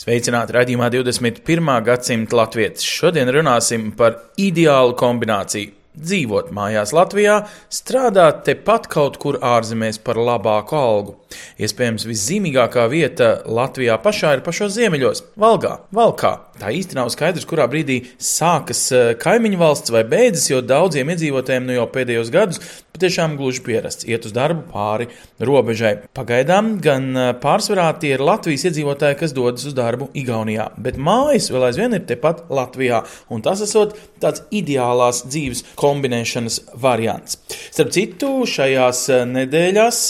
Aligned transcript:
Sveicināti 0.00 0.54
raidījumā 0.56 0.86
21. 0.94 1.66
gadsimta 1.84 2.38
latvietis. 2.38 2.86
Šodien 2.88 3.28
runāsim 3.36 3.90
par 3.98 4.14
ideālu 4.40 4.94
kombināciju. 4.96 5.74
Dzīvot 6.00 6.48
mājās 6.54 6.94
Latvijā, 6.96 7.34
strādāt 7.74 8.44
tepat 8.46 8.86
kaut 8.88 9.18
kur 9.20 9.36
ārzemēs 9.44 9.98
par 10.00 10.16
labāku 10.16 10.78
algu. 10.78 11.16
Iespējams, 11.60 12.06
viszīmīgākā 12.08 12.86
vieta 12.88 13.28
Latvijā 13.44 13.98
pašā 14.00 14.36
ir 14.38 14.44
pašos 14.46 14.72
ziemeļos, 14.78 15.24
Valgā, 15.42 15.74
Valkā. 15.92 16.32
Tā 16.62 16.70
īsti 16.78 16.96
nav 16.96 17.10
skaidrs, 17.12 17.44
kurā 17.50 17.66
brīdī 17.68 17.98
sākas 18.16 18.86
eh, 18.94 19.10
kaimiņu 19.20 19.60
valsts 19.60 19.92
vai 19.92 20.06
beidzas, 20.08 20.46
jo 20.48 20.62
daudziem 20.64 21.12
iedzīvotājiem 21.12 21.68
nu 21.68 21.76
jau 21.76 21.90
pēdējos 21.92 22.32
gadus 22.32 22.62
patiešām 23.00 23.38
gluži 23.40 23.62
pierasts 23.64 24.04
iet 24.04 24.26
uz 24.28 24.34
darbu 24.36 24.66
pāri 24.68 25.06
robežai. 25.40 25.94
Pagaidām 26.16 26.74
gan 26.84 27.14
pārsvarā 27.40 27.86
tie 28.00 28.12
ir 28.16 28.24
Latvijas 28.24 28.66
iedzīvotāji, 28.68 29.16
kas 29.22 29.32
dodas 29.36 29.64
uz 29.70 29.76
darbu 29.76 30.10
Igaunijā, 30.20 30.68
bet 30.76 31.00
mājas 31.00 31.48
vēl 31.48 31.70
aizvien 31.70 31.96
ir 31.96 32.04
tepat 32.08 32.44
Latvijā, 32.52 33.00
un 33.32 33.40
tas 33.46 33.62
esot 33.64 33.96
tāds 34.20 34.44
ideālās 34.52 35.22
dzīves 35.30 35.64
kombinēšanas 35.80 36.60
variants. 36.82 37.40
Starp 37.70 37.94
citu, 37.96 38.34
šajās 38.44 39.06
nedēļās 39.32 40.02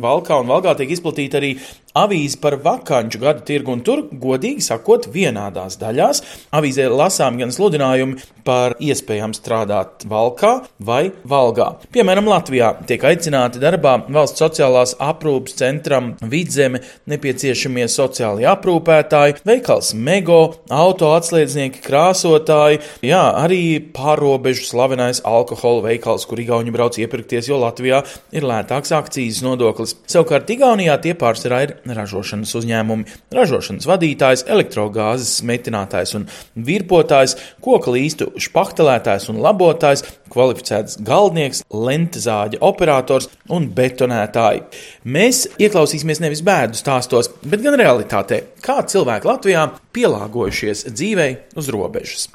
Valkā 0.00 0.40
un 0.40 0.48
Valgā 0.48 0.78
tiek 0.80 0.96
izplatīta 0.96 1.42
arī 1.42 1.54
avīze 1.98 2.38
par 2.40 2.56
vakanču 2.62 3.20
gadu 3.22 3.44
tirgu, 3.46 3.74
un 3.74 3.82
tur, 3.86 4.04
godīgi 4.10 4.62
sakot, 4.64 5.08
vienādās 5.10 5.78
daļās 5.80 6.22
avīzē 6.54 6.86
lasām 6.92 7.38
gan 7.40 7.52
sludinājumi 7.54 8.20
par 8.46 8.76
iespējām 8.80 9.34
strādāt 9.36 10.06
Valkā 10.10 10.52
vai 10.78 11.10
Valgā. 11.28 11.68
Piemēram, 11.94 12.28
Latvijā 12.30 12.72
tiek 12.88 13.04
aicināti 13.10 13.60
darbā 13.62 13.96
valsts 14.08 14.40
sociālās 14.40 14.94
aprūpas 15.02 15.58
centram 15.60 16.12
vidzeme 16.22 16.82
nepieciešamie 17.10 17.86
sociālie 17.90 18.46
aprūpētāji, 18.50 19.40
veikals 19.46 19.92
Mego, 19.94 20.40
auto 20.72 21.12
atslēdznieki, 21.16 21.82
krāsotāji, 21.84 22.80
jā, 23.06 23.22
arī 23.42 23.62
pārobežu 23.94 24.66
slavenais 24.70 25.22
alkohola 25.26 25.90
veikals, 25.90 26.26
kur 26.28 26.40
Igauni 26.40 26.74
brauc 26.74 26.96
iepirkties, 27.00 27.50
jo 27.50 27.60
Latvijā 27.60 28.02
ir 28.36 28.46
lētāks 28.46 28.94
akcijas 28.96 29.42
nodoklis. 29.44 29.96
Savukārt 30.10 30.50
Igaunijā 30.54 30.96
tie 31.04 31.14
pārsvarā 31.18 31.62
ir 31.66 31.76
ražošanas 31.86 32.52
uzņēmumi, 32.58 33.06
ražošanas 33.34 33.88
vadītājs, 33.88 34.44
elektrogāzes 34.50 35.40
metinātājs 35.46 36.14
un 36.18 36.26
virpotājs, 36.54 37.36
koka 37.64 37.94
līstu 37.94 38.30
špahtelētājs 38.40 39.30
un 39.32 39.40
labotājs, 39.44 40.04
kvalificēts 40.30 41.00
galdnieks, 41.06 41.64
lentezāģa 41.70 42.60
operators 42.66 43.30
un 43.50 43.70
betonētāji. 43.74 44.64
Mēs 45.04 45.46
ieklausīsimies 45.58 46.22
nevis 46.22 46.44
bēdu 46.46 46.78
stāstos, 46.78 47.32
bet 47.44 47.64
gan 47.64 47.78
realitātē, 47.80 48.44
kā 48.64 48.80
cilvēki 48.86 49.30
Latvijā 49.30 49.66
pielāgojušies 49.96 50.88
dzīvei 50.92 51.32
uz 51.58 51.72
robežas. 51.74 52.28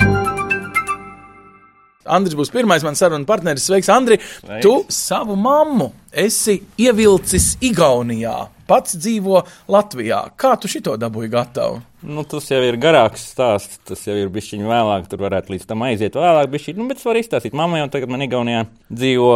Andris 2.06 2.38
būs 2.38 2.52
pirmais 2.54 2.84
mans 2.86 3.02
sarunu 3.02 3.26
partneris. 3.26 3.66
Sveiks, 3.66 3.90
Andri! 3.90 4.20
Sveiks. 4.22 4.62
Tu 4.62 4.74
savu 4.94 5.38
mammu 5.40 5.90
esi 6.26 6.60
ievilcis 6.82 7.56
Igaunijā, 7.66 8.38
pats 8.70 8.98
dzīvo 9.00 9.44
Latvijā. 9.72 10.22
Kā 10.40 10.56
tu 10.60 10.72
šito 10.72 10.96
dabūji 11.00 11.32
gatavu? 11.34 11.82
Nu, 12.06 12.22
tas 12.30 12.46
jau 12.52 12.60
ir 12.62 12.78
garāks 12.78 13.24
stāsts. 13.32 13.80
Tas 13.88 14.04
jau 14.06 14.14
ir 14.20 14.30
bijis 14.34 14.52
viņa 14.54 14.68
vēlāk. 14.70 15.08
Tur 15.10 15.24
varētu 15.26 15.56
līdz 15.56 15.66
tam 15.70 15.86
aiziet 15.88 16.18
vēlāk. 16.20 16.52
Bišķiņ, 16.54 16.78
nu, 16.78 16.86
bet 16.92 17.02
es 17.02 17.08
varu 17.08 17.24
izstāstīt. 17.24 17.56
Mamma 17.58 17.82
jau 17.82 17.88
tagad 17.96 18.14
man 18.14 18.26
Igaunijā 18.26 18.68
dzīvo 18.94 19.32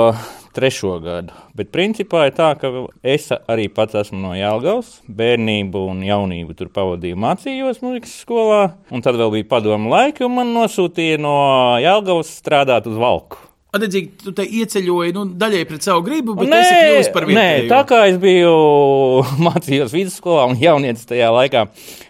trešo 0.53 0.99
gadu. 1.01 1.33
Bet 1.57 1.73
principā 1.73 2.27
ir 2.29 2.35
tā, 2.37 2.51
ka 2.61 2.69
es 3.01 3.29
arī 3.33 3.67
pats 3.73 3.97
esmu 4.03 4.21
no 4.21 4.35
Jālgavas. 4.37 4.99
Bērnību 5.09 5.85
un 5.95 6.05
jaunību 6.05 6.57
tur 6.59 6.69
pavadīju 6.75 7.17
mācījos 7.25 7.81
muzikas 7.85 8.15
skolā. 8.21 8.63
Un 8.93 9.05
tad 9.05 9.17
vēl 9.17 9.39
bija 9.39 9.49
padomu 9.57 9.89
laiki, 9.95 10.27
un 10.27 10.37
man 10.37 10.53
nosūtīja 10.57 11.21
no 11.25 11.37
Jālgavas 11.81 12.37
strādāt 12.37 12.89
uz 12.89 13.01
Valku. 13.01 13.48
Attiecīgi, 13.69 14.07
tu 14.23 14.31
te 14.33 14.41
ieceļoji 14.49 15.13
nu, 15.13 15.23
daļai 15.37 15.59
pret 15.69 15.85
savu 15.85 16.01
gribu, 16.07 16.33
bet 16.39 16.49
Nē, 16.49 16.59
esi 16.63 16.77
kļuvis 16.79 17.09
par 17.13 17.27
nē, 17.29 17.33
vietēju. 17.35 17.67
tā 17.69 17.81
kā 17.91 17.99
es 18.09 18.15
biju 18.17 18.53
mācījos 19.45 19.93
vidusskolā 19.93 20.47
un 20.49 20.57
jaunietis 20.57 21.05
tajā 21.11 21.29
laikā, 21.35 21.67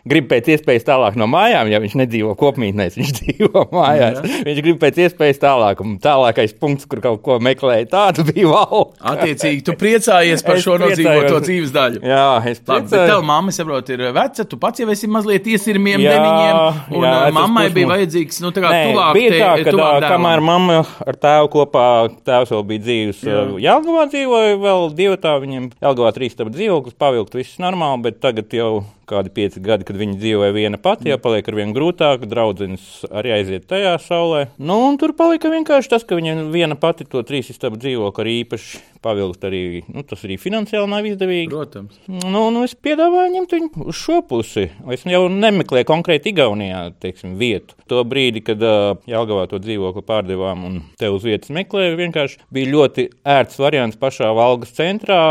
grib 0.10 0.28
pēc 0.32 0.48
iespējas 0.56 0.86
tālāk 0.88 1.16
no 1.20 1.28
mājām, 1.30 1.70
ja 1.72 1.80
viņš 1.84 1.96
nedzīvo 2.02 2.34
kopmītnēs, 2.40 2.98
viņš 3.00 3.12
dzīvo 3.20 3.64
mājās. 3.76 4.20
Jā. 4.24 4.42
Viņš 4.48 4.62
grib 4.66 4.80
pēc 4.82 5.00
iespējas 5.06 5.42
tālāk, 5.44 5.84
un 5.86 5.98
tālākais 6.04 6.54
punkts, 6.60 6.88
kur 6.90 7.02
kaut 7.04 7.22
ko 7.26 7.38
meklēja, 7.44 7.88
tāds 7.94 8.24
bija 8.30 8.50
valks. 8.52 8.98
Attiecīgi, 9.14 9.64
tu 9.70 9.76
priecājies 9.80 10.44
par 10.46 10.58
Es 10.60 10.66
šo 10.66 10.78
nodzīvoto 10.82 11.20
priecājos. 11.20 11.46
dzīves 11.48 11.74
daļu. 11.76 12.02
Jā, 12.10 12.26
es 12.50 12.60
Labi, 12.60 12.66
bet 12.66 12.90
priecājos. 12.90 13.12
tev 13.14 13.24
mamma, 13.30 13.56
saprot, 13.56 13.90
ir 13.96 14.06
veca, 14.18 14.46
tu 14.50 14.60
pats 14.62 14.84
jau 14.84 14.90
esi 14.94 15.08
mazliet 15.12 15.48
iesirmiem 15.54 16.04
Jā, 16.04 16.16
deniņiem, 16.18 16.84
un 16.98 17.08
jā, 17.08 17.16
es 17.30 17.36
mammai 17.40 17.66
bija 17.70 17.86
pusmu- 17.88 17.96
vajadzīgs, 17.96 18.42
nu, 18.44 18.52
tā 18.56 18.64
kā 18.66 18.74
Nē, 18.74 18.84
tuvāk 18.92 19.14
bija 19.20 19.32
tā, 19.36 19.52
ka 19.64 19.74
tuvāk 19.76 20.00
tā, 20.04 20.12
kamēr 20.16 20.44
mamma 20.50 20.80
ar 21.08 21.20
tēvu 21.26 21.52
kopā, 21.56 21.86
tēvs 22.28 22.54
vēl 22.56 22.64
bija 22.74 22.86
dzīves 22.88 23.24
Jālgavā 23.64 24.06
dzīvoja, 24.12 24.58
vēl 24.64 24.88
divi 24.98 25.18
tā 25.24 25.36
viņiem 25.44 25.70
Jālgavā 25.84 26.14
trīs 26.16 26.36
tabu 26.40 26.54
dzīvoklis, 26.56 26.96
pavilkt 27.00 27.36
viss 27.40 27.60
normāli, 27.62 28.02
bet 28.10 28.20
tagad 28.24 28.52
jau 28.56 28.72
kādi 29.10 29.34
pieci 29.34 29.62
gadi, 29.64 29.88
kad 29.88 29.98
viņi 30.00 30.18
dzīvoja 30.22 30.56
viena 30.56 30.80
pati, 30.82 31.10
jau 31.12 31.20
paliek 31.22 31.48
ar 31.50 31.58
vien 31.58 31.74
grūtāk, 31.76 32.28
draudzenes 32.30 33.06
arī 33.10 33.34
aiziet 33.40 33.68
tajā 33.70 33.96
saulē. 34.06 34.46
Nu, 34.62 34.78
un 34.90 35.00
tur 35.02 35.16
palika 35.18 35.52
vienkārši 35.52 35.94
tas, 35.96 36.06
ka 36.08 36.20
viņa 36.20 36.50
viena 36.54 36.78
pati 36.80 37.08
to 37.10 37.24
trīs 37.28 37.52
istabu 37.54 37.80
dzīvokli 37.82 38.26
arī 38.26 38.38
īpaši 38.44 38.84
pavilkt 39.06 39.46
arī, 39.48 39.64
nu, 39.88 40.04
tas 40.08 40.24
arī 40.28 40.38
finansiāli 40.42 40.92
nav 40.92 41.08
izdevīgi. 41.10 41.50
Protams. 41.52 42.00
Nu, 42.10 42.48
nu, 42.54 42.64
es 42.68 42.76
piedāvāju 42.76 43.34
ņemt 43.38 43.56
viņu 43.56 43.86
uz 43.90 44.00
šo 44.00 44.20
pusi. 44.28 44.68
Es 44.94 45.06
jau 45.08 45.26
nemeklēju 45.32 45.88
konkrēti 45.90 46.34
Igaunijā 46.34 46.86
teiksim, 47.02 47.38
vietu. 47.40 47.78
To 47.90 48.04
brīdi, 48.06 48.44
kad 48.46 48.62
uh, 48.62 49.00
Jālgavā 49.10 49.48
to 49.50 49.60
dzīvokli 49.64 50.04
pārdevām 50.06 50.66
un 50.68 50.80
te 51.00 51.10
uz 51.10 51.26
vietas 51.26 51.52
meklēju, 51.56 51.98
vienkārši 52.00 52.44
bija 52.54 52.72
ļoti 52.74 53.08
ērts 53.38 53.60
variants 53.62 54.00
pašā 54.00 54.30
Valgas 54.38 54.76
centrā, 54.78 55.22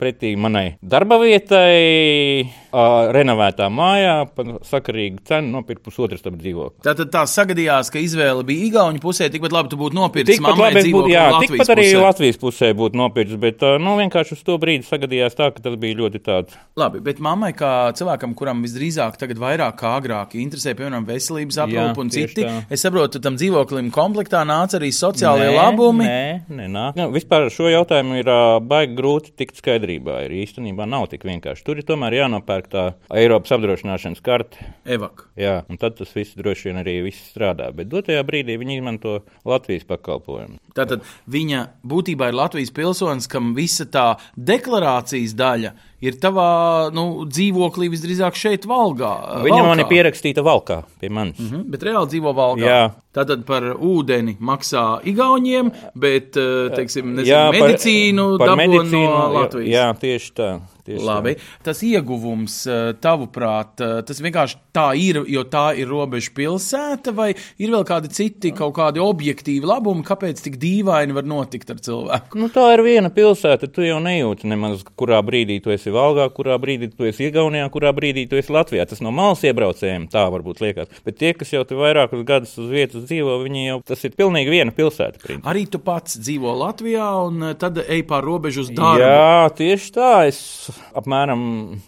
pretī 0.00 0.32
manai 0.40 0.66
darba 0.80 1.18
vietai, 1.20 2.46
uh, 2.46 3.10
renovētā 3.16 3.68
mājā, 3.72 4.14
par 4.36 4.54
sakarīgu 4.66 5.24
cenu 5.28 5.52
nopirkt 5.58 5.84
pusotru 5.84 6.18
stabu 6.20 6.40
dzīvokli. 6.40 6.84
Tātad 6.86 7.12
tā 7.12 7.26
sagadījās, 7.30 7.90
ka 7.92 8.00
izvēle 8.02 8.46
bija 8.46 8.70
Igaunijas 8.70 9.04
pusē, 9.04 9.28
tikpat 9.32 9.54
labi 9.54 9.72
tu 9.72 9.80
būtu 9.80 9.98
nopircis 9.98 10.38
Tikpat 10.38 10.60
labi 10.60 10.84
būtu, 10.94 11.12
jā, 11.12 11.26
Latvijas 11.34 11.52
tikpat 11.52 11.72
arī 11.74 11.86
pusē. 11.86 12.02
Latvijas 12.06 12.40
pusē 12.42 12.72
būtu 12.76 13.00
nopircis, 13.00 13.15
bet 13.40 13.62
uh, 13.64 13.76
nu, 13.80 13.94
vienkārši 14.00 14.36
uz 14.36 14.42
to 14.46 14.56
brīdi 14.60 14.86
sagadījās 14.86 15.36
tā, 15.38 15.48
ka 15.54 15.62
tas 15.64 15.76
bija 15.80 15.96
ļoti 16.02 16.20
tāds. 16.26 16.56
Labi, 16.76 17.00
bet 17.04 17.20
mammai, 17.24 17.52
kā 17.56 17.90
cilvēkam, 17.96 18.34
kuram 18.36 18.60
visdrīzāk 18.64 19.16
tagad 19.20 19.40
vairāk 19.40 19.78
kā 19.80 19.94
agrāk 20.00 20.36
interesē, 20.36 20.74
piemēram, 20.76 21.06
veselības 21.08 21.60
aprūpe 21.64 22.04
un 22.04 22.12
citi, 22.12 22.44
tā. 22.44 22.52
es 22.72 22.84
saprotu, 22.84 23.22
tam 23.24 23.38
dzīvoklim 23.40 23.88
komplektā 23.94 24.42
nāca 24.48 24.76
arī 24.80 24.92
sociālie 24.94 25.48
Nē, 25.48 25.56
labumi. 25.56 26.06
Nē, 26.06 26.26
nē, 26.60 26.68
nāk. 26.72 27.00
Nu, 27.00 27.08
vispār 27.14 27.48
šo 27.52 27.70
jautājumu 27.72 28.20
ir 28.20 28.30
uh, 28.30 28.58
baigi 28.60 28.96
grūti 28.98 29.32
tikt 29.40 29.60
skaidrībā. 29.62 30.20
Ir 30.26 30.36
īstenībā 30.42 30.86
nav 30.88 31.08
tik 31.12 31.24
vienkārši. 31.28 31.64
Tur 31.66 31.80
ir 31.80 31.88
tomēr 31.88 32.18
jānopērk 32.20 32.70
tā 32.72 32.86
Eiropas 33.16 33.56
apdrošināšanas 33.56 34.22
karte. 34.24 34.68
Evak. 34.84 35.26
Jā, 35.38 35.60
un 35.70 35.80
tad 35.80 35.98
tas 35.98 36.12
viss 36.16 36.36
droši 36.38 36.70
vien 36.70 36.80
arī 36.82 36.98
viss 37.06 37.30
strādā. 37.32 37.70
Bet 37.76 37.90
dotajā 37.92 38.22
brīdī 38.26 38.58
viņi 38.60 38.80
izmanto 38.80 39.18
Latvijas 39.48 39.86
pakalpojumu. 39.88 40.60
Tātad 40.76 41.04
viņa 41.32 41.62
būtībā 41.86 42.30
ir 42.30 42.38
Latvijas 42.38 42.72
pilsonis, 43.06 43.28
kam 43.30 43.54
visa 43.56 43.86
tā 43.86 44.16
deklarācijas 44.36 45.34
daļa 45.38 45.72
ir 46.06 46.16
tavā 46.20 46.90
nu, 46.94 47.24
dzīvoklī 47.30 47.88
visdrīzāk 47.92 48.36
šeit, 48.36 48.66
Valgā. 48.68 49.42
Viņa 49.44 49.56
Valkā. 49.56 49.68
man 49.70 49.80
ir 49.80 49.88
pierakstīta 49.90 50.42
valkā 50.44 50.82
pie 51.00 51.08
manis. 51.08 51.38
Mm 51.38 51.46
Mhm, 51.46 51.70
Bet 51.70 51.80
reāli 51.82 52.06
dzīvo 52.12 52.34
Valgā. 52.34 52.66
Jā. 52.66 52.90
Tātad 53.14 53.44
par 53.46 53.62
ūdeni 53.74 54.36
maksā 54.38 55.00
Igauniem, 55.04 55.70
bet, 55.94 56.36
eh, 56.36 56.68
teiksim, 56.76 57.14
nezinu, 57.14 57.26
Jā, 57.26 57.50
par- 57.50 57.68
medicīnu 57.70 58.38
par 58.38 58.48
dabū 58.48 58.56
medicīnu, 58.56 59.18
no 59.18 59.32
Latvijas. 59.40 59.68
Jā, 59.72 59.86
tieši 59.98 60.32
tā. 60.34 60.60
Tieši 60.86 61.02
Labi. 61.06 61.34
Tas 61.66 61.82
ieguvums, 61.82 62.56
eh, 62.70 62.92
tavuprāt, 63.02 63.80
eh, 63.82 64.02
tas 64.06 64.20
vienkārši 64.22 64.60
tā 64.74 64.86
ir, 64.98 65.24
jo 65.28 65.42
tā 65.44 65.66
ir 65.78 65.88
robeža 65.90 66.30
pilsēta, 66.36 67.14
vai 67.14 67.30
ir 67.34 67.70
vēl 67.74 67.84
kādi 67.84 68.12
citi 68.12 68.52
kaut 68.54 68.74
kādi 68.78 69.02
objektīvi 69.02 69.66
labumi, 69.66 70.04
kāpēc 70.06 70.42
tik 70.44 70.58
dīvaini 70.62 71.16
var 71.16 71.26
notikt 71.26 71.70
ar 71.70 71.76
cilvēku? 71.76 72.38
Nu, 72.38 72.48
tā 72.52 72.68
ir 72.76 72.84
viena 72.86 73.10
pilsēta. 73.10 73.70
Tu 73.72 73.88
jau 73.88 73.98
nejūti 74.02 74.46
nemaz, 74.46 74.84
kurā 74.96 75.20
brīdī 75.26 75.58
tu 75.62 75.74
esi 75.74 75.90
Valgā, 75.90 76.28
kurā 76.30 76.58
brīdī 76.62 76.90
tu 76.94 77.08
esi 77.08 77.30
Igaunijā, 77.30 77.68
kurā 77.72 77.92
brīdī 77.96 78.28
tu 78.30 78.38
esi 78.38 78.54
Latvijā. 78.54 78.86
Tas 78.88 79.02
no 79.02 79.10
malas 79.10 79.42
iebraucējiem 79.42 80.08
tā 80.12 80.26
varbūt 80.32 80.62
liekas. 80.62 80.92
Bet 81.04 81.18
tie, 81.18 81.32
kas 81.34 81.52
jau 81.52 81.64
te 81.66 81.74
vairākus 81.78 82.24
gadus 82.26 82.54
uz 82.60 82.70
vietas 82.70 83.08
dzīvo, 83.08 83.40
viņi 83.44 83.66
jau 83.66 83.80
tas 83.86 84.04
ir 84.06 84.14
pilnīgi 84.18 84.52
viena 84.52 84.74
pilsēta. 84.76 85.18
principā. 85.22 85.50
Arī 85.50 85.66
tu 85.70 85.80
pats 85.82 86.18
dzīvo 86.20 86.54
Latvijā, 86.60 87.08
un 87.26 87.50
eh, 87.50 87.54
tad 87.58 87.78
ej 87.82 88.02
pār 88.08 88.24
robežu 88.26 88.66
uz 88.66 88.70
darbu. 88.70 89.02
Jā, 89.02 89.50
tieši 89.56 89.92
tā. 89.96 90.12
Es 90.28 90.70
apmēram, 90.96 91.40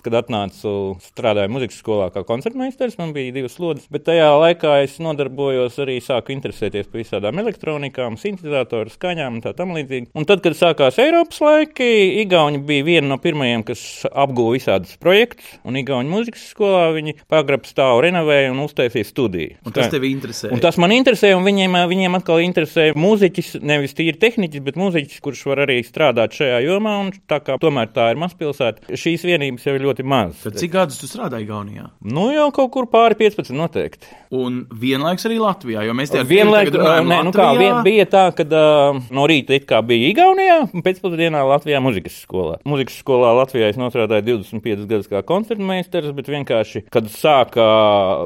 kad 0.04 0.16
atnācu, 0.22 0.72
strādāju 1.04 1.52
muzikas 1.52 1.78
skolā 1.82 2.08
kā 2.14 2.24
koncertmeistars, 2.26 2.96
man 3.00 3.12
bija 3.14 3.34
divas 3.36 3.54
slodzes, 3.58 3.88
bet 3.92 4.06
tajā 4.08 4.30
laikā 4.34 4.78
es 4.84 4.96
nodarbojos 5.02 5.78
arī 5.84 5.98
sāku 6.04 6.34
interesēties 6.34 6.88
par 6.88 7.02
visādām 7.02 7.42
elektronikām, 7.42 8.16
sintēzatoru 8.20 8.92
skaņām 8.94 9.38
un 9.38 9.44
tā 9.44 9.52
tam 9.58 9.74
līdzīgi. 9.76 10.10
Un 10.18 10.26
tad, 10.28 10.42
kad 10.44 10.56
sākās 10.58 10.98
Eiropas 11.02 11.42
laiki, 11.44 11.88
Igauni 12.24 12.62
bija 12.64 12.86
viena 12.86 13.12
no 13.12 13.20
pirmajiem, 13.22 13.66
kas 13.68 13.84
apguva 14.08 14.56
visādus 14.56 14.96
projektus, 15.02 15.52
un 15.68 15.78
Igauni 15.78 16.10
muzikas 16.12 16.48
skolā 16.54 16.88
viņi 16.96 17.18
pagrabu 17.30 17.68
stāvu 17.68 18.02
renovēja 18.08 18.54
un 18.54 18.64
uztaisīja 18.64 19.10
studiju. 19.10 19.58
Un 19.68 19.76
tas 19.76 19.92
tevi 19.92 20.14
interesē. 20.16 20.52
Un 20.54 20.64
tas 20.64 20.80
man 20.80 20.96
interesē, 20.96 21.34
un 21.36 21.46
viņiem, 21.46 21.78
viņiem 21.92 22.18
atkal 22.18 22.42
interesē 22.42 22.90
mūziķis, 22.98 23.54
nevis 23.62 23.96
tīri 23.98 24.18
tehniķis, 24.18 24.64
bet 24.64 24.80
mūziķis, 24.80 25.22
kurš 25.24 25.46
var 25.52 25.66
arī 25.68 25.80
strādāt 25.86 26.36
šajā 26.38 26.62
jomā. 26.66 26.98
un 27.04 27.12
Tā 27.28 27.40
kā 27.44 27.58
tomēr 27.60 27.90
tā 27.92 28.08
ir 28.12 28.20
mazpilsēta, 28.20 28.77
šīs 28.88 29.24
vienības 29.26 29.66
jau 29.66 29.74
ir 29.76 29.84
ļoti 29.84 30.06
mazas. 30.08 30.44
Tad 30.46 30.58
cik 30.60 30.72
gadus 30.74 31.00
tu 31.00 31.08
strādāji 31.10 31.48
Gaunijā? 31.48 31.88
Nu, 32.04 32.28
jau 32.34 32.48
kaut 32.54 32.72
kur 32.74 32.88
pāri 32.90 33.18
15 33.18 33.56
noteikti. 33.56 34.10
Un 34.34 34.60
vienlaikus 34.80 35.24
arī 35.28 35.38
Latvijā, 35.40 35.82
jo 35.88 35.94
mēs 35.96 36.12
te 36.12 36.20
Vienlaikus 36.28 36.74
runājam 36.76 37.06
nē, 37.08 37.18
nu 37.24 37.32
kā, 37.32 37.46
Latvijā. 37.48 37.60
vien, 37.62 37.78
bija 37.86 38.04
tā, 38.12 38.24
ka 38.36 38.44
uh, 38.44 38.98
no 39.14 39.24
rīta 39.30 39.56
it 39.56 39.64
kā 39.68 39.80
bija 39.86 40.10
Igaunijā, 40.12 40.58
un 40.68 40.84
pēcpusdienā 40.84 41.40
Latvijā 41.48 41.80
muzikas 41.84 42.18
skolā. 42.26 42.58
Muzikas 42.68 42.98
skolā 43.00 43.30
Latvijā 43.38 43.70
es 43.72 43.80
nostrādāju 43.80 44.26
25 44.42 44.84
gadus 44.90 45.08
kā 45.08 45.22
koncertmeistars, 45.28 46.12
bet 46.16 46.28
vienkārši, 46.28 46.84
kad 46.92 47.08
sāka 47.12 47.64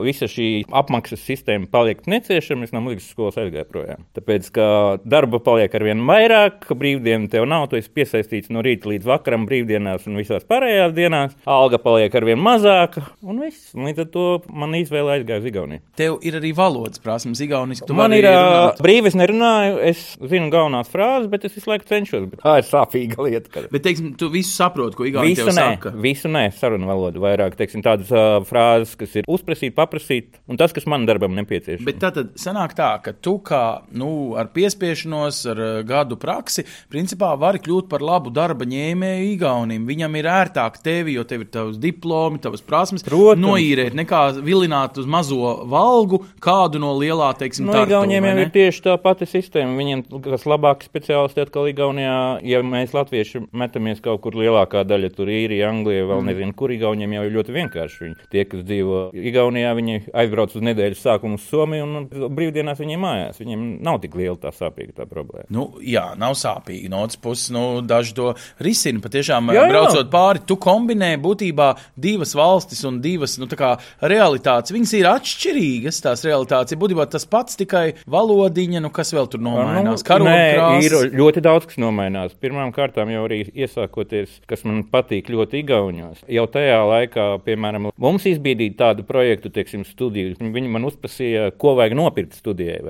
visa 0.02 0.26
šī 0.30 0.48
apmaksas 0.82 1.22
sistēma 1.22 1.70
palikt 1.70 2.10
neciešama, 2.10 2.66
es 2.66 2.74
no 2.74 2.82
muzikas 2.82 3.06
skolas 3.14 3.38
aizgāju 3.38 3.68
projām. 3.70 4.02
Tāpēc, 4.18 4.50
ka 4.56 4.66
darba 5.06 5.38
paliek 5.44 5.74
ar 5.78 5.86
vien 5.86 6.02
vairāk, 6.08 6.66
brīvdienu 6.82 7.30
tev 7.30 7.46
nav, 7.50 7.68
tu 7.70 7.78
esi 7.78 7.92
piesaistīts 7.94 8.50
no 8.50 8.64
rīta 8.64 8.90
līdz 8.90 9.06
vakaram 9.08 9.46
brīvdienās 9.46 10.10
un 10.10 10.18
visās 10.42 10.48
pārējās 10.48 10.92
dienās, 10.96 11.34
alga 11.48 11.78
paliek 11.82 12.14
ar 12.18 12.24
vien 12.26 12.38
mazāka, 12.42 13.02
un 13.22 13.40
viss. 13.42 13.72
Līdz 13.74 14.02
ar 14.04 14.08
to 14.12 14.24
man 14.52 14.74
izvēle 14.74 15.16
aizgāja 15.18 15.40
uz 15.42 15.46
Igauniju. 15.48 15.80
Tev 15.98 16.18
ir 16.26 16.36
arī 16.38 16.52
valodas 16.56 16.98
prasmes, 17.02 17.40
Igauniski. 17.44 17.86
tu 17.86 17.94
Man 17.94 18.12
ir 18.12 18.24
ā, 18.26 18.32
runāt. 18.34 18.82
brīvi, 18.82 19.08
es 19.12 19.16
nerunāju, 19.18 19.78
es 19.88 20.02
zinu 20.20 20.50
galvenās 20.52 20.90
frāzes, 20.92 21.28
bet 21.30 21.44
es 21.44 21.54
visu 21.56 21.70
laiku 21.70 21.86
cenšos. 21.88 22.26
Bet 22.30 22.42
tā 22.42 22.56
ir 22.60 22.66
sāpīga 22.68 23.26
lieta. 23.26 23.50
Kad... 23.52 23.68
Bet, 23.72 23.82
teiksim, 23.86 24.12
tu 24.18 24.28
visu 24.32 24.52
saproti, 24.54 24.96
ko 24.98 25.06
Igauni 25.08 25.32
Visu 25.32 25.48
nē, 25.50 25.66
saka. 25.76 25.92
visu 26.02 26.30
nē, 26.32 26.46
sarunu 26.58 26.88
valodu 26.90 27.22
vairāk, 27.22 27.56
teiksim, 27.58 27.82
tādas 27.84 28.10
uh, 28.14 28.40
frāzes, 28.48 28.94
kas 28.98 29.16
ir 29.20 29.28
uzprasīt, 29.30 29.74
paprasīt, 29.76 30.38
un 30.50 30.60
tas, 30.60 30.72
kas 30.74 30.86
man 30.90 31.06
darbam 31.08 31.34
nepieciešams. 31.38 31.86
Bet 31.86 32.00
tā 32.02 32.12
tad 32.14 32.34
sanāk 32.40 32.74
tā, 32.78 32.90
ka 33.04 33.14
tu 33.14 33.38
kā 33.44 33.62
nu, 33.96 34.34
ar 34.40 34.50
piespiešanos, 34.54 35.42
ar 35.52 35.62
uh, 35.62 35.72
gadu 35.86 36.18
praksi, 36.20 36.64
principā 36.92 37.32
vari 37.40 37.60
kļūt 37.62 37.88
par 37.92 38.02
labu 38.04 38.32
darba 38.34 38.66
ņēmēju 38.68 39.30
Igaunim. 39.36 39.86
Viņam 39.88 40.16
ir 40.20 40.28
ērtāk 40.32 40.78
tevi, 40.84 41.16
jo 41.16 41.24
tev 41.28 41.44
ir 41.44 41.50
tavs 41.52 41.78
diplomi, 41.82 42.40
tavas 42.42 42.62
prasmes, 42.64 43.04
Protams. 43.06 43.42
noīrēt, 43.44 43.96
nekā 43.98 44.22
vilināt 44.44 44.98
uz 45.00 45.08
mazo 45.10 45.54
valgu 45.70 46.22
kādu 46.42 46.80
no 46.82 46.94
lielā, 46.98 47.32
teiksim, 47.38 47.68
No 47.68 47.76
tartu, 47.76 47.92
Igauniem 47.92 48.24
vai 48.24 48.32
jau 48.32 48.44
ir 48.46 48.52
tieši 48.54 48.84
tā 48.86 48.96
pati 49.02 49.28
sistēma. 49.28 49.76
Viņiem, 49.78 50.04
kas 50.24 50.46
labāki 50.48 50.88
speciālisti, 50.88 51.44
atkal 51.44 51.68
Igaunijā, 51.70 52.16
ja 52.46 52.62
mēs 52.66 52.94
latvieši 52.96 53.44
metamies 53.56 54.02
kaut 54.04 54.22
kur 54.24 54.36
lielākā 54.38 54.84
daļa, 54.88 55.12
tur 55.16 55.30
īrija, 55.32 55.70
Anglija, 55.72 56.06
vēl 56.08 56.22
mm. 56.22 56.30
nezinu, 56.32 56.56
kur 56.58 56.74
Igauniem 56.74 57.16
jau 57.16 57.24
ir 57.28 57.36
ļoti 57.36 57.56
vienkārši. 57.56 58.02
Viņi, 58.06 58.16
tie, 58.32 58.44
kas 58.48 58.64
dzīvo 58.66 59.02
Igaunijā, 59.12 59.72
viņi 59.78 59.98
aizbrauc 60.22 60.56
uz 60.56 60.66
nedēļas 60.66 61.04
sākumu 61.06 61.38
uz 61.38 61.46
Somiju 61.50 61.86
un 61.86 62.08
brīvdienās 62.34 62.80
viņiem 62.82 63.02
mājās. 63.02 63.40
Viņiem 63.42 63.66
nav 63.84 64.00
tik 64.02 64.16
liela 64.18 64.38
tā 64.40 64.52
sāpīga 64.54 65.02
tā 65.02 65.08
problēma. 65.10 65.48
Nu, 65.52 65.68
jā, 65.84 66.12
nav 66.18 66.36
sāpīgi. 66.38 66.90
No 66.92 67.02
otras 67.06 67.20
puses, 67.22 67.50
nu, 67.54 67.64
daži 67.86 68.16
to 68.16 68.32
risina. 68.62 69.02
Patiešām, 69.02 69.50
Jā, 69.52 69.66
jā. 69.66 69.70
braucot 69.72 70.08
pāri, 70.12 70.21
tu 70.48 70.56
kombinē 70.60 71.14
būtībā 71.22 71.68
divas 72.00 72.34
valstis 72.38 72.82
un 72.88 73.00
divas 73.04 73.38
nu, 73.40 73.48
kā 73.50 73.74
realitātes. 74.00 74.74
Viņas 74.74 74.94
ir 74.98 75.08
atšķirīgas, 75.10 76.00
tās 76.04 76.24
realitātes 76.26 76.78
būtībā 76.80 77.06
tas 77.12 77.26
pats, 77.28 77.58
tikai 77.60 77.84
valodiņa, 78.10 78.82
nu, 78.84 78.92
kas 78.94 79.12
vēl 79.14 79.28
tur 79.32 79.42
nomainās. 79.44 80.02
Nu, 80.02 80.26
nē, 80.26 80.38
Karogkrāsas. 80.56 80.88
ir 80.88 81.16
ļoti 81.18 81.44
daudz, 81.44 81.68
kas 81.70 81.80
nomainās. 81.82 82.36
Pirmām 82.42 82.72
kārtām 82.74 83.12
jau 83.12 83.26
arī 83.26 83.42
iesākoties, 83.50 84.40
kas 84.50 84.64
man 84.68 84.82
patīk 84.92 85.30
ļoti 85.32 85.62
Igaunijos. 85.62 86.24
Jau 86.30 86.46
tajā 86.50 86.80
laikā, 86.88 87.28
piemēram, 87.46 87.90
mums 88.02 88.26
izbīdīja 88.30 88.78
tādu 88.80 89.06
projektu, 89.08 89.52
teiksim, 89.52 89.84
studiju. 89.88 90.36
Viņi 90.40 90.72
man 90.72 90.86
uzprasīja, 90.88 91.50
ko 91.60 91.74
vajag 91.78 91.96
nopirkt 91.98 92.38
studijai? 92.38 92.80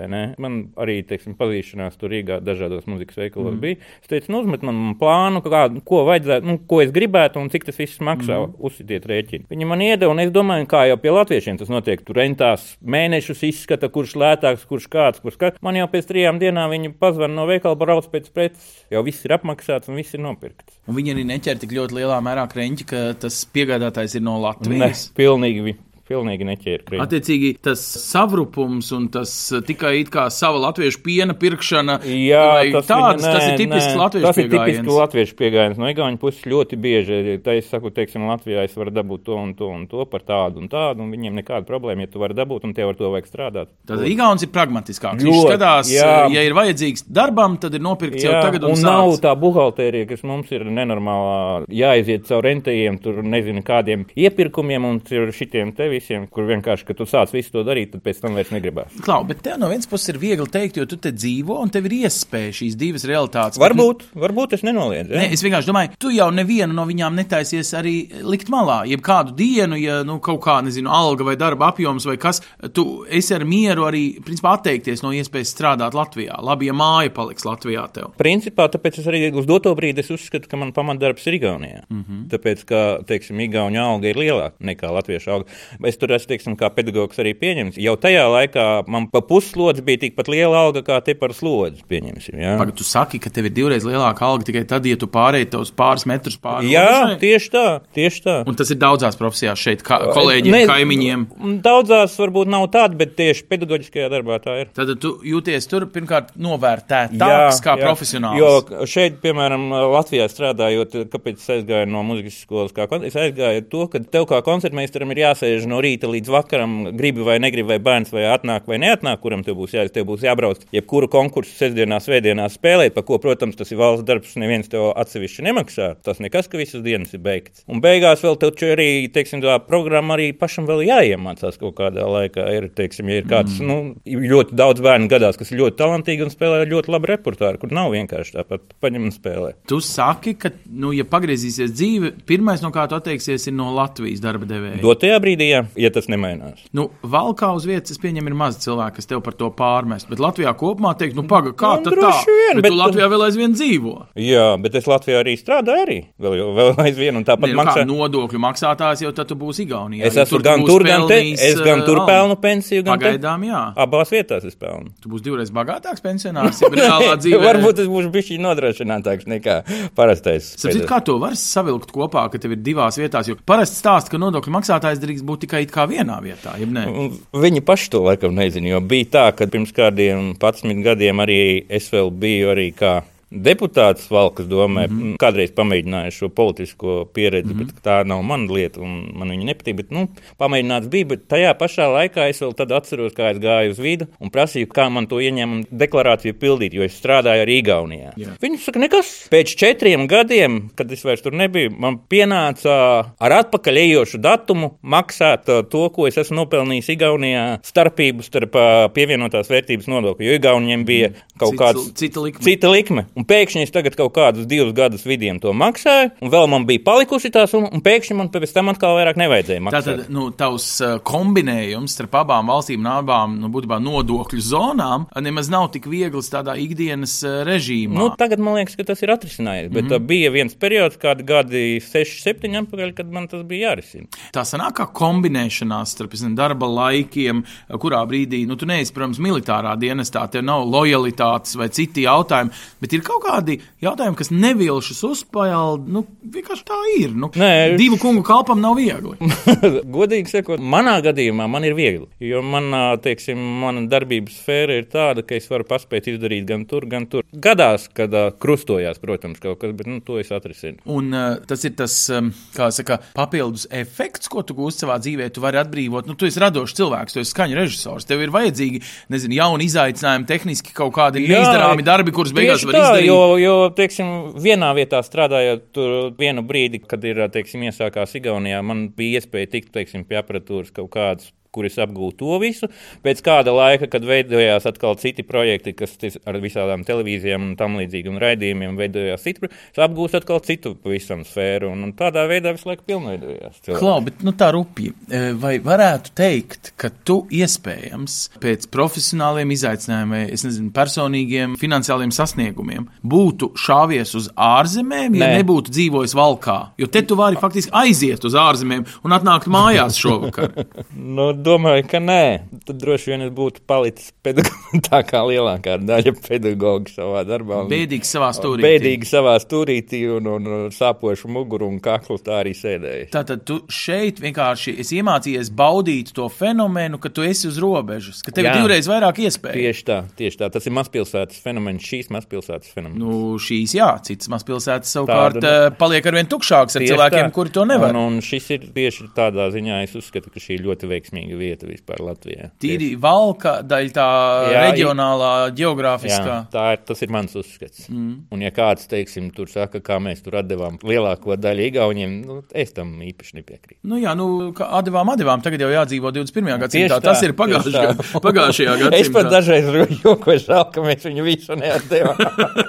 Man 0.43 0.59
arī, 0.81 1.01
teiksim, 1.07 1.37
pazīšanās 1.39 1.99
tur 2.01 2.13
Rīgā 2.13 2.41
dažādos 2.45 2.87
muzikas 2.91 3.19
veikalos 3.21 3.55
mm. 3.55 3.63
bija. 3.63 3.81
Es 4.03 4.11
teicu, 4.11 4.33
nu, 4.35 4.43
uzmet 4.45 4.65
man 4.67 4.97
plānu, 5.01 5.43
kā, 5.45 5.65
ko 5.87 6.03
vajadzētu, 6.09 6.49
nu, 6.49 6.59
ko 6.69 6.83
es 6.85 6.93
gribētu 7.13 7.41
un 7.41 7.51
cik 7.53 7.67
tas 7.69 7.77
viss 7.79 8.01
maksā. 8.03 8.39
Mm. 8.41 8.55
Uzsitiet 8.65 9.07
rēķinu. 9.09 9.47
Viņi 9.53 9.69
man 9.69 9.83
iedeva, 9.85 10.11
un 10.15 10.23
es 10.23 10.31
domāju, 10.33 10.67
kā 10.71 10.85
jau 10.89 10.97
pie 11.01 11.13
latviešiem 11.13 11.59
tas 11.61 11.69
notiek. 11.73 12.03
Tur 12.07 12.17
rentās 12.17 12.77
mēnešus 12.83 13.45
izskata, 13.51 13.91
kurš 13.93 14.15
lētāks, 14.21 14.67
kurš 14.69 14.89
kāds, 14.93 15.23
kurš 15.23 15.39
kāds. 15.41 15.61
Man 15.63 15.77
jau 15.79 15.87
pēc 15.93 16.09
trijām 16.09 16.41
dienām 16.43 16.73
viņi 16.73 16.95
pazvan 16.99 17.35
no 17.37 17.47
veikala, 17.51 17.77
brauc 17.79 18.09
pēc 18.13 18.31
preces. 18.33 18.85
Jau 18.93 19.03
viss 19.07 19.25
ir 19.27 19.37
apmaksāts 19.37 19.89
un 19.93 20.01
viss 20.01 20.15
ir 20.17 20.25
nopirkts. 20.25 20.81
Un 20.89 20.97
viņi 20.99 21.15
arī 21.17 21.27
neķer 21.29 21.61
tik 21.63 21.75
ļoti 21.77 22.01
lielā 22.01 22.19
mērā 22.25 22.49
krenķi, 22.51 22.89
ka 22.89 23.05
tas 23.27 23.43
piegādātājs 23.53 24.17
ir 24.17 24.25
no 24.25 24.39
Ne, 24.39 24.47
Latvijas. 24.49 25.11
pilnīgi, 25.15 25.63
vi- 25.63 25.79
pilnīgi 26.09 26.47
neķēra 26.49 26.85
krīt. 26.89 27.01
Attiecīgi, 27.05 27.51
tas 27.63 27.81
savrupums 28.13 28.91
un 28.97 29.07
tas 29.15 29.33
uh, 29.55 29.61
tikai 29.65 29.95
it 30.03 30.11
kā 30.13 30.27
sava 30.35 30.59
latviešu 30.67 31.01
piena 31.05 31.35
pirkšana. 31.39 31.99
Jā, 32.05 32.43
tas, 32.75 32.89
tāds, 32.91 33.23
viņa- 33.23 33.33
tas 33.33 33.45
ir 33.47 33.53
nē, 33.53 33.59
tipisks 33.61 33.93
nē, 33.93 34.01
latviešu 34.03 34.27
Tas 34.27 34.41
ir 34.43 34.49
tipisks 34.51 34.81
pieejams. 34.83 34.99
latviešu 35.03 35.37
pieejams. 35.39 35.79
No 35.83 35.91
Igaunijas 35.93 36.21
puses 36.23 36.43
ļoti 36.53 36.79
bieži. 36.83 37.21
Tā 37.45 37.57
es 37.59 37.69
saku, 37.71 37.91
teiksim, 37.95 38.27
Latvijā 38.29 38.65
es 38.67 38.75
varu 38.79 38.91
dabūt 38.95 39.25
to 39.29 39.37
un 39.39 39.55
to 39.59 39.69
un 39.73 39.87
to 39.91 40.05
par 40.11 40.21
tādu 40.27 40.59
un 40.63 40.69
tādu, 40.73 41.03
un 41.05 41.13
viņiem 41.15 41.39
nekāda 41.43 41.67
problēma, 41.69 42.07
ja 42.07 42.13
tu 42.13 42.19
vari 42.23 42.35
dabūt, 42.39 42.65
un 42.69 42.75
tev 42.77 42.93
ar 42.93 42.99
to 42.99 43.11
vajag 43.13 43.29
strādāt. 43.31 43.73
Tad 43.87 44.03
Igaunis 44.09 44.43
ir 44.47 44.53
pragmatiskāks. 44.55 45.23
Viņš 45.23 45.29
Ļoti, 45.33 45.49
skatās, 45.49 45.91
jā. 45.93 46.11
ja 46.33 46.43
ir 46.47 46.55
vajadzīgs 46.57 47.07
darbam, 47.09 47.57
tad 47.63 47.75
ir 47.79 47.83
nopirkts 47.85 48.23
jau 48.25 48.33
Jā, 48.33 48.43
tagad. 48.47 48.65
Un, 48.69 48.77
un 48.77 48.83
nav 48.87 49.15
tā 49.23 49.33
buhalterija, 49.39 50.09
kas 50.11 50.23
mums 50.27 50.51
ir 50.53 50.65
nenormālā, 50.67 51.65
jāiziet 51.73 52.27
caur 52.29 52.43
rentējiem, 52.47 52.99
tur 53.03 53.23
nezinu 53.23 53.63
kādiem 53.67 54.07
iepirkumiem 54.17 54.85
un 54.89 55.01
šitiem 55.33 55.75
te 55.77 55.89
visiem, 55.93 56.27
kur 56.33 56.49
vienkārši, 56.49 56.87
ka 56.89 56.97
tu 56.99 57.07
sāc 57.09 57.33
visu 57.35 57.53
to 57.55 57.65
darīt, 57.67 57.93
tad 57.95 58.05
pēc 58.05 58.23
tam 58.23 58.39
vairs 58.39 58.53
negribās. 58.55 58.97
Klau, 59.05 59.23
bet 59.29 59.43
tev 59.45 59.61
no 59.61 59.71
vienas 59.71 59.89
puses 59.91 60.13
ir 60.13 60.21
viegli 60.23 60.49
teikt, 60.53 60.81
jo 60.81 60.87
tu 60.89 60.99
te 61.03 61.13
dzīvo 61.15 61.59
un 61.63 61.73
tev 61.73 61.87
ir 61.89 61.99
iespēja 62.03 62.57
šīs 62.63 62.79
divas 62.81 63.07
realitātes. 63.09 63.61
Varbūt, 63.63 64.09
varbūt 64.19 64.57
es 64.59 64.65
nenoliedzu. 64.67 65.15
Jā. 65.17 65.29
es 65.37 65.45
vienkārši 65.45 65.71
domāju, 65.71 65.95
tu 66.03 66.13
jau 66.15 66.29
nevienu 66.35 66.75
no 66.77 66.87
viņām 66.89 67.17
netaisies 67.19 67.73
arī 67.79 67.97
likt 68.27 68.51
malā. 68.53 68.83
Jeb 68.91 69.05
kādu 69.05 69.37
dienu, 69.39 69.79
ja 69.81 70.01
nu, 70.07 70.19
kaut 70.25 70.43
kā, 70.45 70.59
nezinu, 70.65 70.91
alga 70.93 71.27
vai 71.29 71.37
darba 71.41 71.71
apjoms 71.73 72.07
vai 72.09 72.17
kas, 72.21 72.43
tu 72.77 73.05
esi 73.09 73.37
ar 73.37 73.47
mieru 73.49 73.87
arī, 73.89 74.05
principā, 74.25 74.57
atteikties 74.59 75.05
no 75.05 75.13
iespējas 75.17 75.55
strādāt 75.55 75.97
Latvijā. 75.97 76.39
Labi, 76.43 76.71
ja 76.71 76.77
māja 76.77 77.13
paliks 77.15 77.47
Latvijā 77.49 77.87
tev. 77.95 78.13
Principā, 78.21 78.69
tāpēc 78.73 79.01
es 79.03 79.09
arī 79.11 79.25
uz 79.31 79.49
doto 79.49 79.73
brīdi 79.79 80.05
uzskatu, 80.13 80.49
ka 80.51 80.59
man 80.61 80.73
pamatdarbs 80.77 81.27
ir 81.29 81.39
Igaunijā. 81.39 81.85
Mm. 81.89 82.03
-hmm. 82.03 82.23
Tāpēc, 82.33 82.65
ka, 82.69 82.81
teiksim, 83.07 83.41
Igaunija 83.41 83.85
alga 83.87 84.09
ir 84.09 84.17
lielāka 84.17 84.69
nekā 84.73 84.93
Latviešu 84.93 85.31
alga. 85.31 85.51
Es 85.89 85.99
tur 86.01 86.13
esmu, 86.15 86.29
teiksim, 86.33 86.57
kā 86.59 86.69
pedagogs 86.75 87.19
arī 87.23 87.33
pieņemts. 87.39 87.79
Jau 87.83 87.95
tajā 88.01 88.25
laikā 88.31 88.67
man 88.91 89.09
pa 89.13 89.23
puslodzi 89.27 89.85
bija 89.87 90.03
tikpat 90.07 90.29
liela 90.33 90.61
alga 90.67 90.83
kā 90.87 90.99
te 91.05 91.15
par 91.19 91.35
slodzi, 91.37 91.83
pieņemsim. 91.91 92.39
Jā, 92.43 92.57
Pagaidā, 92.61 92.77
tu 92.79 92.87
saki, 92.87 93.21
ka 93.23 93.33
tev 93.35 93.49
ir 93.51 93.55
divreiz 93.57 93.87
lielāka 93.87 94.27
alga 94.29 94.47
tikai 94.49 94.65
tad, 94.69 94.87
ja 94.87 94.99
tu 95.01 95.09
pārēji 95.11 95.51
tos 95.55 95.73
pāris 95.75 96.07
metrus 96.09 96.39
pāri. 96.41 96.71
jā 96.73 97.17
tieši 97.21 97.51
tā, 97.53 97.67
tieši 97.95 98.23
tā. 98.27 98.37
Un 98.49 98.59
tas 98.59 98.71
ir 98.73 98.79
daudzās 98.83 99.19
profesijās 99.19 99.59
šeit, 99.63 99.83
kā 99.87 99.99
kolēģiem, 100.15 100.53
Ne- 100.53 100.67
kaimiņiem. 100.71 101.27
Daudzās 101.65 102.17
varbūt 102.21 102.51
nav 102.53 102.69
tāda, 102.75 102.97
bet 102.99 103.17
tieši 103.19 103.47
pedagoģiskajā 103.51 104.11
darbā 104.13 104.39
tā 104.43 104.61
ir. 104.63 104.71
Tad 104.75 104.95
tu 105.03 105.17
jūties 105.27 105.69
tur 105.71 105.87
pirmkārt 105.93 106.33
novērtētāks 106.37 107.61
kā 107.65 107.77
profesionāls. 107.81 108.39
Jo 108.41 108.87
šeit, 108.89 109.19
piemēram, 109.23 109.69
Latvijā 109.93 110.29
strādājot, 110.31 110.97
kāpēc 111.13 111.41
es 111.43 111.49
aizgāju 111.57 111.91
no 111.91 112.03
muzikas 112.07 112.41
skolas, 112.45 112.75
kā 112.77 112.87
es 113.07 113.17
aizgāju 113.19 113.65
to, 113.73 113.87
ka 113.93 114.01
tev 114.13 114.27
kā 114.31 114.43
koncertmeistaram 114.47 115.11
ir 115.15 115.23
jāsēž 115.25 115.67
no 115.73 115.81
rīta 115.85 116.11
līdz 116.11 116.33
vakaram, 116.33 116.77
gribi 116.99 117.25
vai 117.27 117.39
negribi, 117.43 117.73
vai 117.73 117.81
bērns 117.83 118.13
vai 118.15 118.27
atnāk 118.31 118.69
vai 118.71 118.79
neatnāk, 118.83 119.23
kuram 119.23 119.45
tev 119.47 119.59
būs, 119.61 119.75
jā, 119.77 119.87
tev 119.93 120.07
būs 120.11 120.27
jābrauc 120.27 120.63
jebkuru 120.75 121.09
konkursu 121.13 121.55
sestdienās, 121.57 122.07
svētdienās 122.09 122.59
spēlēt, 122.59 122.95
par 122.97 123.07
ko, 123.09 123.19
protams, 123.23 123.57
tas 123.59 123.73
ir 123.73 123.81
valsts 123.81 124.07
darbs, 124.09 124.37
neviens 124.41 124.71
tev 124.73 124.91
atsevišķi 125.01 125.47
nemaksā. 125.49 125.89
Tas 126.05 126.21
nekas, 126.23 126.49
ka 126.53 126.61
visas 126.61 126.85
dienas 126.85 127.15
ir 127.17 127.23
beigts. 127.25 127.65
Un 127.71 127.83
beigās 127.85 128.23
vēl 128.25 128.39
tev 128.41 128.63
arī, 128.73 128.89
teiksim, 129.13 129.43
tā 129.45 129.59
programma 129.67 130.17
arī 130.17 130.31
pašam 130.37 130.67
vēl 130.69 130.85
jāiemācās 130.89 131.59
kaut 131.61 131.77
kādā 131.81 132.07
laikā. 132.09 132.47
Ir, 132.53 132.69
teiksim, 132.77 133.11
ja 133.13 133.23
ir 133.23 133.29
kāds, 133.31 133.59
mm. 133.61 133.69
nu, 133.69 134.23
ļoti 134.33 134.57
daudz 134.59 134.83
bērnu 134.85 135.09
gadās, 135.11 135.39
kas 135.41 135.53
ir 135.53 135.61
ļoti 135.63 135.79
talantīgi 135.81 136.27
un 136.27 136.33
spēlē 136.33 136.65
ļoti 136.69 136.93
labu 136.93 137.11
repertuāru, 137.13 137.61
kur 137.63 137.75
nav 137.75 137.93
vienkārši 137.95 138.37
tāpat 138.39 138.77
paņem 138.83 139.09
un 139.09 139.15
spēlē. 139.15 139.53
Tu 139.71 139.79
saki, 139.85 140.35
ka, 140.41 140.53
nu, 140.69 140.93
ja 140.97 141.07
pagriezīsies 141.09 141.73
dzīve, 141.75 142.13
pirmais, 142.29 142.63
no 142.65 142.73
kā 142.75 142.87
tu 142.91 142.99
atteiksies, 142.99 143.49
ir 143.49 143.57
no 143.57 143.71
Latvijas 143.77 144.23
darba 144.25 144.49
devēja. 144.49 144.81
Dotajā 144.83 145.19
brīdī, 145.23 145.49
jā, 145.53 145.62
ja 145.79 145.91
tas 145.95 146.09
nemainās. 146.13 146.61
Nu, 146.77 146.89
valkā 147.03 147.51
uz 147.57 147.67
vietas, 147.69 147.95
es 147.95 148.01
pieņemu, 148.03 148.29
ir 148.33 148.37
maz 148.39 148.59
cilvēku, 148.63 148.97
kas 149.01 149.07
tev 149.11 149.21
par 149.25 149.35
to 149.39 149.51
pārmest, 149.57 150.09
bet 150.11 150.21
Latvijā 150.23 150.53
kopumā 150.59 150.95
teikt, 150.99 151.17
nu, 151.19 151.25
paga, 151.29 151.53
kā 151.57 151.73
Nu, 151.79 151.87
tā? 151.89 151.95
droši 151.97 152.27
vien, 152.37 152.57
bet, 152.61 152.63
bet- 152.67 152.73
tu 152.73 152.79
Latvijā 152.81 153.09
vēl 153.13 153.25
aizvien 153.29 153.55
dzīvo. 153.57 153.95
Jā, 154.21 154.47
bet 154.63 154.75
es 154.81 154.87
Latvijā 154.91 155.21
arī 155.25 155.37
strādāju, 155.41 155.83
arī 155.87 155.99
vēl, 156.21 156.39
vēl 156.59 156.73
aizvien, 156.87 157.17
un 157.21 157.25
tāpat 157.29 157.49
Ne, 157.49 157.55
nu, 157.55 157.59
kā 157.61 157.65
maksāju. 157.71 157.89
nodokļu 157.93 158.43
maksātājs 158.47 159.03
jau 159.07 159.13
tad 159.17 159.29
tu 159.33 159.37
būsi 159.41 159.67
Igaunijā. 159.67 160.07
Es 160.11 160.17
esmu 160.17 160.39
tu 160.39 160.45
gan 160.45 160.65
tur, 160.67 160.83
gan 160.87 161.07
te. 161.09 161.21
Es 161.33 161.61
gan 161.63 161.83
tur 161.87 162.03
pelnu 162.07 162.37
pensiju, 162.43 162.83
gan. 162.87 162.99
Pagaidām, 162.99 163.45
jā. 163.49 163.63
Abās 163.77 164.11
vietās 164.13 164.45
es 164.49 164.55
pelnu. 164.59 164.93
Tu 165.03 165.09
būsi 165.13 165.25
divreiz 165.27 165.51
bagātāks 165.55 166.03
pensionārs, 166.05 166.61
ja 166.63 166.69
reālā 166.73 167.17
dzīvē. 167.23 167.41
Varbūt 167.47 167.83
es 167.85 167.91
būšu 167.93 168.11
bijis 168.15 168.31
nodrošinātāks 168.43 169.27
nekā 169.31 169.57
parastais. 169.97 170.53
Sapratu, 170.59 170.87
kā 170.89 170.99
to 171.05 171.17
var 171.23 171.37
savilkt 171.39 171.93
kopā, 171.95 172.27
ka 172.33 172.39
tev 172.43 172.55
ir 172.57 172.63
divās 172.65 172.99
vietās? 173.01 173.29
Jo 173.31 173.37
parasti 173.47 173.79
stāsta, 173.81 174.13
ka 174.13 174.21
nodokļu 174.23 174.53
maksātājs 174.57 175.01
drīkst 175.03 175.27
būt 175.29 175.47
tikai 175.53 175.87
vienā 175.91 176.19
vietā. 176.25 176.57
Viņi 176.57 177.65
paši 177.67 177.91
to 177.93 178.03
laikam 178.07 178.35
nezina, 178.39 178.73
jo 178.73 178.81
bija 178.81 179.11
tā, 179.13 179.25
ka 179.37 179.47
pirms 179.51 179.75
kādiem 179.77 180.33
11 180.41 180.83
gadiem 180.87 181.23
arī 181.25 181.41
es 181.69 181.91
vēl 181.93 182.11
biju 182.11 182.53
arī 182.55 182.71
kā 182.77 183.01
deputāts 183.33 184.11
Valkas 184.11 184.47
domē, 184.47 184.87
mm 184.89 184.99
-hmm. 184.99 185.17
kādreiz 185.21 185.53
pamēģināju 185.57 186.11
šo 186.11 186.29
politisko 186.29 187.05
pieredzi, 187.15 187.55
mm 187.55 187.61
-hmm. 187.61 187.67
bet 187.67 187.85
tā 187.85 188.07
nav 188.07 188.23
mana 188.23 188.53
lieta 188.53 188.81
un 188.81 189.13
man 189.15 189.31
viņa 189.31 189.45
nepatīk. 189.45 189.77
Bet, 189.77 189.91
nu, 189.91 190.09
pamēģināts 190.39 190.89
bija, 190.89 191.05
bet 191.05 191.29
tajā 191.29 191.55
pašā 191.59 191.87
laikā 191.89 192.29
es 192.29 192.43
vēl 192.43 192.77
atceros, 192.77 193.13
kā 193.13 193.31
es 193.31 193.39
gāju 193.39 193.71
uz 193.71 193.79
vidu 193.79 194.07
un 194.21 194.31
prasīju, 194.31 194.67
kā 194.67 194.91
man 194.91 195.07
to 195.07 195.17
ieņēmumu 195.17 195.65
deklarāciju 195.71 196.35
pildīt, 196.35 196.75
jo 196.75 196.83
es 196.83 197.03
strādāju 197.03 197.43
arī 197.43 197.59
Igaunijā. 197.63 198.13
Jā. 198.17 198.29
Viņi 198.41 198.59
saka, 198.59 198.79
nekas. 198.79 199.29
Pēc 199.31 199.57
četriem 199.57 200.07
gadiem, 200.07 200.71
kad 200.75 200.93
es 200.93 201.05
vairs 201.05 201.23
tur 201.23 201.33
nebiju, 201.33 201.71
man 201.79 201.99
pienāca 202.09 203.07
ar 203.19 203.33
atpakaļ 203.33 203.77
ejošu 203.77 204.19
datumu 204.19 204.73
maksāt 204.83 205.49
uh, 205.49 205.63
to, 205.69 205.89
ko 205.95 206.07
es 206.07 206.19
esmu 206.19 206.43
nopelnījis 206.43 206.89
Igaunijā, 206.97 207.45
starpību 207.65 208.23
starp 208.27 208.55
uh, 208.55 208.89
pievienotās 208.95 209.51
vērtības 209.53 209.89
nodokli. 209.93 210.27
Jo 210.27 210.39
Igauniem 210.41 210.85
bija 210.89 211.13
kaut 211.39 211.55
Cits- 211.55 211.61
kāds 211.63 211.93
cita 211.99 212.21
likme. 212.25 212.45
Cita 212.45 212.73
likme. 212.73 213.07
Un 213.17 213.22
pēkšņi 213.29 213.67
es 213.67 213.75
tagad 213.75 213.97
kaut 213.99 214.15
kādus 214.17 214.49
divus 214.51 214.75
gadus 214.77 215.07
vidiem 215.09 215.41
to 215.43 215.53
maksāju, 215.57 216.13
un 216.23 216.33
vēl 216.33 216.49
man 216.51 216.67
bija 216.69 216.83
palikusi 216.87 217.31
tā 217.35 217.45
summa, 217.51 217.71
un 217.73 217.83
pēkšņi 217.85 218.17
man 218.19 218.31
pēc 218.33 218.55
tam 218.55 218.73
atkal 218.73 218.97
vairāk 218.99 219.21
nevajadzēja 219.21 219.65
maksāt. 219.65 219.89
Tātad, 219.89 220.13
nu, 220.13 220.29
tavs 220.37 220.69
uh, 220.83 220.97
kombinējums 221.07 221.97
starp 221.97 222.19
abām 222.23 222.51
valstīm 222.53 222.83
un 222.83 222.91
abām 222.93 223.37
nu, 223.41 223.51
būtībā 223.53 223.79
nodokļu 223.83 224.45
zonām 224.47 225.09
nemaz 225.23 225.51
nav 225.53 225.69
tik 225.75 225.89
viegls 225.91 226.31
tādā 226.33 226.57
ikdienas 226.61 227.19
uh, 227.27 227.41
režīmā. 227.49 227.99
Nu, 227.99 228.09
tagad 228.19 228.43
man 228.43 228.59
liekas, 228.59 228.77
ka 228.79 228.87
tas 228.93 229.03
ir 229.05 229.13
atrisinājies. 229.15 229.71
Bet 229.73 229.85
mm 229.85 229.91
-hmm. 229.91 230.07
bija 230.07 230.31
viens 230.35 230.55
periods, 230.55 230.99
kādi 231.01 231.27
gadi, 231.27 231.81
6, 231.81 232.23
7 232.27 232.57
atpakaļ, 232.63 232.95
kad 232.97 233.13
man 233.13 233.29
tas 233.29 233.45
bija 233.49 233.71
jārisina. 233.71 234.09
Tā 234.35 234.45
sanāk, 234.49 234.77
kā 234.81 234.89
kombinēšanās 234.93 235.95
starp 235.97 236.17
zin, 236.19 236.35
darba 236.39 236.67
laikiem, 236.67 237.45
kurā 237.83 238.03
brīdī, 238.09 238.45
nu, 238.49 238.57
tu 238.57 238.67
neesi, 238.67 238.93
protams, 238.93 239.21
militārā 239.23 239.75
dienestā, 239.79 240.25
tev 240.31 240.45
nav 240.45 240.65
lojalitātes 240.69 241.57
vai 241.59 241.69
citi 241.69 242.07
jautājumi, 242.07 242.51
bet 242.81 242.93
ir 242.93 243.05
kaut 243.13 243.25
kādi 243.27 243.59
jautājumi, 243.83 244.19
kas 244.19 244.33
nevilšas 244.33 245.03
uzpēlēt. 245.09 245.87
Nu, 245.93 246.05
vienkārši 246.35 246.67
tā 246.69 246.79
ir. 246.99 247.15
Nu, 247.17 247.31
Nē. 247.39 247.77
divu 247.81 247.99
kungu 248.01 248.25
kalpam 248.27 248.61
nav 248.63 248.77
viegli. 248.79 249.17
Godīgi 249.97 250.33
sakot, 250.33 250.63
manā 250.63 250.97
gadījumā 251.05 251.49
man 251.51 251.67
ir 251.69 251.77
viegli. 251.79 252.09
Jo 252.23 252.43
manā, 252.47 252.85
teiksim, 253.03 253.41
mana 253.63 253.85
darbības 253.91 254.39
sfēra 254.43 254.79
ir 254.81 254.89
tāda, 254.93 255.25
ka 255.27 255.37
es 255.39 255.49
varu 255.51 255.67
paspēt 255.69 256.09
izdarīt 256.13 256.47
gan 256.49 256.65
tur, 256.71 256.87
gan 256.91 257.07
tur. 257.11 257.27
Gadās, 257.33 257.89
kad 257.95 258.15
uh, 258.17 258.31
krustojās, 258.43 259.01
protams, 259.03 259.41
kaut 259.43 259.61
kas, 259.63 259.75
bet 259.77 259.91
nu, 259.91 260.01
to 260.05 260.19
es 260.23 260.33
atrisinu. 260.35 260.81
Un 260.93 261.13
uh, 261.13 261.37
tas 261.49 261.67
ir 261.69 261.77
tas, 261.79 261.97
um, 262.15 262.33
kā 262.57 262.71
saka, 262.75 263.01
papildus 263.17 263.67
efekts, 263.75 264.31
ko 264.33 264.45
tu 264.47 264.57
gūsi 264.59 264.85
savā 264.85 264.99
dzīvē. 265.03 265.29
Tu 265.33 265.43
vari 265.45 265.61
atbrīvot, 265.63 266.09
nu, 266.09 266.17
tu 266.19 266.29
esi 266.29 266.43
radošs 266.43 266.77
cilvēks, 266.79 267.17
tu 267.17 267.23
esi 267.23 267.35
skaņu 267.35 267.59
režisors. 267.59 268.09
Tev 268.09 268.23
ir 268.25 268.33
vajadzīgi, 268.35 268.83
nezinu, 269.13 269.39
jauni 269.39 269.69
izaicinājumi, 269.69 270.29
tehniski 270.29 270.75
kaut 270.77 270.95
kādi 270.97 271.25
Jā, 271.25 271.39
neizdarāmi 271.39 271.87
darbi, 271.87 272.15
kurus 272.15 272.35
beigās 272.37 272.65
var 272.69 272.79
tā, 272.79 272.89
izdarīt. 273.03 273.11
Jo, 273.11 273.37
jo 273.43 273.69
teiksim, 273.77 274.11
vienā 274.43 274.73
vietā 274.79 275.03
strādājot, 275.05 275.69
tur 275.77 275.95
vienu 276.19 276.45
brīdi, 276.47 276.83
kad 276.89 277.05
ir 277.09 277.25
teiksim, 277.35 277.67
iesākās 277.69 278.17
Igaunijā, 278.19 278.63
man 278.67 278.89
bija 278.97 279.21
iespēja 279.21 279.53
tikt 279.57 279.73
teiksim, 279.77 280.07
pie 280.09 280.21
aparatūras 280.23 280.73
kaut 280.75 280.93
kādas. 280.95 281.33
Kur 281.53 281.67
es 281.69 281.77
apgūstu 281.83 282.23
to 282.23 282.39
visu. 282.43 282.69
Pēc 283.05 283.21
kāda 283.25 283.53
laika, 283.55 283.89
kad 283.93 284.05
veidojās 284.09 284.67
atkal 284.69 284.97
citi 285.01 285.25
projekti, 285.27 285.75
kas 285.77 285.97
ar 286.25 286.39
visādām 286.43 286.85
televīzijām 286.89 287.51
un 287.51 287.57
tam 287.61 287.77
līdzīgiem 287.81 288.19
raidījumiem 288.23 288.79
veidojās 288.79 289.25
citi, 289.27 289.51
es 289.51 289.83
apgūstu 289.83 290.21
atkal 290.21 290.41
citu 290.47 290.75
pavisam 290.81 291.27
sfēru. 291.29 291.73
Un, 291.75 291.85
un 291.89 291.95
tādā 291.99 292.25
veidā 292.31 292.55
visu 292.57 292.71
laiku 292.71 292.87
pilnveidojās. 292.89 293.61
cilvēks. 293.63 293.81
Klau, 293.83 293.99
bet 294.07 294.23
nu, 294.27 294.35
tā 294.39 294.53
rupji. 294.55 294.93
E, 295.11 295.23
Vai 295.43 295.57
varētu 295.65 296.13
teikt, 296.19 296.73
ka 296.81 296.91
tu 297.07 297.23
iespējams 297.33 298.19
pēc 298.43 298.69
profesionāliem 298.73 299.53
izaicinājumiem, 299.55 300.29
es 300.35 300.45
nezinu, 300.47 300.71
personīgiem 300.77 301.57
finansiāliem 301.61 302.13
sasniegumiem 302.15 302.87
būtu 303.03 303.53
šāvies 303.59 304.15
uz 304.19 304.29
ārzemēm, 304.37 305.17
ja 305.19 305.29
Nē. 305.29 305.41
nebūtu 305.41 305.73
dzīvojis 305.75 306.15
valkā? 306.19 306.59
Jo 306.81 306.89
te 306.93 307.03
tu 307.07 307.17
vari 307.19 307.41
faktiski 307.41 307.73
aiziet 307.83 308.25
uz 308.29 308.37
ārzemēm 308.39 308.87
un 309.05 309.17
atnākt 309.17 309.51
mājās 309.53 310.01
šovakar. 310.01 310.53
Nu, 310.93 311.31
domāju, 311.45 311.85
ka 311.91 312.01
nē. 312.03 312.23
Tad 312.67 312.79
droši 312.83 313.11
vien 313.13 313.25
es 313.27 313.33
būtu 313.35 313.63
palicis 313.69 314.11
pedagogs, 314.25 314.73
tā 314.89 315.01
kā 315.09 315.21
lielākā 315.29 315.77
daļa 315.83 316.13
pedagoģa 316.25 316.95
savā 316.97 317.23
darbā. 317.29 317.63
Un- 317.65 317.71
Bēdīgi 317.73 318.09
savā 318.09 318.31
stūrī. 318.37 318.63
Bēdīgi 318.65 319.09
savā 319.09 319.35
stūrītī 319.43 320.03
un, 320.17 320.29
un, 320.37 320.49
un 320.57 320.73
sāpošu 320.75 321.31
muguru 321.33 321.69
un 321.71 321.81
kaklu 321.85 322.19
tā 322.23 322.41
arī 322.43 322.55
sēdēja. 322.59 323.09
Tātad 323.15 323.45
tu 323.49 323.61
šeit 323.73 324.21
vienkārši 324.23 324.77
esi 324.83 325.01
iemācījies 325.03 325.53
baudīt 325.59 326.13
to 326.17 326.29
fenomenu, 326.33 327.01
ka 327.03 327.11
tu 327.15 327.25
esi 327.27 327.49
uz 327.51 327.59
robežas, 327.63 328.23
ka 328.27 328.35
tev 328.35 328.49
ir 328.51 328.57
divreiz 328.61 328.89
vairāk 328.91 329.23
iespēju. 329.27 329.59
Tieši 329.63 329.87
tā, 329.89 329.99
tieši 330.19 330.41
tā. 330.43 330.51
Tas 330.55 330.67
ir 330.69 330.77
mazpilsētas 330.79 331.41
fenomens, 331.43 331.87
šīs 331.89 332.11
mazpilsētas 332.15 332.73
fenomens. 332.75 333.01
Nu, 333.03 333.39
šīs, 333.43 333.75
jā, 333.79 333.91
citas 334.07 334.31
mazpilsētas 334.33 334.93
savukārt 334.97 335.39
Tāda, 335.41 335.43
Tāda, 335.43 335.75
paliek 335.81 336.07
ar 336.11 336.17
vien 336.19 336.29
tukšākas 336.31 336.77
ar 336.79 336.85
cilvēkiem, 336.87 337.27
tā. 337.29 337.35
kuri 337.37 337.53
to 337.55 337.65
nevar. 337.69 337.93
Un, 337.97 338.17
un 338.19 338.25
šis 338.25 338.49
ir 338.57 338.67
tieši 338.75 339.09
tādā 339.17 339.49
ziņā, 339.55 339.83
es 339.87 339.95
uzskatu, 339.99 340.31
ka 340.33 340.43
šī 340.43 340.57
ir 340.59 340.65
ļoti 340.67 340.89
veiksmīga 340.91 341.32
vieta 341.39 341.67
vispār 341.69 342.03
Latvijā. 342.05 342.51
Tīri 342.63 342.93
valka 343.01 343.59
daļa 343.67 343.93
tā 343.97 344.07
Jā, 344.53 344.63
reģionālā, 344.69 345.31
Jā, 345.49 345.55
geogrāfiskā. 345.63 346.37
tā 346.53 346.65
ir, 346.77 346.83
tas 346.89 347.03
ir 347.05 347.13
mans 347.15 347.35
uzskats. 347.39 347.87
Mm. 347.93 348.13
Un, 348.35 348.45
ja 348.45 348.51
kāds, 348.55 348.87
teiksim, 348.91 349.31
tur 349.35 349.51
saka, 349.53 349.81
kā 349.85 349.99
mēs 350.03 350.23
tur 350.25 350.39
atdevām 350.43 350.79
lielāko 350.83 351.37
daļu 351.41 351.67
igauniem, 351.71 352.19
nu, 352.27 352.41
es 352.55 352.73
tam 352.77 352.95
īpaši 353.05 353.39
nepiekrītu. 353.41 353.81
Nu, 353.89 353.99
jā, 354.03 354.15
nu, 354.19 354.51
kā 354.57 354.69
atdevām, 354.81 355.13
atdevām, 355.15 355.43
tagad 355.45 355.65
jau 355.65 355.71
jādzīvo 355.73 356.13
21. 356.15 356.53
gadsimtā. 356.65 356.99
Tieši 356.99 357.01
Tas 357.03 357.21
tā, 357.23 357.29
ir 357.29 357.35
pagājušajā, 357.39 357.95
tā. 357.99 358.21
pagājušajā 358.27 358.77
Es 358.93 359.09
pat 359.13 359.29
gadsimtā. 359.29 359.31
dažreiz 359.37 359.99
jokoju, 360.05 360.43
žēl, 360.47 360.65
ka 360.75 360.85
mēs 360.87 361.07
viņu 361.09 361.25
visu 361.27 361.57
neatdevām. 361.59 362.21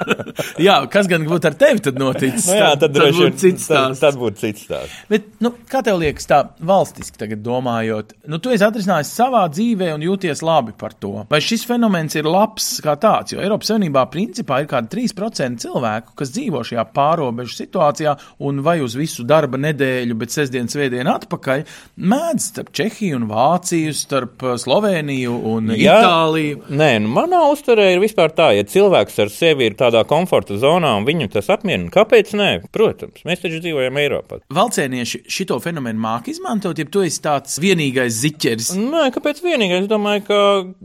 jā, 0.67 0.77
kas 0.93 1.09
gan 1.11 1.25
būtu 1.27 1.49
ar 1.51 1.57
tevi 1.59 1.83
tad 1.83 1.99
noticis? 2.01 2.47
nu, 2.51 2.57
jā, 2.59 2.71
tad, 2.79 2.93
droši 2.95 3.17
būtu 3.17 3.25
vien 3.27 3.37
cits 3.43 3.67
tad, 3.67 3.75
stāsts. 3.77 4.03
tad 4.03 4.19
būtu 4.21 4.41
cits 4.43 4.65
stāsts. 4.67 4.97
Bet, 5.11 5.27
nu, 5.43 5.51
kā 5.69 5.81
tev 5.85 5.99
liekas, 6.01 6.27
tā 6.29 6.39
valstiski 6.63 7.19
tagad 7.21 7.43
domājot, 7.45 8.15
nu, 8.31 8.39
tu 8.43 8.52
esi 8.53 8.65
atrisinājis 8.65 9.11
savā 9.17 9.43
dzīvē 9.51 9.89
un 9.95 10.03
jūties 10.05 10.43
labi 10.45 10.73
par 10.77 10.95
to. 10.99 11.25
Vai 11.29 11.39
šis 11.43 11.65
fenomens 11.67 12.15
ir 12.17 12.27
labs 12.29 12.67
kā 12.83 12.95
tāds? 13.01 13.33
Jo 13.33 13.41
Eiropas 13.43 13.71
Savienībā 13.71 14.05
principā 14.13 14.61
ir 14.61 14.69
kādi 14.71 14.91
3% 14.93 15.63
cilvēku, 15.63 16.13
kas 16.19 16.33
dzīvo 16.35 16.63
šajā 16.67 16.85
pārobežu 16.95 17.57
situācijā 17.57 18.15
un 18.47 18.61
vai 18.65 18.77
uz 18.85 18.95
visu 18.99 19.25
darba 19.27 19.59
nedēļu, 19.61 20.17
bet 20.19 20.33
sestdien, 20.35 20.69
svētdien 20.71 21.09
atpakaļ, 21.09 21.65
mēdz 21.97 22.49
starp 22.51 22.71
Čehiju 22.77 23.19
un 23.19 23.27
Vāciju, 23.31 23.93
starp 23.97 24.45
uh, 24.45 24.55
Sloveniju 24.61 25.35
un 25.53 25.73
Jā. 25.73 25.99
Itāliju. 26.03 26.61
Nē, 26.73 26.91
nu, 27.03 27.13
manā 27.17 27.43
uzturē 27.51 27.89
ir 27.93 28.01
vispār 28.03 28.33
tā, 28.35 28.51
ja 28.57 28.65
cilvēks 28.67 29.19
ar 29.23 29.33
sevi 29.33 29.69
ir 29.69 29.77
tādā 29.79 30.03
komforta 30.09 30.57
zonā 30.61 30.93
un 30.99 31.07
viņu 31.07 31.29
tas 31.33 31.49
apmierina, 31.53 31.91
kāpēc 31.93 32.33
nē? 32.39 32.51
Protams, 32.73 33.25
mēs 33.27 33.43
taču 33.43 33.61
dzīvojam 33.63 33.99
Eiropā. 34.03 34.41
Valcēnieši 34.53 35.23
šito 35.31 35.59
fenomenu 35.63 36.01
māk 36.03 36.29
izmantot, 36.33 36.79
ja 36.79 36.87
tu 36.89 37.03
esi 37.05 37.21
tāds 37.23 37.59
vienīgais 37.63 38.21
ziķeris. 38.43 38.71
Nē, 38.79 39.07
kāpēc 39.15 39.41
vienīgais? 39.43 39.83
Es 39.85 39.89
domāju, 39.91 40.25
ka 40.27 40.39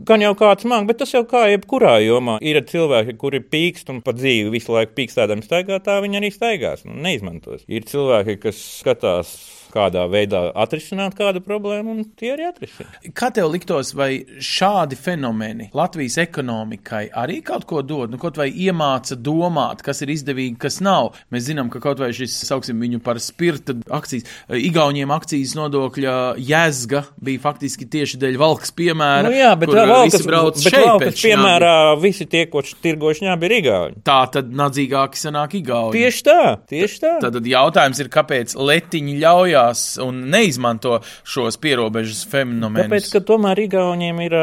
gan 0.07 0.23
jau 0.23 0.33
kāds 0.39 0.67
māk, 0.69 0.87
bet 0.89 0.99
tas 1.01 1.13
jau 1.13 1.23
kā 1.27 1.45
jebkurā 1.51 1.99
jomā. 2.03 2.39
Ir 2.41 2.61
cilvēki, 2.69 3.17
kuri 3.19 3.41
pīkst 3.43 3.91
un 3.93 4.01
pa 4.05 4.15
dzīvi 4.15 4.53
visu 4.53 4.73
laiku 4.75 4.95
pīkstādami 4.99 5.45
staigā, 5.45 5.79
tā 5.83 5.99
viņi 6.03 6.21
arī 6.21 6.31
staigās 6.33 6.85
un 6.87 7.01
neizmantos. 7.05 7.65
Ir 7.67 7.87
cilvēki, 7.89 8.39
kas 8.45 8.59
skatās 8.79 9.35
kādā 9.73 10.05
veidā 10.11 10.47
atrisināt 10.57 11.17
kādu 11.17 11.41
problēmu, 11.45 11.95
un 11.95 12.07
tie 12.19 12.33
arī 12.35 12.49
atrisina. 12.49 12.89
Kā 13.15 13.31
tev 13.35 13.49
liktos, 13.53 13.93
vai 13.97 14.23
šādi 14.43 14.97
fenomeni 14.99 15.69
Latvijas 15.77 16.19
ekonomikai 16.23 17.07
arī 17.17 17.39
kaut 17.45 17.67
ko 17.69 17.83
dod? 17.85 18.13
Nu, 18.13 18.19
kaut 18.21 18.39
vai 18.39 18.49
iemāca 18.49 19.17
domāt, 19.19 19.83
kas 19.85 20.03
ir 20.05 20.13
izdevīgi, 20.13 20.57
kas 20.61 20.79
nav. 20.85 21.13
Mēs 21.33 21.47
zinām, 21.49 21.69
ka 21.73 21.81
kaut 21.83 22.01
vai 22.01 22.11
šis, 22.15 22.35
sauksim 22.49 22.79
viņu 22.81 23.01
par 23.05 23.21
spirta 23.23 23.75
akcijas, 23.99 24.27
Igauniem 24.59 25.11
akcijas 25.13 25.53
nodokļa 25.57 26.15
jēzga 26.41 27.03
bija 27.23 27.41
faktiski 27.43 27.87
tieši 27.89 28.19
dēļ 28.21 28.37
valks 28.41 28.73
piemēra. 28.75 29.29
Nu, 29.29 29.35
jā, 29.35 29.51
bet 29.59 29.73
valkas, 29.73 30.25
brauc 30.25 30.57
bet 30.59 30.73
šeit 30.73 30.85
valkas 30.85 31.21
piemērā 31.21 31.73
visi 32.01 32.27
tie, 32.29 32.45
ko 32.51 32.63
tirgoši 32.63 33.27
ņābi, 33.27 33.47
ir 33.49 33.55
igauņi. 33.59 34.01
Tā 34.07 34.19
tad 34.33 34.51
nadzīgāki 34.55 35.19
sanāk 35.19 35.55
Igauni. 35.59 35.95
Tieši 35.97 36.25
tā, 36.27 36.41
tieši 36.69 37.01
tā. 37.03 37.13
Tad 37.23 37.39
jautājums 37.49 38.01
ir, 38.03 38.11
kāpēc 38.13 38.55
letiņi 38.57 39.17
ļaujās 39.59 39.99
un 40.03 40.23
neizmanto 40.31 40.99
šos 41.27 41.57
pierobežas 41.61 42.23
fenomenus? 42.29 42.87
Tāpēc, 42.87 43.09
ka 43.13 43.21
tomēr 43.27 43.59
Igauniem 43.65 44.21
ir 44.23 44.35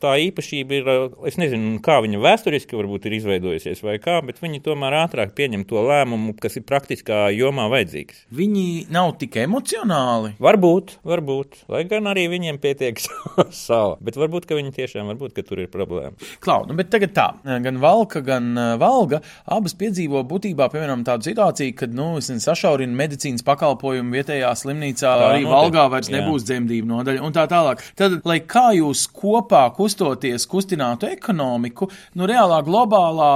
tā 0.00 0.16
īpašība, 0.26 0.78
ir, 0.80 0.90
es 1.28 1.38
nezinu, 1.40 1.78
kā 1.84 2.00
viņa 2.04 2.20
vēsturiski 2.20 2.78
varbūt 2.78 3.08
ir 3.08 3.16
izveidojusies 3.20 3.82
vai 3.82 3.98
kā, 4.02 4.20
bet 4.26 4.40
viņi 4.42 4.62
tomēr 4.64 4.98
ātrāk 5.04 5.34
pieņem 5.36 5.64
to 5.68 5.82
lēmumu, 5.86 6.34
kas 6.40 6.58
ir 6.58 6.66
praktiskā 6.68 7.28
jomā 7.34 7.68
vajadzīgs. 7.72 8.26
Viņi 8.36 8.86
nav 8.92 9.14
tik 9.20 9.40
emocionāli. 9.44 10.34
Varbūt, 10.40 10.98
varbūt, 11.06 11.64
lai 11.72 11.84
gan 11.90 12.10
arī 12.10 12.26
viņiem 12.32 12.60
pietiek 12.62 13.00
sava, 13.64 13.96
bet 14.00 14.18
varbūt, 14.20 14.48
ka 14.48 14.58
viņi 14.58 14.74
tiešām, 14.76 15.10
varbūt, 15.14 15.34
ka 15.36 15.46
tur 15.46 15.64
ir 15.64 15.70
problēma. 15.72 16.16
Klau, 16.44 16.64
nu, 16.68 16.76
bet 16.78 16.92
tagad 16.92 17.14
tā, 17.16 17.28
gan 17.64 17.80
Valka, 17.80 18.22
gan 18.24 18.52
Valga 18.80 19.22
abas 19.50 19.74
piedzīvo 19.78 20.22
būtībā, 20.28 20.68
piemēram, 20.72 21.04
tādu 21.06 21.30
situāciju, 21.30 21.76
kad, 21.82 21.94
nu, 21.96 22.12
sašaurina 22.20 22.96
medicīnas 22.96 23.44
pakalpojumu 23.46 24.14
vietējā 24.14 24.49
slimnīcā, 24.58 25.10
Tā 25.10 25.28
arī 25.30 25.44
notiek. 25.44 25.54
Valgā 25.54 25.86
vairs 25.92 26.10
Jā. 26.10 26.18
nebūs 26.18 26.46
dzemdību 26.48 26.90
nodaļa 26.90 27.24
un 27.26 27.36
tā 27.36 27.46
tālāk. 27.50 27.82
Tad, 27.98 28.18
lai 28.28 28.40
kā 28.46 28.70
jūs 28.76 29.06
kopā 29.14 29.62
kustoties, 29.76 30.46
kustinātu 30.50 31.08
ekonomiku, 31.10 31.90
nu, 32.18 32.28
reālā 32.30 32.60
globālā 32.66 33.30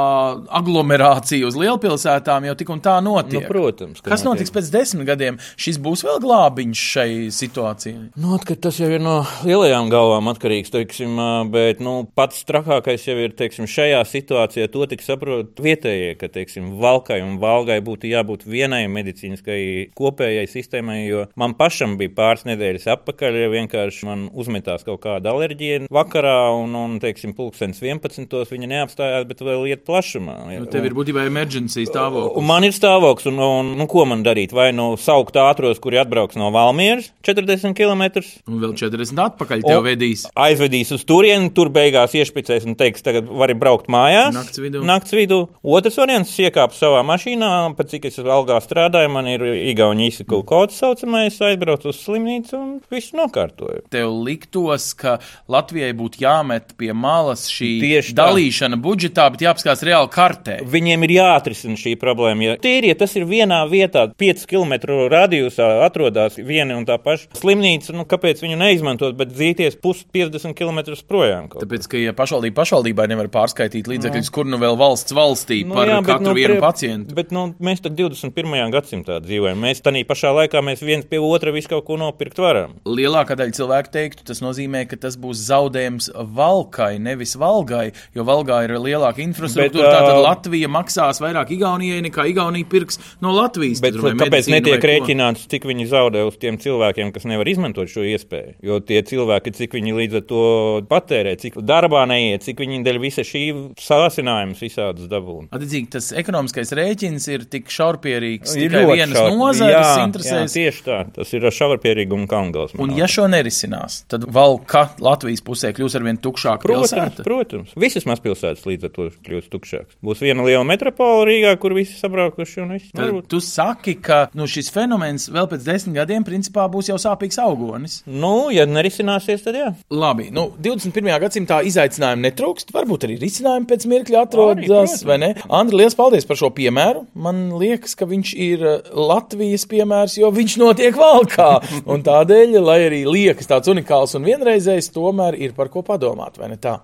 aglomerācija 0.61 1.47
uz 1.49 1.59
lielpilsētām 1.59 2.49
jau 2.49 2.57
tik 2.59 2.73
un 2.75 2.83
tā 2.85 2.97
notiek. 3.05 3.43
Nu, 3.43 3.51
protams, 3.51 4.03
ka 4.03 4.15
Kas 4.15 4.25
notiks 4.27 4.53
pēc 4.55 4.71
desmit 4.75 5.09
gadiem? 5.09 5.39
Šis 5.61 5.79
būs 5.83 6.05
vēl 6.07 6.21
glābiņš 6.25 6.85
šai 6.95 7.09
situācijai. 7.35 8.09
Nu, 8.21 8.35
atkat, 8.39 8.63
tas 8.67 8.79
jau 8.81 8.89
ir 8.93 9.03
no 9.03 9.21
lielajām 9.47 9.91
galvām 9.93 10.31
atkarīgs, 10.33 10.73
teiksim, 10.75 11.19
bet 11.55 11.83
nu, 11.85 11.97
pats 12.17 12.45
trakākais 12.49 13.07
jau 13.09 13.17
ir 13.21 13.35
teiksim, 13.37 13.69
šajā 13.71 14.03
situācijā. 14.09 14.69
To 14.75 14.87
tik 14.91 15.05
saprot 15.05 15.61
vietējie, 15.65 16.15
ka 16.21 16.31
teiksim, 16.33 16.75
valkai 16.83 17.21
un 17.25 17.39
valgai 17.43 17.81
būtu 17.85 18.11
jābūt 18.11 18.47
vienai 18.49 18.85
medicīniskai 18.93 19.61
kopējai 19.99 20.47
sistēmai. 20.51 21.04
Jo 21.05 21.25
man 21.37 21.55
pašam 21.59 21.97
bija 22.01 22.13
pāris 22.17 22.45
nedēļas 22.49 22.87
atpakaļ, 22.97 23.37
ja 23.43 23.49
vienkārši 23.53 24.07
man 24.09 24.25
uzmetās 24.33 24.85
kaut 24.87 25.03
kāda 25.05 25.33
alerģija 25.35 25.89
vakarā, 25.93 26.37
un, 26.57 26.75
un 26.79 26.97
teiksim, 27.03 27.35
pulkstenis 27.37 27.83
11. 27.85 28.33
viņa 28.51 28.71
neapstājās, 28.71 29.27
bet 29.29 29.43
vēl 29.45 29.67
iet 29.69 29.85
plašumā. 29.85 30.37
Nu, 30.59 30.67
tev 30.71 30.87
ir 30.89 30.97
būtībā 30.97 31.27
emergency 31.29 31.85
stāvoklis. 31.89 32.39
Un 32.41 32.49
man 32.49 32.65
ir 32.65 32.73
stāvoklis, 32.77 33.29
un, 33.31 33.39
un 33.45 33.75
nu, 33.79 33.87
ko 33.91 34.07
man 34.09 34.25
darīt? 34.25 34.55
Vai 34.57 34.71
nu 34.73 34.95
saukt 35.01 35.37
ātros, 35.41 35.81
kuri 35.83 36.01
atbrauks 36.01 36.39
no 36.41 36.51
Valmieras 36.55 37.11
40 37.27 37.75
km, 37.77 38.05
Un 38.49 38.61
vēl 38.63 38.75
40 38.79 39.21
atpakaļ 39.29 39.65
tev 39.67 39.79
O- 39.81 39.85
vedīs. 39.85 40.25
aizvedīs 40.37 40.93
uz 40.95 41.05
turieni, 41.05 41.53
tur 41.55 41.69
beigās 41.75 42.15
iešpicēs 42.17 42.65
un 42.69 42.75
teiks, 42.81 43.03
tagad 43.05 43.29
vari 43.29 43.55
braukt 43.59 43.89
mājās. 43.93 44.33
Nakts 44.35 44.59
vidū. 44.63 44.83
Nakts 44.85 45.13
vidū. 45.13 45.43
Otrs 45.63 45.97
variants- 46.01 46.33
iekāpt 46.45 46.77
savā 46.79 47.03
mašīnā, 47.05 47.75
pēc 47.77 47.95
cik 47.97 48.05
es 48.07 48.19
algā 48.19 48.61
strādāju, 48.65 49.11
man 49.11 49.27
ir 49.29 49.41
Igaunijas 49.41 50.15
izsaku 50.15 50.45
kods 50.47 50.79
saucamais, 50.95 51.37
aizbraucu 51.43 51.89
uz 51.91 51.99
slimnīcu 52.05 52.55
un 52.59 52.71
visu 52.93 53.17
nokārtoju. 53.19 53.83
Tev 53.93 54.13
liktos, 54.25 54.93
ka 54.99 55.17
Latvijai 55.51 55.93
būtu 55.97 56.21
jāmet 56.23 56.75
pie 56.79 56.93
malas 56.95 57.47
šī 57.51 57.71
Tieši 57.83 58.15
tā. 58.15 58.23
dalīšana 58.29 58.79
budžetā, 58.83 59.27
bet 59.35 59.43
jāapskās 59.45 59.83
reāli 59.87 60.11
kartē. 60.15 60.59
Viņiem 60.71 61.05
ir 61.07 61.15
jāatrisina 61.19 61.77
šī 61.81 61.97
problēma. 62.01 62.45
Ja 62.53 62.57
tīri, 62.63 62.93
ja 62.93 62.99
tas 63.01 63.15
ir 63.19 63.27
vienā 63.29 63.63
vietā, 63.71 64.07
5 64.15 64.47
km 64.51 64.75
radiusā 65.11 65.69
atrodas 65.87 66.37
viena 66.39 66.77
un 66.79 66.87
tā 66.89 66.99
paša 67.03 67.35
slimnīca, 67.41 67.95
nu 67.97 68.07
kāpēc 68.09 68.43
viņu 68.45 68.59
neizmantot, 68.61 69.17
bet 69.19 69.33
dzīties 69.35 69.79
pus 69.83 70.05
50 70.15 70.55
km 70.59 70.95
projām? 71.09 71.49
Tāpēc, 71.53 71.89
ka 71.91 72.01
ja 72.01 72.15
pašvaldība 72.17 72.61
pašvaldībai 72.63 73.09
nevar 73.11 73.29
pārskaitīt 73.35 73.89
līdzekļus, 73.91 74.31
kur 74.35 74.47
nu 74.49 74.59
vēl 74.63 74.79
valsts 74.81 75.15
valstī 75.17 75.63
Nu 75.65 75.75
par 75.75 75.89
jā, 75.89 75.99
bet, 76.01 76.09
katru 76.13 76.29
nu, 76.31 76.35
vienu 76.37 76.55
prie- 76.55 76.63
pacientu. 76.63 77.15
Bet 77.17 77.33
nu, 77.35 77.47
mēs 77.65 77.83
tad 77.85 77.97
21. 77.99 78.71
gadsimtā 78.75 79.19
dzīvojam. 79.25 79.59
Mēs 79.65 79.81
tādā 79.85 80.03
pašā 80.07 80.33
laikā 80.37 80.61
mēs 80.65 80.83
viens 80.87 81.07
pie 81.09 81.19
otra 81.23 81.53
visu 81.55 81.69
kaut 81.73 81.85
ko 81.89 81.97
nopirkt 82.01 82.39
varam. 82.43 82.75
Lielākā 82.87 83.37
daļa 83.39 83.57
cilvēku 83.59 83.93
teiktu, 83.95 84.25
tas 84.29 84.41
nozīmē, 84.45 84.85
ka 84.91 84.97
tas 85.01 85.17
būs 85.21 85.43
zaudējums 85.49 86.11
valkai, 86.15 86.99
nevis 87.03 87.35
valgai, 87.41 87.93
jo 88.15 88.25
valgā 88.29 88.63
ir 88.67 88.77
lielāka 88.79 89.23
infrastruktūra. 89.25 89.89
Bet, 89.89 89.95
Tātad 89.95 90.21
Latvija 90.25 90.69
maksās 90.73 91.21
vairāk 91.23 91.51
Igaunijai 91.55 92.01
nekā 92.09 92.27
Igaunija 92.31 92.69
pirks 92.71 92.99
no 93.25 93.33
Latvijas. 93.37 93.81
Bet 93.85 93.97
Tad 93.99 94.19
kāpēc 94.23 94.49
netiek 94.53 94.85
rēķināts, 94.91 95.47
cik 95.51 95.67
viņi 95.71 95.89
zaudē 95.91 96.25
uz 96.29 96.37
tiem 96.41 96.59
cilvēkiem, 96.61 97.13
kas 97.15 97.27
nevar 97.29 97.49
izmantot 97.51 97.89
šo 97.93 98.05
iespēju? 98.07 98.57
Jo 98.65 98.81
tie 98.85 99.03
cilvēki, 99.07 99.53
cik 99.61 99.77
viņi 99.79 99.95
līdz 99.99 100.21
ar 100.21 100.25
to 100.31 100.43
patērē, 100.91 101.37
cik 101.41 101.59
darbā 101.65 102.05
neiet, 102.11 102.45
cik 102.47 102.61
viņi 102.65 102.83
dēļ 102.87 103.01
visa 103.03 103.25
šī 103.27 103.45
sācinājuma 103.81 104.57
visādus 104.59 105.09
dabūna. 105.11 105.49
Attiecīgi, 105.55 105.89
tas 105.95 106.11
ekonomiskais 106.17 106.73
rēķins 106.77 107.29
ir 107.35 107.45
tik 107.51 107.71
šaurpierīgs, 107.73 108.55
Ir 108.59 108.71
tikai 108.73 108.85
vienas 108.93 109.19
šaur- 109.19 109.37
nozares 109.39 109.75
jā, 109.75 109.83
jā, 109.85 110.05
interesēs. 110.09 110.57
Tieši 110.75 110.85
tā. 110.87 110.99
Tas 111.15 111.33
ir 111.35 111.47
šaurpierīgi 111.55 112.15
un 112.15 112.27
kalngals. 112.31 112.75
Un, 112.81 112.93
ja 112.99 113.07
šo 113.11 113.27
nerisinās, 113.31 114.03
tad 114.11 114.27
valka 114.33 114.89
Latvijas 115.05 115.43
pusē 115.45 115.73
kļūs 115.77 115.97
ar 115.99 116.07
vien 116.07 116.19
tukšāku 116.23 116.67
Protams, 116.67 116.93
pilsētu. 116.93 117.27
protams. 117.27 117.75
Visas 117.79 118.07
mazpilsētas 118.09 118.65
līdz 118.67 118.89
ar 118.89 118.95
to 118.95 119.09
kļūst 119.27 119.51
tukšākas. 119.53 119.99
Būs 120.05 120.23
viena 120.25 120.45
liela 120.47 120.65
metropola 120.67 121.27
Rīgā, 121.29 121.55
kur 121.63 121.75
visi 121.77 121.97
sabraukuši 121.99 122.63
un 122.65 122.75
viss. 122.77 122.91
Tu 123.31 123.41
saki, 123.45 123.97
ka 124.05 124.25
nu, 124.37 124.49
šis 124.51 124.71
fenomens 124.75 125.29
vēl 125.33 125.49
pēc 125.51 125.67
desmit 125.67 125.99
gadiem 126.01 126.27
principā 126.27 126.67
būs 126.73 126.91
jau 126.91 126.99
sāpīgs 127.01 127.39
augonis. 127.43 128.01
Nu, 128.07 128.51
ja 128.55 128.67
nerisināsies, 128.69 129.45
tad 129.45 129.59
jā. 129.59 129.71
Labi, 129.95 130.31
nu, 130.35 130.49
21. 130.65 131.13
gadsimtā 131.25 131.61
izaicinājumi 131.69 132.29
netrūkst, 132.29 132.73
varbūt 132.75 133.09
arī 133.09 133.19
risinājumi 133.23 133.69
pēc 133.71 133.89
mirkļa 133.91 134.25
atrodas, 134.25 134.99
vai 135.07 135.21
ne? 135.23 135.31
Andri, 135.55 135.83
liels 135.83 135.97
paldies 135.99 136.27
par 136.29 136.39
šo 136.41 136.51
piemēru. 136.55 137.05
Man 137.15 137.47
liekas, 137.61 137.95
ka 137.99 138.09
viņš 138.11 138.35
ir 138.41 138.65
uh, 138.65 138.93
Latvijas 138.95 139.67
piemērs, 139.71 140.19
jo 140.21 140.31
viņš 140.35 140.54
notiek 140.61 140.97
valkā. 140.97 141.51
Un 141.91 142.03
tādēļ, 142.07 142.59
lai 142.63 142.81
arī 142.89 143.05
liekas 143.09 143.51
tāds 143.51 143.71
unikāls 143.73 144.17
un 144.19 144.27
vienreizējs, 144.29 144.93
tomēr 144.95 145.39
ir 145.41 145.55
par 145.57 145.73
ko 145.73 145.85
padomāt, 145.87 146.39
vai 146.41 146.53
ne 146.53 146.61
tā? 146.61 146.79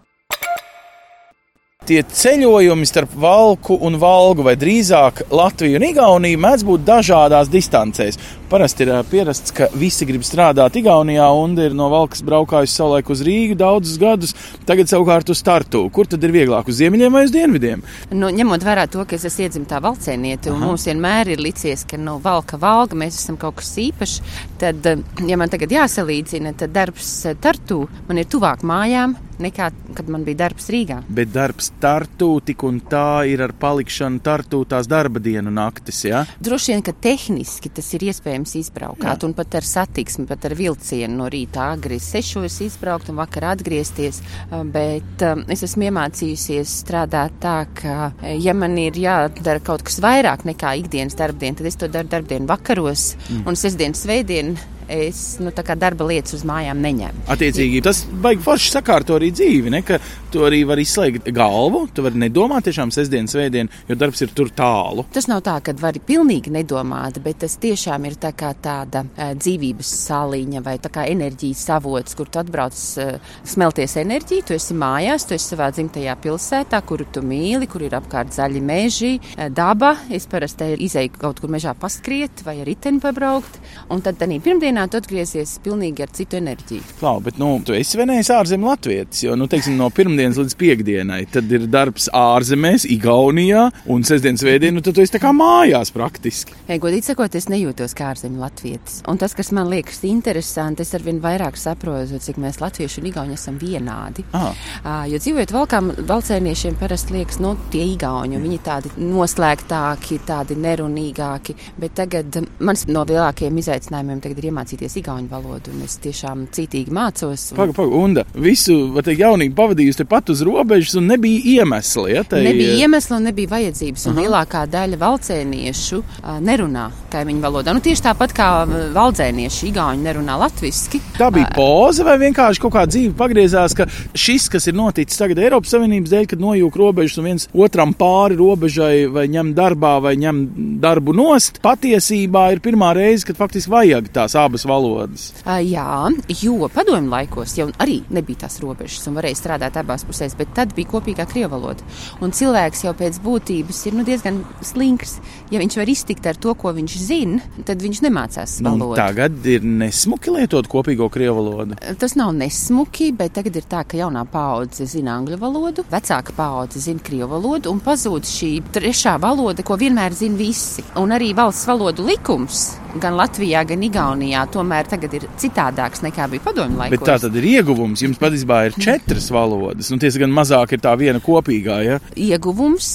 Tie 1.90 2.04
ceļojumi 2.06 2.86
starp 2.86 3.16
Valku 3.18 3.74
un 3.82 3.96
Valgu, 3.98 4.44
vai 4.46 4.52
drīzāk 4.54 5.24
Latviju 5.34 5.74
un 5.80 5.84
Igauniju, 5.88 6.38
mēdz 6.38 6.62
būt 6.68 6.84
dažādās 6.86 7.48
distancēs. 7.50 8.18
Parasti 8.46 8.84
ir 8.84 8.92
pierasts, 9.10 9.50
ka 9.50 9.66
visi 9.74 10.06
grib 10.06 10.22
strādāt 10.22 10.76
Igaunijā, 10.78 11.24
un 11.34 11.56
ir 11.58 11.74
no 11.74 11.88
Valkas 11.90 12.22
braukājusi 12.22 12.76
savulaik 12.78 13.10
uz 13.10 13.24
Rīgu 13.26 13.56
daudzus 13.58 13.98
gadus, 13.98 14.36
tagad 14.68 14.86
savukārt 14.86 15.32
uz 15.34 15.42
Tartu. 15.42 15.80
Kur 15.90 16.06
tad 16.06 16.22
ir 16.22 16.30
vieglāk, 16.36 16.70
uz 16.70 16.78
ziemeļiem 16.78 17.16
vai 17.18 17.24
uz 17.26 17.34
dienvidiem? 17.34 17.82
Nu, 18.14 18.30
ņemot 18.38 18.66
vērā 18.68 18.84
to, 18.92 19.02
ka 19.02 19.18
es 19.18 19.26
esmu 19.26 19.48
iedzimta 19.48 19.80
valcēniete, 19.82 20.52
un 20.54 20.62
mums 20.62 20.86
vienmēr 20.86 21.32
ir 21.34 21.42
licies, 21.42 21.82
ka 21.90 21.98
nu, 21.98 22.20
valka 22.22 22.60
valga, 22.62 23.00
mēs 23.02 23.18
esam 23.18 23.40
kaut 23.40 23.58
kas 23.58 23.72
īpašs, 23.82 24.22
tad, 24.62 24.86
ja 25.26 25.40
man 25.42 25.50
tagad 25.50 25.74
jāsalīdzina, 25.74 26.54
tad 26.62 26.70
darbs 26.78 27.10
eh, 27.26 27.34
Tartu 27.42 27.80
man 28.06 28.22
ir 28.22 28.30
tuvāk 28.30 28.62
mājām 28.62 29.18
nekā, 29.42 29.70
kad 29.96 30.08
man 30.12 30.24
bija 30.26 30.44
darbs 30.44 30.70
Rīgā. 30.72 31.00
Bet 31.08 31.32
darbs 31.34 31.70
Tartu 31.80 32.30
tik 32.44 32.62
un 32.66 32.80
tā 32.90 33.22
ir 33.30 33.42
ar 33.44 33.54
palikšanu 33.56 34.22
Tartu 34.24 34.62
tās 34.68 34.88
darba 34.90 35.22
dienu 35.22 35.52
naktis, 35.54 36.02
ja? 36.08 36.24
Droši 36.40 36.74
vien, 36.74 36.84
ka 36.86 36.94
tehniski 36.94 37.72
tas 37.74 37.88
ir 37.96 38.06
iespējams 38.10 38.56
izbraukāt, 38.60 39.24
un 39.26 39.34
pat 39.36 39.58
ar 39.60 39.66
satiksmi, 39.66 40.26
pat 40.30 40.48
ar 40.48 40.56
vilcienu 40.58 41.20
no 41.22 41.28
rīta 41.32 41.70
agri 41.74 42.00
sešos 42.02 42.60
izbraukt 42.66 43.10
un 43.12 43.20
vakar 43.20 43.50
atgriezties. 43.54 44.20
eh, 44.50 44.64
Bet 44.70 45.24
um, 45.26 45.44
es 45.50 45.64
esmu 45.66 45.88
iemācījusies 45.88 46.74
strādāt 46.84 47.40
tā, 47.42 47.56
ka, 47.74 48.12
eh, 48.22 48.36
ja 48.40 48.54
man 48.54 48.76
ir 48.78 48.98
jādara 49.00 49.62
kaut 49.64 49.84
kas 49.86 50.00
vairāk 50.02 50.46
nekā 50.48 50.76
ikdienas 50.84 51.18
darbdiena, 51.18 51.58
tad 51.60 51.70
es 51.70 51.80
to 51.80 51.88
daru 51.88 52.10
darbdienu 52.12 52.48
vakaros, 52.50 53.14
mm. 53.28 53.46
un 53.48 53.58
sestdienas, 53.58 54.04
svētdien 54.04 54.54
es 54.90 55.38
nu, 55.40 55.52
darba 55.78 56.06
lietas 56.08 56.34
uz 56.40 56.44
mājām 56.48 56.80
neņemu. 56.82 57.26
Attiecīgi, 57.30 57.82
tas 57.84 58.02
baigi 58.22 58.42
forši 58.44 58.74
sakārto 58.74 59.16
arī 59.18 59.30
dzīvi, 59.34 59.72
ne? 59.72 59.82
ka 59.86 60.00
tu 60.32 60.44
arī 60.46 60.62
vari 60.68 60.84
izslēgt 60.86 61.28
galvu, 61.34 61.84
tu 61.94 62.04
vari 62.06 62.20
nedomāt 62.22 62.66
tiešām 62.68 62.92
sestdien, 62.94 63.28
svētdien, 63.30 63.70
jo 63.88 63.96
darbs 63.98 64.22
ir 64.24 64.32
tur 64.36 64.50
tālu. 64.54 65.04
Tas 65.14 65.28
nav 65.30 65.42
tā, 65.46 65.56
ka 65.64 65.74
vari 65.80 66.02
pilnīgi 66.04 66.52
nedomāt, 66.54 67.20
bet 67.24 67.42
tas 67.44 67.56
tiešām 67.60 68.06
ir 68.08 68.16
tā 68.20 68.32
tāda 68.38 69.02
uh, 69.04 69.32
dzīvības 69.36 69.90
sāliņa 70.06 70.62
vai 70.64 70.76
tā 70.82 70.90
kā 70.92 71.06
enerģijas 71.10 71.64
avots, 71.76 72.16
kur 72.18 72.30
tu 72.30 72.40
atbrauc 72.42 72.78
uh, 73.02 73.34
smelties 73.48 73.96
enerģiju, 74.00 74.46
tu 74.48 74.56
esi 74.56 74.76
mājās, 74.78 75.26
tu 75.28 75.36
esi 75.36 75.52
savā 75.52 75.70
dzimtajā 75.74 76.16
pilsētā, 76.22 76.82
kuru 76.86 77.08
tu 77.12 77.24
mīli, 77.26 77.68
kur 77.70 77.84
ir 77.86 77.96
apkārt 77.98 78.34
zaļi 78.36 78.62
meži, 78.64 79.12
uh, 79.18 79.48
daba. 79.52 79.96
Es 80.10 80.28
parasti 80.30 80.72
izēju 80.86 81.16
kaut 81.20 81.42
kur 81.42 81.52
mežā 81.52 81.74
paskriet 81.78 82.44
vai 82.46 82.60
ar 82.62 82.68
riteni 82.70 83.02
pabraukt, 83.02 83.60
un 83.90 84.02
tad 84.04 84.20
tādā 84.20 84.38
pirmdienā 84.44 84.86
tu 84.90 85.00
atgriezies 85.00 85.56
pilnīgi 85.64 86.04
ar 86.04 86.12
citu 86.14 86.38
enerģiju. 86.38 86.96
Klau, 87.00 87.18
bet, 87.24 87.38
nu, 87.40 87.52
tu 87.66 87.74
esi 87.76 87.96
svinējis 87.96 88.30
ārzemju 88.36 88.68
latvietis, 88.70 89.24
jo, 89.26 89.34
nu, 89.38 89.48
teiksim, 89.50 89.76
no 89.80 89.88
pirmdienas 89.94 90.19
līdz 90.28 90.56
piekdienai, 90.60 91.20
tad 91.32 91.50
ir 91.52 91.66
darbs 91.70 92.08
ārzemēs, 92.16 92.86
Igaunijā, 92.90 93.66
un 93.90 94.04
sestdienas 94.06 94.42
svētdienu, 94.44 94.78
nu, 94.78 94.84
tad 94.84 94.96
tu 94.96 95.04
esi 95.04 95.20
kā 95.20 95.32
mājās 95.36 95.92
praktiski. 95.94 96.56
Ja, 96.68 96.78
godīgi 96.82 97.10
sakot, 97.10 97.34
es 97.38 97.48
nejūtos 97.50 97.94
kā 97.96 98.10
ārzemju 98.12 98.40
latvietis. 98.42 99.00
Un 99.10 99.20
tas, 99.20 99.34
kas 99.36 99.52
man 99.56 99.70
liekas 99.72 100.02
interesanti, 100.08 100.84
es 100.84 100.94
arvien 100.96 101.20
vairāk 101.22 101.58
saprotu, 101.60 102.20
cik 102.22 102.40
mēs 102.42 102.60
latvieši 102.62 103.00
un 103.02 103.08
igauni 103.10 103.36
esam 103.38 103.58
vienādi. 103.60 104.24
Ah. 104.36 104.50
Uh, 104.80 105.04
jo 105.10 105.20
dzīvojot 105.22 105.54
valkām, 105.54 105.92
valcēniešiem 106.10 106.78
parasti 106.80 107.16
liekas, 107.16 107.40
nu, 107.42 107.54
tie 107.72 107.84
igauni, 107.94 108.40
viņi 108.40 108.60
tādi 108.66 108.92
noslēgtāki, 109.00 110.20
tādi 110.28 110.58
nerunīgāki, 110.60 111.56
bet 111.80 111.96
tagad 111.98 112.40
mans 112.60 112.86
no 112.90 113.04
lielākajiem 113.08 113.60
izaicinājumiem 113.62 114.22
tagad 114.24 114.40
ir 114.40 114.50
iemācīties 114.50 114.98
igauņu 115.00 115.30
valodu, 115.30 115.74
un 115.74 115.84
es 115.86 115.98
tiešām 116.02 116.46
cītīgi 116.54 116.94
mācos. 116.94 117.50
Un... 117.52 117.60
Paga, 117.60 117.76
paga, 117.76 118.00
Unda, 118.00 118.24
visu, 118.34 118.76
vai 118.94 119.04
te 119.06 119.14
jaunību 119.16 119.56
pavadījusi 119.58 120.02
tepat 120.10 120.30
uz 120.30 120.42
robežas, 120.42 120.94
un 120.94 121.06
nebija 121.06 121.40
iemesli, 121.44 122.12
ja? 122.12 122.24
Te... 122.24 122.40
Nebija 122.42 122.74
iemesli 122.82 123.16
un 123.16 123.28
nebija 123.28 123.48
vajadzības, 123.52 124.06
un 124.10 124.16
Aha. 124.16 124.24
lielākā 124.24 124.62
daļa 124.66 124.98
valcēniešu 124.98 126.00
nerunā 126.42 126.88
kaimiņu 127.12 127.42
valodā. 127.44 127.74
Nu, 127.74 127.82
tieši 127.84 128.02
tāpat 128.08 128.34
kā 128.34 128.48
valdzēnieši 128.94 129.68
igauņi 129.70 130.02
nerunā 130.02 130.34
latviski. 130.40 130.98
Tā 131.14 131.28
bija 131.34 131.52
poza 131.54 132.02
vai 132.06 132.16
vienkārši 132.24 132.62
kaut 132.62 132.74
kā 132.74 132.82
dzīve 132.90 133.14
pagriezās, 133.18 133.76
ka 133.78 133.86
šis, 134.18 134.48
kas 134.50 134.66
ir 134.66 134.74
noticis 134.78 135.20
tagad 135.20 135.38
Eiropas 135.44 135.76
Savienības 135.76 136.10
dēļ, 136.10 136.26
kad 136.32 136.42
nojūk 136.42 136.80
robežas 136.82 137.20
un 137.22 137.30
viens 137.30 137.46
otram 137.54 137.94
pāri 137.94 138.38
robežai 138.40 139.06
vai 139.14 139.28
ņem 139.30 139.54
darbā 139.54 139.94
vai 140.02 140.16
ņem 140.18 140.42
darbu 140.82 141.14
nost, 141.14 141.62
patiesībā 141.62 142.48
ir 142.56 142.64
pirmā 142.64 142.90
reize, 142.98 143.28
kad 143.30 143.38
faktiski 143.38 143.70
vajag 143.70 144.10
tās 144.14 144.34
abas 144.38 144.66
valodas. 144.66 145.30
Jā, 145.46 146.10
jo 146.42 146.70
padomju 146.74 147.14
laikos 147.14 147.54
jau 147.58 147.70
arī 147.78 148.00
nebija 148.10 148.46
tās 148.46 148.58
robežas 148.62 149.06
un 149.06 149.18
varēja 149.18 149.38
strādāt 149.38 149.78
abās 149.78 149.99
pusēs, 150.08 150.36
bet 150.38 150.52
tad 150.56 150.74
bija 150.76 150.90
kopīgā 150.90 151.26
krievu 151.30 151.54
valoda. 151.56 151.86
Un 152.24 152.34
cilvēks 152.36 152.84
jau 152.86 152.94
pēc 152.96 153.20
būtības 153.24 153.80
ir 153.88 153.96
nu, 153.98 154.04
diezgan 154.06 154.42
slinks. 154.64 155.18
Ja 155.52 155.60
viņš 155.62 155.78
var 155.80 155.90
iztikt 155.92 156.28
ar 156.30 156.38
to, 156.40 156.54
ko 156.58 156.72
viņš 156.76 156.96
zina, 157.00 157.40
tad 157.66 157.82
viņš 157.82 158.02
nemācās 158.06 158.58
valodu. 158.64 158.92
Nu, 158.94 158.98
tagad 158.98 159.46
ir 159.50 159.64
nesmuki 159.66 160.34
lietot 160.34 160.68
kopīgo 160.70 161.10
krievu 161.12 161.44
valodu. 161.44 161.78
Tas 162.00 162.16
nav 162.18 162.32
nesmuki, 162.36 163.10
bet 163.16 163.34
tagad 163.38 163.60
ir 163.60 163.66
tā, 163.70 163.82
ka 163.88 163.98
jaunā 164.00 164.24
paudze 164.30 164.86
zina 164.90 165.16
angļu 165.18 165.40
valodu, 165.40 165.86
vecāka 165.90 166.34
paudze 166.36 166.82
zina 166.82 167.02
krievu 167.04 167.30
valodu 167.34 167.72
un 167.72 167.82
pazūd 167.84 168.28
šī 168.28 168.52
trešā 168.74 169.16
valoda, 169.22 169.64
ko 169.66 169.78
vienmēr 169.80 170.16
zina 170.16 170.38
visi. 170.40 170.84
Un 171.00 171.14
arī 171.16 171.32
valsts 171.36 171.68
valodu 171.70 172.06
likums 172.06 172.70
gan 173.00 173.16
Latvijā, 173.18 173.62
gan 173.68 173.84
Igaunijā 173.86 174.44
tomēr 174.54 174.88
tagad 174.90 175.14
ir 175.18 175.26
citādāks 175.40 176.02
nekā 176.04 176.28
bija 176.32 176.44
padomju 176.48 176.80
laikos. 176.80 176.98
Bet 176.98 177.08
tā 177.08 177.18
tad 177.26 177.36
ir 177.38 177.46
ieguvums. 177.54 178.02
Jums 178.04 178.20
patiesībā 178.20 178.62
ir 178.68 178.78
četras 178.80 179.30
valodas, 179.34 179.90
un 179.92 180.02
tiesa 180.02 180.22
gan 180.22 180.32
mazāk 180.34 180.74
ir 180.74 180.82
tā 180.84 180.94
viena 180.98 181.20
kopīgā. 181.22 181.78
Ja? 181.86 181.98
Ieguvums 182.18 182.88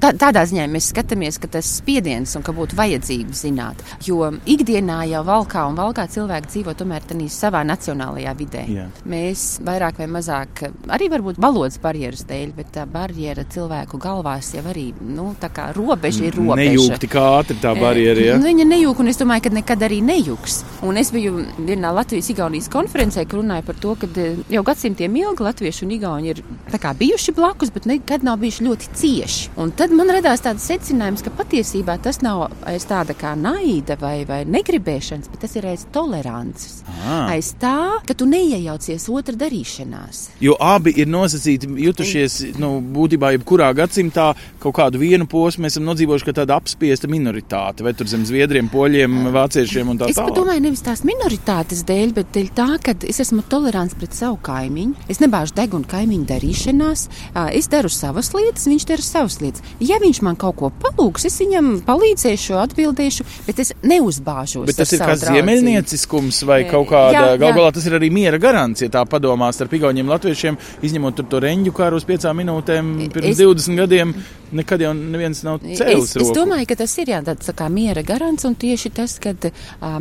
tā, 0.00 0.12
tādā 0.12 0.44
ziņā 0.48 0.66
mēs 0.70 0.90
skatāmies, 0.92 1.40
ka 1.40 1.50
tas 1.58 1.68
spiediens 1.80 2.36
un 2.38 2.46
ka 2.46 2.54
būtu 2.56 2.78
vajadzība 2.78 3.36
zināt. 3.36 3.82
Jo 4.06 4.30
ikdienā 4.50 5.02
jau 5.10 5.24
valkā 5.26 5.64
un 5.70 5.78
valkā 5.78 6.06
cilvēki 6.10 6.54
dzīvo 6.54 6.76
tomēr 6.78 7.08
savā 7.30 7.62
nacionālajā 7.66 8.34
vidē. 8.38 8.64
Jā. 8.70 8.86
Mēs 9.08 9.60
vairāk 9.64 10.00
vai 10.02 10.08
mazāk, 10.10 10.64
arī 10.92 11.08
varbūt 11.12 11.40
valodas 11.42 11.78
barjeras 11.82 12.24
dēļ, 12.28 12.52
bet 12.56 12.72
tā 12.76 12.86
barjera 12.90 13.44
cilvēku 13.50 14.00
galvās 14.00 14.52
jau 14.54 14.64
arī, 14.70 14.90
nu, 15.00 15.30
tā 15.40 15.50
kā 15.54 15.70
robeža 15.76 16.26
ir 16.28 16.38
robeža. 16.38 16.60
Nejūg 16.60 17.00
tik 17.02 17.16
ātri 17.20 17.58
tā 17.62 17.74
barjera, 17.78 18.26
ja? 18.32 18.38
Viņa 18.42 18.66
nejūg, 18.70 19.02
un 19.02 19.12
es 19.12 19.20
domāju, 19.20 19.39
ka 19.42 19.52
nekad 19.52 19.82
arī 19.86 20.00
nejūgs. 20.04 20.60
Un 20.86 21.00
es 21.00 21.10
biju 21.14 21.44
vienā 21.58 21.92
Latvijas-Igaunijas 21.96 22.70
konferencē, 22.72 23.24
kur 23.28 23.42
runāja 23.42 23.64
par 23.66 23.78
to, 23.80 23.94
ka 24.00 24.08
jau 24.50 24.62
gadsimtiem 24.66 25.16
ilgi 25.20 25.46
latvieši 25.46 25.86
un 25.86 25.94
igauni 25.96 26.32
ir 26.32 26.42
kā, 26.80 26.92
bijuši 26.96 27.34
blakus, 27.36 27.72
bet 27.74 27.88
nekad 27.90 28.24
nav 28.26 28.40
bijuši 28.42 28.66
ļoti 28.66 28.90
cieši. 29.00 29.50
Un 29.60 29.72
tad 29.76 29.94
man 29.96 30.12
radās 30.12 30.44
tāds 30.44 30.66
secinājums, 30.68 31.24
ka 31.26 31.32
patiesībā 31.40 31.98
tas 32.02 32.20
nav 32.24 32.48
aiz 32.68 32.86
tāda 32.88 33.16
kā 33.18 33.34
naida 33.38 33.96
vai, 34.00 34.22
vai 34.28 34.42
negribēšanas, 34.48 35.30
bet 35.32 35.44
tas 35.44 35.56
ir 35.58 35.68
aiz 35.70 35.86
tolerances. 35.92 36.80
Aha. 36.90 37.20
Aiz 37.34 37.52
tā, 37.60 38.00
ka 38.06 38.16
tu 38.16 38.28
neiejaucies 38.30 39.08
otra 39.12 39.36
darīšanās. 39.40 40.22
Jo 40.44 40.56
abi 40.60 40.94
ir 41.00 41.10
nosacīti, 41.10 41.68
jutušies, 41.86 42.40
nu, 42.60 42.76
būtībā, 42.94 43.34
jebkurā 43.36 43.70
gadsimtā 43.76 44.30
kaut 44.62 44.76
kādu 44.78 45.00
vienu 45.02 45.28
posmu 45.30 45.64
mēs 45.64 45.76
esam 45.76 45.86
nodzīvojuši, 45.88 46.26
ka 46.28 46.36
tāda 46.42 46.58
apspiesta 46.60 47.10
minoritāte, 47.10 47.84
vai 47.86 47.94
tur 47.96 48.08
zem 48.10 48.24
zviedriem, 48.28 48.70
poļiem, 48.72 49.29
vāciešiem 49.34 49.88
un 49.92 49.98
tā 49.98 50.08
Es 50.10 50.16
pat 50.16 50.28
tālāk. 50.28 50.36
domāju, 50.40 50.60
nevis 50.66 50.82
tās 50.82 51.02
minoritātes 51.06 51.84
dēļ, 51.88 52.12
bet 52.14 52.26
dēļ 52.34 52.48
tā, 52.56 52.68
ka 52.82 52.94
es 53.08 53.20
esmu 53.20 53.42
tolerants 53.48 53.94
pret 53.94 54.12
savu 54.14 54.38
kaimiņu. 54.42 54.94
Es 55.08 55.18
nebāžu 55.22 55.54
degunu 55.54 55.84
kaimiņu 55.88 56.26
darīšanās. 56.26 57.08
Es 57.52 57.68
daru 57.68 57.88
savas 57.88 58.32
lietas, 58.34 58.66
viņš 58.66 58.86
dara 58.86 59.02
savas 59.02 59.40
lietas. 59.40 59.62
Ja 59.80 59.98
viņš 60.02 60.22
man 60.22 60.36
kaut 60.36 60.56
ko 60.56 60.70
palūgs, 60.82 61.26
es 61.26 61.38
viņam 61.40 61.80
palīdzēšu, 61.86 62.56
atbildēšu, 62.64 63.24
bet 63.46 63.58
es 63.64 63.72
neuzbāžos. 63.82 64.66
Bet 64.66 64.76
tas 64.76 64.92
ir 64.92 65.00
kā 65.00 65.16
ziemeļnieciskums 65.16 66.42
vai 66.48 66.64
kaut 66.70 66.88
kāda. 66.90 67.36
Galu 67.40 67.58
galā 67.60 67.72
tas 67.74 67.86
ir 67.86 67.96
arī 67.98 68.10
miera 68.12 68.38
garants, 68.42 68.82
ja 68.82 68.88
tā 68.92 69.04
padomās 69.08 69.60
ar 69.60 69.68
pigauņiem 69.72 70.08
latviešiem, 70.10 70.58
izņemot 70.86 71.22
to 71.30 71.40
reņģu 71.44 71.72
kāru 71.76 72.00
uz 72.00 72.06
piecām 72.08 72.40
minūtēm 72.42 72.92
pirms 73.12 73.30
Es- 73.34 73.38
20 73.38 73.76
gadiem. 73.76 74.14
Nekad 74.50 74.80
jau 74.82 74.90
neviens 74.92 75.44
nav 75.46 75.60
cēlis 75.62 76.08
Es, 76.10 76.16
es 76.16 76.30
domāju, 76.34 76.66
ka 76.66 76.74
tas 76.80 76.98
ir 76.98 77.06
jā, 77.12 77.20
tāds 77.22 77.46
tā 77.46 77.52
kā 77.54 77.68
miera 77.70 78.02
garants 78.02 78.42
un 78.48 78.56
tieši 78.58 78.90
tas, 78.96 79.12
ka 79.22 79.34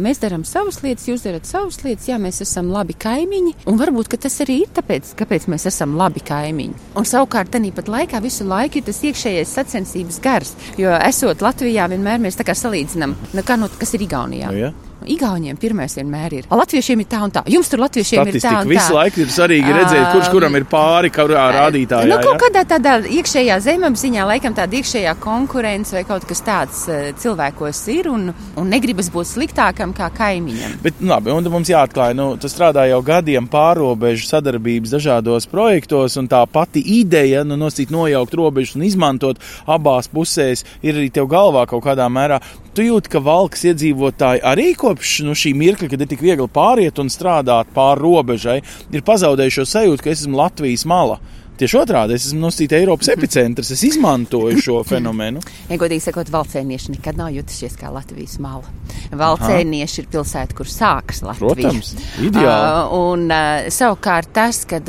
mēs 0.01 0.21
darām 0.23 0.45
savas 0.47 0.81
lietas, 0.83 1.07
jūs 1.09 1.25
darat 1.25 1.47
savas 1.49 1.81
lietas, 1.85 2.07
jā, 2.09 2.19
mēs 2.21 2.41
esam 2.45 2.71
labi 2.73 2.95
kaimiņi. 2.99 3.55
Un 3.69 3.79
varbūt 3.79 4.15
tas 4.25 4.39
arī 4.45 4.61
ir 4.65 4.73
tāpēc, 4.75 5.13
kāpēc 5.19 5.47
mēs 5.51 5.67
esam 5.69 5.95
labi 5.99 6.23
kaimiņi. 6.25 6.89
Un 6.99 7.07
savukārt, 7.07 7.53
tādā 7.53 7.71
pat 7.75 7.91
laikā 7.91 8.21
visu 8.23 8.47
laiku 8.47 8.81
ir 8.81 8.87
tas 8.89 9.01
iekšējais 9.05 9.55
sacensības 9.59 10.21
gars. 10.23 10.55
Jo 10.79 10.95
esot 10.97 11.43
Latvijā, 11.45 11.89
vienmēr 11.91 12.21
mēs 12.23 12.39
tā 12.39 12.47
kā 12.47 12.57
salīdzinām, 12.57 13.15
nu, 13.33 13.45
kā, 13.45 13.59
no, 13.59 13.71
kas 13.79 13.95
ir 13.95 14.07
Igaunijā. 14.07 14.53
Nu, 14.53 14.63
ja? 14.67 14.75
Igauniem 15.07 15.57
pirmais 15.57 15.93
vienmēr 15.95 16.33
ir. 16.33 16.45
"A, 16.49 16.55
Latviešiem 16.59 16.99
ir 16.99 17.07
tā 17.07 17.21
un 17.23 17.31
tā. 17.31 17.43
Jums 17.47 17.69
tur 17.69 17.79
latviešiem 17.79 18.27
ir 18.27 18.33
tā 18.33 18.39
Statistika 18.39 18.61
un 18.61 18.67
tā. 18.67 18.69
visu 18.69 18.93
laiku 18.93 19.21
ir 19.21 19.27
svarīgi 19.27 19.73
redzēt, 19.73 20.11
kurš 20.11 20.29
kuram 20.31 20.55
ir 20.55 20.65
pāri, 20.65 21.09
kurā 21.09 21.45
rādītājā. 21.55 22.07
Nu, 22.09 22.17
kaut 22.19 22.35
ja? 22.35 22.41
kādā 22.43 22.63
tādā 22.67 22.93
iekšējā 23.07 23.59
zemapziņā, 23.63 24.25
laikam 24.27 24.53
tāda 24.53 24.75
iekšējā 24.75 25.15
konkurence 25.19 25.95
vai 25.95 26.03
kaut 26.03 26.25
kas 26.27 26.41
tāds 26.41 26.87
eh, 26.89 27.13
cilvēkos 27.15 27.87
ir 27.95 28.09
un, 28.09 28.33
un 28.55 28.69
negribas 28.69 29.09
būt 29.09 29.25
sliktākam 29.25 29.93
kā 29.95 30.09
kaimiņam. 30.11 30.79
Bet, 30.83 30.99
nu, 30.99 31.09
labi, 31.13 31.31
un 31.31 31.47
mums 31.49 31.69
jāatklāj, 31.69 32.13
nu, 32.15 32.37
tas 32.37 32.53
strādā 32.53 32.87
jau 32.89 33.01
gadiem 33.01 33.47
pārobežu 33.47 34.27
sadarbības 34.27 34.95
dažādos 34.97 35.47
projektos, 35.49 36.17
un 36.17 36.27
tā 36.27 36.43
pati 36.51 36.83
ideja, 36.99 37.43
nu, 37.47 37.55
nosīt 37.55 37.89
nojaukt 37.89 38.33
robežas 38.33 38.75
un 38.75 38.83
izmantot 38.83 39.39
abās 39.65 40.09
pusēs, 40.11 40.65
ir 40.83 40.95
arī 40.95 41.09
tev 41.13 41.29
galvā 41.31 41.65
kaut 41.69 41.83
kādā 41.85 42.09
mērā. 42.11 42.39
Tu 42.77 42.85
jūti, 42.85 43.09
ka 43.09 43.21
valks 43.25 43.65
iedzīvotāji 43.71 44.43
arī 44.45 44.67
kopš 44.77 45.15
nu, 45.25 45.33
šī 45.37 45.55
mirkļa, 45.57 45.89
kad 45.89 46.03
ir 46.05 46.09
tik 46.11 46.21
viegli 46.21 46.45
pāriet 46.53 47.01
un 47.01 47.09
strādāt 47.09 47.71
pāri 47.75 48.03
robežai, 48.03 48.59
ir 48.93 49.05
pazaudējuši 49.07 49.61
šo 49.61 49.65
sajūtu, 49.73 50.05
ka 50.05 50.13
es 50.13 50.23
esmu 50.23 50.37
Latvijas 50.37 50.85
mala. 50.89 51.17
Tieši 51.59 51.77
otrādi, 51.77 52.15
es 52.15 52.25
esmu 52.29 52.39
nosīta 52.47 52.77
Eiropas 52.77 53.09
epicentrs, 53.11 53.71
es 53.75 53.81
izmantoju 53.83 54.61
šo 54.63 54.77
fenomenu. 54.91 55.41
Ja 55.69 55.77
godīgi 55.81 56.05
sakot, 56.07 56.29
valcēnieši 56.31 56.93
nekad 56.95 57.17
nav 57.19 57.33
jutušies 57.35 57.75
kā 57.79 57.91
Latvijas 57.91 58.37
mala. 58.39 58.63
Valcēnieši 59.11 60.01
ir 60.03 60.07
pilsēta, 60.13 60.55
kur 60.55 60.69
sākas 60.69 61.21
Latvija. 61.25 61.71
Protams, 61.71 61.93
ideāli. 62.21 62.85
Uh, 62.85 62.93
un 63.11 63.25
uh, 63.31 63.67
savukārt 63.73 64.31
tas, 64.35 64.61
kad 64.69 64.87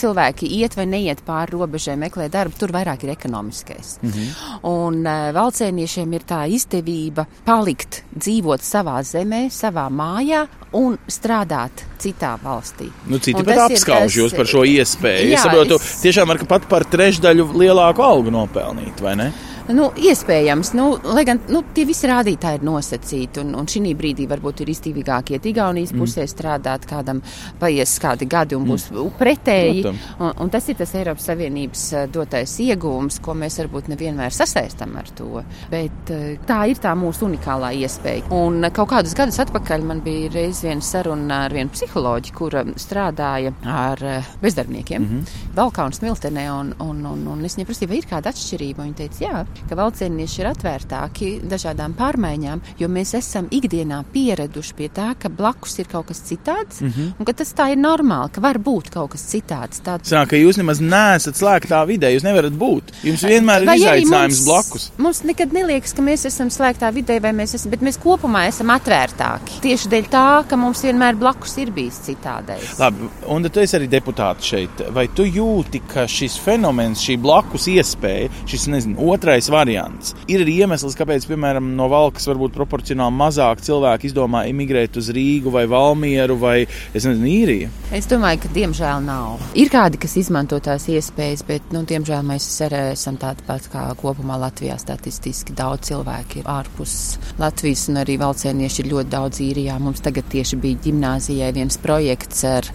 cilvēki 0.00 0.48
iet 0.58 0.76
vai 0.78 0.86
neiet 0.90 1.22
pāri 1.26 1.54
robežai, 1.54 1.96
meklē 2.00 2.28
darbu, 2.32 2.56
tur 2.58 2.72
vairāk 2.74 3.04
ir 3.06 3.14
ekonomiskais. 3.16 3.98
Mm 4.02 4.08
Mhm. 4.12 4.18
-hmm. 4.22 4.58
Un 4.68 5.06
uh, 5.06 5.32
valcēniešiem 5.34 6.12
ir 6.14 6.22
tā 6.28 6.42
izdevība 6.50 7.24
palikt, 7.44 8.02
dzīvot 8.18 8.60
savā 8.60 9.02
zemē, 9.02 9.46
savā 9.50 9.88
mājā 9.90 10.46
un 10.72 10.98
strādāt 11.08 11.70
citā 11.98 12.38
valstī. 12.44 12.90
Nu, 13.06 13.18
citi 13.18 13.38
Un 13.38 13.44
pat 13.44 13.58
apskauž 13.70 14.16
jūs 14.16 14.36
par 14.36 14.46
šo 14.46 14.64
iespēju. 14.64 15.28
Jā, 15.30 15.34
es 15.34 15.42
saprotu, 15.42 15.74
es- 15.74 15.91
tiešām 16.00 16.32
ar 16.32 16.40
pat 16.48 16.68
par 16.70 16.86
trešdaļu 16.88 17.50
lielāku 17.60 18.04
algu 18.04 18.32
nopelnīt, 18.34 19.00
vai 19.04 19.16
ne? 19.18 19.32
Nu, 19.70 19.92
iespējams, 19.94 20.72
nu, 20.74 20.88
lai 21.14 21.22
gan 21.26 21.38
nu, 21.52 21.60
tie 21.74 21.84
visi 21.86 22.08
rādītāji 22.10 22.58
ir 22.58 22.64
nosacīti, 22.66 23.42
un, 23.44 23.52
un 23.60 23.68
šī 23.70 23.92
brīdī 23.98 24.26
varbūt 24.30 24.64
ir 24.64 24.72
izdevīgāk 24.72 25.30
iet 25.36 25.46
Igaunijas 25.46 25.92
mm. 25.94 26.02
pusē 26.02 26.24
strādāt, 26.26 26.86
kādam 26.90 27.20
paies 27.60 27.92
kādi 28.02 28.26
gadi 28.30 28.56
un 28.58 28.66
būs 28.66 28.88
mm. 28.90 29.12
pretēji. 29.20 29.84
Un, 30.18 30.32
un 30.42 30.50
tas 30.50 30.66
ir 30.68 30.78
tas 30.80 30.94
Eiropas 30.98 31.28
Savienības 31.30 31.84
eh, 31.94 32.08
dotais 32.12 32.56
iegūms, 32.64 33.20
ko 33.22 33.36
mēs 33.38 33.60
varbūt 33.62 33.92
nevienmēr 33.92 34.34
sasaistam 34.34 34.96
ar 34.98 35.12
to. 35.18 35.44
Bet 35.70 36.10
eh, 36.10 36.34
tā 36.48 36.64
ir 36.72 36.82
tā 36.82 36.96
mūsu 36.98 37.28
unikālā 37.28 37.72
iespēja. 37.84 38.26
Un 38.34 38.66
kaut 38.74 38.90
kādus 38.96 39.14
gadus 39.18 39.38
atpakaļ 39.44 39.86
man 39.86 40.02
bija 40.02 40.32
reiz 40.34 40.64
viena 40.66 40.82
saruna 40.82 41.44
ar 41.46 41.54
vienu 41.54 41.70
psiholoģi, 41.74 42.34
kura 42.34 42.64
strādāja 42.82 43.54
ar 43.62 44.02
eh, 44.02 44.34
bezdarbniekiem 44.42 45.02
mm 45.02 45.08
-hmm. 45.08 45.56
Valkā 45.56 45.86
un 45.86 45.92
Smiltenē. 45.92 46.50
Un, 46.52 46.74
un, 46.80 47.06
un, 47.06 47.26
un 47.36 47.44
es 47.44 47.56
viņai 47.56 47.66
prasīju, 47.70 47.88
vai 47.88 48.02
ir 48.02 48.10
kāda 48.10 48.32
atšķirība. 48.32 48.82
Viņa 48.82 48.94
teica, 48.98 49.24
jā, 49.24 49.44
ka 49.68 49.78
valcienieši 49.78 50.42
ir 50.42 50.50
atvērtāki 50.52 51.30
dažādām 51.48 51.94
pārmaiņām, 51.98 52.62
jo 52.80 52.88
mēs 52.92 53.14
esam 53.18 53.48
ikdienā 53.52 54.02
pieraduši 54.12 54.76
pie 54.78 54.88
tā, 54.92 55.12
ka 55.18 55.30
blakus 55.32 55.78
ir 55.82 55.90
kaut 55.92 56.08
kas 56.10 56.22
citāds 56.28 56.80
mm 56.80 56.88
-hmm. 56.88 57.12
un 57.18 57.28
ka 57.28 57.32
tas 57.32 57.54
tā 57.54 57.70
ir 57.72 57.78
normāli, 57.78 58.32
ka 58.32 58.40
var 58.40 58.58
būt 58.58 58.90
kaut 58.90 59.10
kas 59.12 59.24
citāds. 59.34 59.82
Tāds... 59.84 60.10
Sāk, 60.10 60.28
ka 60.30 60.36
jūs 60.36 60.58
nemaz 60.60 60.80
neesat 60.80 61.36
slēgtā 61.36 61.82
vidē, 61.86 62.12
jūs 62.14 62.24
nevarat 62.24 62.52
būt. 62.52 62.92
Jums 63.04 63.24
vienmēr 63.24 63.66
vai 63.66 63.76
ir 63.76 63.82
izaicinājums 63.82 64.38
mums, 64.38 64.44
blakus. 64.46 64.90
Mums 64.98 65.22
nekad 65.22 65.52
neliekas, 65.52 65.92
ka 65.92 66.02
mēs 66.02 66.26
esam 66.26 66.50
slēgtā 66.50 66.92
vidē, 66.94 67.20
vai 67.22 67.32
mēs 67.32 67.54
esam, 67.54 67.70
bet 67.70 67.80
mēs 67.80 67.98
kopumā 68.02 68.46
esam 68.48 68.70
atvērtāki. 68.70 69.60
Tieši 69.62 69.88
dēļ 69.88 70.08
tā, 70.12 70.44
ka 70.48 70.56
mums 70.56 70.82
vienmēr 70.84 71.18
blakus 71.20 71.56
ir 71.58 71.70
bijis 71.70 72.00
citādais. 72.06 72.78
Labi, 72.78 73.08
un 73.26 73.48
tu 73.48 73.60
esi 73.60 73.76
arī 73.78 73.88
deputāts 73.90 74.52
šeit. 74.52 74.84
Vai 74.94 75.08
tu 75.08 75.26
jūti, 75.26 75.82
ka 75.92 76.06
šis 76.10 76.38
fenomens, 76.42 77.02
šī 77.04 77.18
blakus 77.22 77.68
iespēja, 77.72 78.30
šis 78.46 78.68
nezinu, 78.72 79.10
otrais 79.12 79.41
variants, 79.52 80.14
ir 80.30 80.44
iemesls, 80.46 80.96
kāpēc, 80.98 81.26
piemēram, 81.30 81.72
no 81.78 81.88
valkas 81.92 82.28
varbūt 82.30 82.54
proporcionāli 82.56 83.16
mazāk 83.16 83.62
cilvēku 83.64 84.08
izdomā 84.08 84.44
emigrēt 84.50 84.98
uz 85.00 85.10
Rīgu 85.14 85.52
vai 85.54 85.64
Valmieru 85.70 86.36
vai, 86.40 86.56
nezinu, 86.94 87.26
īriju? 87.28 87.70
Es 87.94 88.08
domāju, 88.10 88.42
ka 88.44 88.52
diemžēl 88.54 89.02
nav. 89.06 89.42
Ir 89.58 89.72
kādi, 89.72 90.00
kas 90.02 90.16
izmanto 90.20 90.58
tās 90.62 90.86
iespējas, 90.92 91.44
bet, 91.48 91.72
nu, 91.74 91.84
diemžēl 91.88 92.22
mēs 92.26 92.46
arī 92.66 92.82
esam 92.92 93.18
tādi 93.20 93.44
pat 93.46 93.68
kā 93.72 93.84
kopumā 93.98 94.38
Latvijā 94.42 94.78
statistiski 94.80 95.56
daudz 95.56 95.90
cilvēki 95.90 96.44
ārpus 96.48 96.96
Latvijas 97.40 97.86
un 97.90 98.00
arī 98.02 98.18
valcēnieši 98.20 98.82
ir 98.82 98.90
ļoti 98.92 99.12
daudz 99.12 99.42
īrijā. 99.44 99.78
Mums 99.82 100.02
tagad 100.04 100.28
tieši 100.32 100.58
bija 100.62 100.80
ģimnāzijai 100.86 101.52
viens 101.56 101.78
projekts 101.82 102.44
ar 102.48 102.68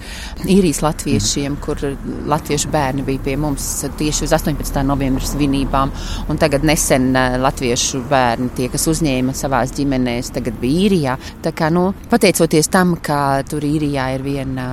īrijas 0.47 0.81
latviešiem, 0.85 1.57
kur 1.63 1.81
latviešu 2.29 2.71
bērni 2.73 3.05
bija 3.07 3.23
pie 3.25 3.37
mums 3.39 3.67
tieši 3.99 4.27
uz 4.27 4.35
18. 4.37 4.81
novembra 4.87 5.25
svinībām. 5.25 5.93
Un 6.29 6.41
tagad 6.41 6.56
nesen 6.65 7.09
eh, 7.15 7.37
latviešu 7.41 8.01
bērni, 8.09 8.49
tie, 8.57 8.69
kas 8.73 8.87
uzņēma 8.89 9.35
savās 9.37 9.73
ģimenēs, 9.77 10.31
tagad 10.35 10.57
bija 10.61 10.87
īrijā. 10.87 11.17
Tā 11.43 11.53
kā, 11.57 11.69
nu, 11.73 11.89
pateicoties 12.11 12.71
tam, 12.73 12.95
ka 13.03 13.43
tur 13.47 13.65
īrijā 13.67 14.07
ir 14.15 14.25
viena 14.25 14.67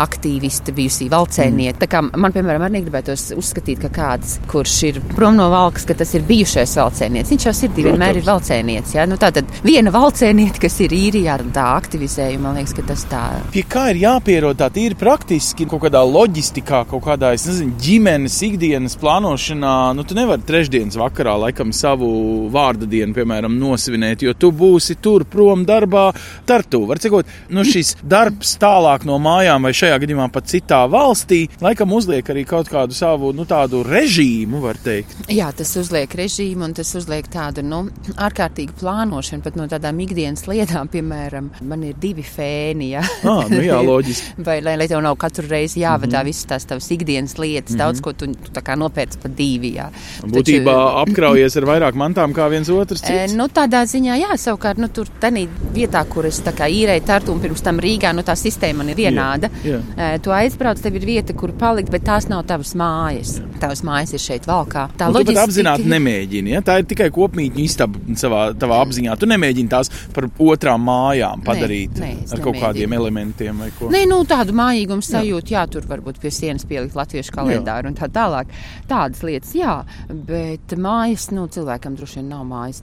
aktīviste, 0.00 0.72
bijusī 0.76 1.08
valcēniete, 1.12 1.78
tā 1.82 1.90
kā 1.90 2.02
man, 2.06 2.32
piemēram, 2.34 2.66
arī 2.68 2.84
gribētos 2.86 3.28
uzskatīt, 3.36 3.82
ka 3.84 3.92
kāds, 3.94 4.38
kurš 4.50 4.76
ir 4.88 5.00
prom 5.14 5.36
no 5.38 5.48
valkas, 5.52 5.86
ka 5.88 5.96
tas 5.98 6.14
ir 6.16 6.26
bijušais 6.28 6.76
valcēnietis, 6.78 7.32
viņš 7.34 7.48
jau 7.48 7.54
sirdī 7.56 7.86
vienmēr 7.88 8.20
ir 8.20 8.28
valcēnietis. 8.28 8.94
Ja? 8.96 9.06
Nu, 9.10 9.18
tā 9.20 9.30
tad 9.34 9.50
viena 9.66 9.92
valcēniete, 9.94 10.62
kas 10.62 10.78
ir 10.84 10.94
īrijā, 10.96 11.38
tā 11.54 11.66
aktivizēja, 11.76 12.38
man 12.42 12.58
liekas, 12.58 12.74
ka 12.76 12.86
tas 12.88 13.04
tā. 13.10 13.24
Pie 13.54 13.64
kā 13.68 13.88
ir 13.92 14.02
jāpierod 14.04 14.58
tā 14.60 14.70
tīri 14.74 14.98
praktiski, 14.98 15.66
kaut 15.68 15.84
kādā 15.86 16.02
loģistikā, 16.06 16.84
kaut 16.90 17.04
kādā, 17.06 17.32
es 17.36 17.46
nezinu, 17.48 17.76
ģimenes 17.82 18.38
ikdienas 18.48 18.96
plānošanā, 19.00 19.76
nu, 19.96 20.04
tu 20.06 20.16
nevari 20.18 20.44
trešdienas 20.48 20.98
vakarā 20.98 21.17
laikam 21.26 21.72
savu 21.72 22.48
vārda 22.52 22.86
dienu, 22.86 23.14
piemēram, 23.16 23.56
nosvinēt, 23.58 24.22
jo 24.22 24.34
tu 24.38 24.50
būsi 24.54 24.98
tur 25.02 25.24
prom 25.28 25.64
darbā, 25.68 26.12
tartu. 26.46 26.84
Var 26.88 27.00
cikot, 27.02 27.26
nu, 27.50 27.64
šis 27.66 27.96
darbs 28.02 28.54
tālāk 28.60 29.04
no 29.08 29.18
mājām 29.22 29.66
vai 29.66 29.72
šajā 29.76 29.98
gadījumā 30.02 30.28
pat 30.32 30.48
citā 30.50 30.84
valstī, 30.90 31.48
laikam 31.64 31.92
uzliek 31.92 32.28
arī 32.30 32.44
kaut 32.48 32.70
kādu 32.70 32.96
savu, 32.96 33.32
nu, 33.36 33.46
tādu 33.48 33.82
režīmu, 33.86 34.60
var 34.62 34.78
teikt. 34.84 35.16
Jā, 35.32 35.50
tas 35.56 35.74
uzliek 35.80 36.14
režīmu 36.18 36.68
un 36.68 36.76
tas 36.78 36.94
uzliek 36.98 37.26
tādu, 37.32 37.64
nu, 37.66 37.84
ārkārtīgu 38.14 38.78
plānošanu 38.80 39.44
pat 39.44 39.58
no 39.58 39.68
tādām 39.70 39.98
ikdienas 40.04 40.46
lietām, 40.50 40.90
piemēram, 40.92 41.50
man 41.68 41.84
ir 41.88 41.98
divi 42.00 42.24
fēni, 42.26 42.92
ja? 42.94 43.04
ah, 43.24 43.44
nu 43.50 43.62
jā, 43.64 43.80
loģiski. 43.90 44.44
vai, 44.46 44.60
lai, 44.64 44.76
lai 44.80 44.88
tev 44.90 45.02
nav 45.04 45.18
katru 45.20 45.48
reizi 45.48 45.82
jāvadā 45.82 46.20
mm 46.20 46.22
-hmm. 46.22 46.30
visas 46.30 46.46
tās 46.46 46.66
tavas 46.68 46.90
ikdienas 46.90 47.38
lietas, 47.38 47.72
mm 47.72 47.74
-hmm. 47.74 47.78
daudz 47.84 48.00
ko 48.00 48.12
tu, 48.12 48.26
tu 48.26 48.52
tā 48.54 48.62
kā 48.62 48.76
nopērc 48.78 49.18
pa 49.22 49.28
divi. 49.28 49.74
Jā. 49.76 49.90
Būtībā 50.22 50.74
Taču, 50.74 51.07
apkraujies 51.08 51.56
ar 51.58 51.66
vairāk 51.68 51.98
mantām 51.98 52.34
kā 52.36 52.48
viens 52.52 52.70
otrs. 52.72 53.02
Cits. 53.02 53.32
E, 53.32 53.36
nu, 53.38 53.48
tādā 53.52 53.82
ziņā, 53.88 54.18
jā, 54.22 54.38
savukārt, 54.40 54.80
nu, 54.82 54.90
tur 54.94 55.10
tādā 55.20 55.44
vietā, 55.74 56.02
kur 56.10 56.28
es 56.28 56.40
īrēju 56.42 57.04
tartu 57.06 57.34
un 57.34 57.42
pirms 57.42 57.62
tam 57.64 57.80
Rīgā, 57.82 58.12
nu, 58.16 58.24
tā 58.26 58.36
sistēma 58.38 58.82
man 58.82 58.92
ir 58.92 58.98
vienāda. 58.98 59.50
Jā, 59.64 59.78
jā. 59.78 60.08
E, 60.14 60.22
tu 60.22 60.32
aizbrauc, 60.34 60.80
tev 60.82 60.98
ir 60.98 61.06
vieta, 61.08 61.34
kur 61.38 61.52
palikt, 61.58 61.90
bet 61.94 62.06
tās 62.06 62.28
nav 62.30 62.44
tavas 62.48 62.74
mājas. 62.78 63.38
Jā. 63.38 63.46
Tavas 63.62 63.82
mājas 63.86 64.14
ir 64.14 64.22
šeit 64.22 64.46
valkā. 64.48 64.88
Tā 64.98 65.08
loģiski. 65.10 65.32
Tu 65.32 65.38
pat 65.38 65.48
apzināti 65.48 65.88
nemēģini, 65.90 66.54
ja? 66.54 66.62
Tā 66.64 66.78
ir 66.82 66.88
tikai 66.90 67.08
kopmītņu 67.14 67.64
istaba 67.64 68.18
savā, 68.18 68.42
tavā 68.58 68.80
apziņā. 68.84 69.16
Tu 69.18 69.28
nemēģini 69.30 69.72
tās 69.72 69.90
par 70.14 70.28
otrām 70.42 70.84
mājām 70.86 71.42
padarīt 71.46 71.98
nē, 71.98 72.12
nē, 72.20 72.28
ar 72.34 72.42
kaut 72.44 72.60
kādiem 72.60 72.94
elementiem 72.96 73.64
vai 73.64 73.70
ko. 73.76 73.90
Nē, 73.92 74.04
nu, 74.10 74.20
tādu 74.28 74.54
mājīgumu 74.58 75.04
sajūtu, 75.04 75.54
jā, 75.56 75.64
tur 75.72 75.88
varbūt 75.90 76.20
pie 76.22 76.32
sienas 76.34 76.66
pielikt 76.68 76.96
latviešu 76.98 77.34
kalendāru 77.34 77.88
jā. 77.88 77.92
un 77.92 77.98
tā 77.98 78.10
tālāk. 78.14 78.52
Tādas 78.90 79.24
lietas, 79.26 79.54
jā, 79.58 79.80
bet 80.08 80.76
mājas, 80.98 81.28
nu, 81.34 81.46
cilvēkam 81.52 81.96
droši 81.98 82.20
vien 82.20 82.30
nav 82.32 82.44
mājas 82.48 82.82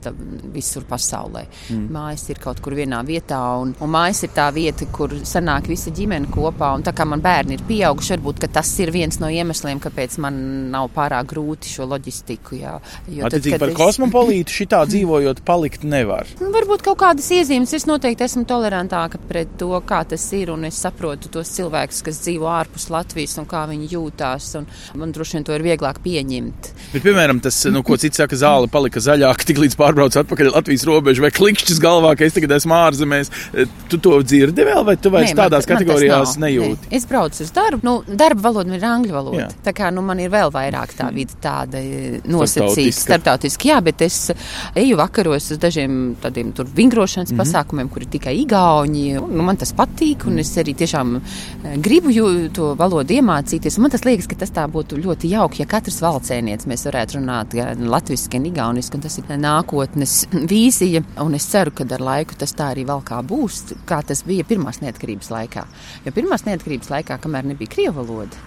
visur 0.54 0.86
pasaulē. 0.88 1.44
Mm. 1.72 1.86
Mājas 1.94 2.26
ir 2.32 2.40
kaut 2.42 2.60
kur 2.64 2.76
vienā 2.76 3.02
vietā, 3.06 3.38
un, 3.62 3.74
un 3.82 3.92
mājas 3.92 4.24
ir 4.26 4.32
tā 4.36 4.48
vieta, 4.54 4.88
kur 4.92 5.12
sanāk 5.26 5.68
visa 5.70 5.92
ģimene 5.94 6.30
kopā. 6.32 6.72
Un 6.76 6.84
tā 6.86 6.94
kā 6.96 7.06
man 7.08 7.22
bērni 7.24 7.58
ir 7.58 7.64
pieauguši, 7.68 8.14
varbūt 8.16 8.46
tas 8.56 8.70
ir 8.82 8.92
viens 8.94 9.18
no 9.20 9.30
iemesliem, 9.32 9.80
kāpēc 9.82 10.18
man 10.22 10.38
nav 10.72 10.88
pārāk 10.94 11.30
grūti 11.32 11.70
šo 11.72 11.88
loģistiku. 11.90 12.56
Jā, 12.60 12.76
jo 13.12 13.30
tad, 13.32 13.46
par 13.58 13.72
es... 13.72 13.76
kosmopolītu 13.78 14.54
šitā 14.60 14.82
dzīvojot, 14.88 15.42
palikt 15.46 15.86
nevar. 15.86 16.28
Nu, 16.40 16.50
varbūt 16.54 16.84
kaut 16.86 17.00
kādas 17.02 17.28
iezīmes. 17.34 17.74
Es 17.76 17.88
noteikti 17.88 18.26
esmu 18.26 18.46
tolerantāka 18.48 19.20
pret 19.28 19.56
to, 19.60 19.72
kā 19.86 20.02
tas 20.08 20.24
ir, 20.36 20.52
un 20.54 20.68
es 20.68 20.80
saprotu 20.82 21.30
tos 21.32 21.52
cilvēkus, 21.56 22.02
kas 22.06 22.22
dzīvo 22.24 22.48
ārpus 22.52 22.88
Latvijas 22.92 23.36
un 23.42 23.48
kā 23.50 23.66
viņi 23.70 23.90
jūtās. 23.92 24.52
Man 24.96 25.12
droši 25.14 25.38
vien 25.38 25.46
to 25.46 25.56
ir 25.56 25.64
vieglāk 25.66 26.00
pieņemt. 26.04 26.70
Bet, 26.94 27.02
piemēram, 27.04 27.42
tas, 27.44 27.58
nu, 27.72 27.82
ko 27.86 27.98
cits 28.06 28.22
saka, 28.22 28.38
zāle 28.38 28.70
palika 28.70 29.02
zaļāka, 29.02 29.46
tik 29.48 29.60
līdz 29.62 29.76
pārbrauc 29.78 30.16
atpakaļ 30.22 30.52
Latvijas 30.54 30.86
robežu, 30.88 31.24
vai 31.24 31.32
klikšķis 31.34 31.80
galvā, 31.82 32.14
ka 32.18 32.26
es 32.26 32.36
tagad 32.36 32.56
esmu 32.56 32.74
ārzemēs. 32.76 33.30
E, 33.52 33.66
tu 33.90 33.98
to 34.02 34.16
dzirdi 34.22 34.66
vēl, 34.66 34.82
vai 34.86 34.96
tu 35.00 35.12
vairs 35.14 35.32
Nē, 35.32 35.38
tādās 35.42 35.66
man, 35.66 35.72
kategorijās 35.74 36.36
man 36.36 36.46
nejūti? 36.46 36.88
Nē. 36.88 36.92
Es 36.98 37.06
braucu 37.08 37.42
uz 37.44 37.52
darbu. 37.56 37.82
Nu, 37.86 37.96
darba 38.06 38.46
valoda 38.48 38.76
ir 38.76 38.86
angļu 38.86 39.16
valoda. 39.16 39.42
Jā. 39.42 39.48
Tā 39.66 39.74
kā 39.76 39.90
nu, 39.94 40.04
man 40.06 40.20
ir 40.22 40.32
vēl 40.32 40.52
vairāk 40.54 40.94
tā 40.98 41.08
vide 41.14 41.38
tāda 41.42 41.82
e, 41.82 42.20
nosacīta, 42.30 42.94
starptautiski. 42.96 43.72
Jā, 43.72 43.80
bet 43.84 44.04
es 44.06 44.20
eju 44.76 44.98
vakaros 45.00 45.50
uz 45.54 45.60
dažiem 45.62 46.16
tādiem 46.22 46.52
tur 46.56 46.68
vingrošanas 46.76 47.32
mm 47.32 47.36
-hmm. 47.36 47.42
pasākumiem, 47.44 47.90
kur 47.92 48.06
ir 48.06 48.10
tikai 48.16 48.36
igauņi. 48.44 49.06
Nu, 49.26 49.42
man 49.46 49.56
tas 49.56 49.74
patīk, 49.76 50.26
un 50.26 50.38
es 50.38 50.54
arī 50.56 50.74
tiešām 50.74 51.16
e, 51.16 51.76
gribu 51.82 52.14
to 52.54 52.74
valodu 52.78 53.14
iemācīties. 53.14 53.78
Man 53.78 53.90
tas 53.90 54.04
liekas, 54.04 54.26
ka 54.26 54.36
tas 54.36 54.50
tā 54.50 54.66
būtu 54.70 55.00
ļoti 55.02 55.30
jauki, 55.30 55.62
ja 55.62 55.66
katrs 55.66 56.00
valcēnietis 56.02 56.66
mēs 56.66 56.86
varētu 56.88 57.18
runāt 57.18 57.54
gan 57.56 57.88
latviešu, 57.96 58.30
gan 58.32 58.46
igauniski, 58.48 58.98
un 58.98 59.04
tas 59.04 59.18
ir 59.20 59.28
nākotnes 59.42 60.16
vīzija. 60.52 61.02
Es 61.36 61.50
ceru, 61.52 61.74
ka 61.76 61.88
ar 61.96 62.04
laiku 62.12 62.38
tas 62.38 62.54
tā 62.56 62.70
arī 62.74 62.86
vēl 62.88 63.04
kā 63.06 63.20
būs, 63.26 63.62
kā 63.88 64.02
tas 64.06 64.24
bija 64.28 64.46
pirmās 64.48 64.82
neatkarības 64.84 65.32
laikā. 65.34 65.66
Jo 66.06 66.14
pirmās 66.16 66.46
neatkarības 66.48 66.92
laikā, 66.92 67.20
kamēr 67.22 67.52
nebija 67.52 67.76
krievu 67.76 68.02
valoda, 68.02 68.42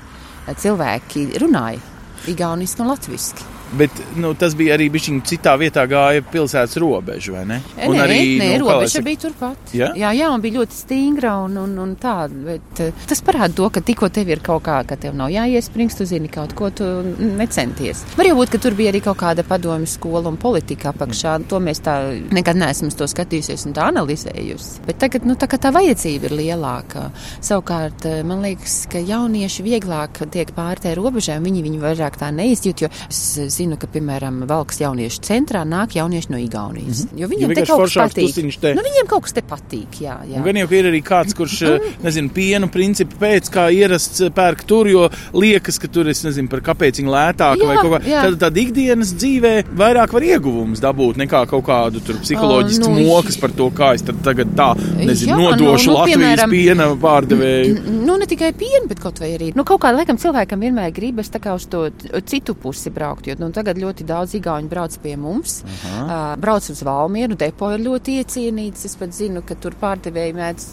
cilvēki 0.50 1.32
runāja 1.42 1.82
igauniski 2.30 2.86
un 2.86 2.94
latviešu. 2.94 3.59
Bet 3.78 3.92
nu, 4.18 4.34
tas 4.34 4.56
bija 4.58 4.74
arī 4.78 4.90
bijis 4.90 5.12
citā 5.30 5.54
vietā, 5.60 5.84
gāja 5.90 6.24
pilsētas 6.26 6.78
robeža, 6.82 7.34
vai 7.36 7.44
ne? 7.50 7.60
Un 7.86 7.94
nē, 7.94 8.02
arī 8.04 8.20
nē, 8.40 8.48
nu, 8.58 8.66
robeža 8.66 8.96
saka... 8.96 9.06
bija 9.06 9.22
turpat. 9.26 9.74
Ja? 9.78 9.92
Jā, 9.98 10.14
jā, 10.18 10.30
un 10.34 10.42
bija 10.42 10.60
ļoti 10.60 10.78
stingra 10.78 11.36
un, 11.44 11.58
un, 11.62 11.76
un 11.84 11.94
tāda. 12.00 12.34
Bet 12.48 12.82
uh, 12.86 13.04
tas 13.10 13.22
parāda 13.26 13.54
to, 13.60 13.70
ka 13.74 13.84
tikko 13.86 14.10
tev 14.14 14.32
ir 14.34 14.42
kaut 14.46 14.64
kā, 14.66 14.80
ka 14.90 14.98
tev 15.00 15.14
nav 15.18 15.30
jāiespringst, 15.34 16.02
tu 16.02 16.08
zini 16.10 16.32
kaut 16.34 16.56
ko, 16.58 16.72
tu 16.74 16.88
necenties. 17.20 18.02
Var 18.18 18.32
jau 18.32 18.40
būt, 18.40 18.54
ka 18.56 18.62
tur 18.64 18.78
bija 18.80 18.94
arī 18.94 19.04
kaut 19.06 19.20
kāda 19.22 19.46
padomju 19.48 19.90
skola 19.90 20.34
un 20.34 20.40
politika 20.42 20.90
apakšā. 20.94 21.38
Mm. 21.38 21.48
To 21.54 21.62
mēs 21.64 21.84
tā 21.86 21.96
nekad 22.34 22.58
neesam 22.58 22.90
to 22.90 23.06
skatījusies 23.10 23.68
un 23.70 23.78
tā 23.78 23.90
analizējusi. 23.94 24.84
Bet 24.90 25.02
tagad, 25.06 25.30
nu, 25.30 25.38
tā 25.40 25.50
tā 25.52 25.74
vajadzība 25.76 26.30
ir 26.30 26.38
lielāka. 26.42 27.10
Savukārt, 27.46 28.08
eh, 28.10 28.24
man 28.26 28.42
liekas, 28.46 28.82
ka 28.90 29.02
jaunieši 29.04 29.66
vieglāk 29.66 30.24
tiek 30.34 30.52
pārtē 30.58 30.96
robežām, 30.98 31.46
viņi 31.46 31.66
viņu 31.68 31.84
vairāk 31.84 32.18
tā 32.20 32.32
neizjūt, 32.34 32.86
jo 32.86 32.92
es 33.10 33.59
zinu, 33.60 33.78
ka, 33.80 33.88
piemēram, 33.92 34.42
Valkas 34.50 34.80
jauniešu 34.82 35.22
centrā 35.28 35.62
nāk 35.68 35.96
jaunieši 36.00 36.32
no 36.34 36.40
Igaunijas. 36.42 37.06
Mhm. 37.06 37.20
Jo 37.20 37.28
Jo 37.30 37.32
viņiem 37.36 37.52
te 37.54 37.62
vienkārši 37.62 37.76
kaut 37.76 37.86
kas 37.86 38.14
patīk. 38.16 38.60
te. 38.64 38.74
Nu, 38.76 38.84
viņiem 38.86 39.08
kaut 39.12 39.24
kas 39.28 39.36
te 39.38 39.42
patīk, 39.46 40.00
jā. 40.02 40.16
jā. 40.26 40.40
Un 40.40 40.46
gan 40.48 40.58
jau 40.62 40.68
ir 40.80 40.88
arī 40.90 41.02
kāds, 41.06 41.36
kurš, 41.38 41.56
eh, 41.70 41.88
nezinu, 42.04 42.32
pienu 42.34 42.70
principu 42.74 43.20
pēc 43.22 43.50
kā 43.54 43.68
ierasts 43.76 44.24
eh, 44.26 44.32
pērk 44.34 44.64
tur, 44.70 44.90
jo 44.90 45.06
liekas, 45.38 45.78
ka 45.80 45.88
tur 45.92 46.10
es 46.10 46.24
nezinu, 46.26 46.50
par 46.52 46.64
kāpēc 46.72 47.02
viņi 47.02 47.14
lētāk 47.14 47.64
vai 47.66 47.76
Jā, 47.76 47.82
kaut 47.84 47.94
kā. 47.94 48.00
jā. 48.10 48.24
Tad 48.26 48.40
tāda 48.46 48.62
ikdienas 48.64 49.14
dzīvē 49.20 49.54
vairāk 49.78 50.14
var 50.16 50.26
ieguvums 50.26 50.82
dabūt 50.84 51.20
nekā 51.22 51.44
kaut 51.52 51.66
kādu 51.68 52.02
tur 52.06 52.18
psiholoģisku 52.24 52.88
Ā, 52.88 52.94
nu, 52.96 53.04
nu, 53.04 53.08
mokas 53.12 53.38
par 53.42 53.54
to, 53.56 53.70
kā 53.76 53.92
es 53.98 54.04
tagad 54.08 54.56
tā, 54.58 54.72
nezinu, 54.98 55.34
Jā, 55.34 55.38
nu, 55.38 55.50
nodošu 55.52 55.92
nu, 55.92 55.98
Latvijas 56.00 56.18
piemēram, 56.18 56.54
piena 56.56 56.88
pārdevēju. 57.04 57.76
Nu, 58.08 58.16
ne 58.22 58.28
tikai 58.30 58.52
pienu, 58.58 58.88
bet 58.90 59.02
kaut 59.04 59.20
vai 59.22 59.34
arī. 59.36 59.52
Nu, 59.58 59.66
kaut 59.68 59.82
kā 59.84 59.92
laikam 59.96 60.18
cilvēkam 60.22 60.64
vienmēr 60.66 60.94
gribas 60.96 61.30
tā 61.34 61.42
kā 61.44 61.54
uz 61.58 61.68
to 61.70 61.86
citu 62.30 62.56
pusi 62.58 62.90
braukt. 62.94 63.28
Jo 63.30 63.36
nu, 63.40 63.49
tagad 63.56 63.80
ļoti 63.82 64.06
daudz 64.10 64.36
igauņu 64.40 64.70
brauc 64.72 64.96
pie 65.04 65.16
mums. 65.20 65.60
Uh, 65.64 66.36
brauc 66.42 66.66
uz 66.72 66.82
Valmieru, 66.86 67.38
depo 67.40 67.72
ir 67.76 67.84
ļoti 67.86 68.20
iecienīts. 68.22 68.86
Es 68.90 68.96
pat 69.00 69.14
zinu, 69.16 69.44
ka 69.46 69.58
tur 69.60 69.76
pārdevēji 69.80 70.36
mēdz, 70.38 70.68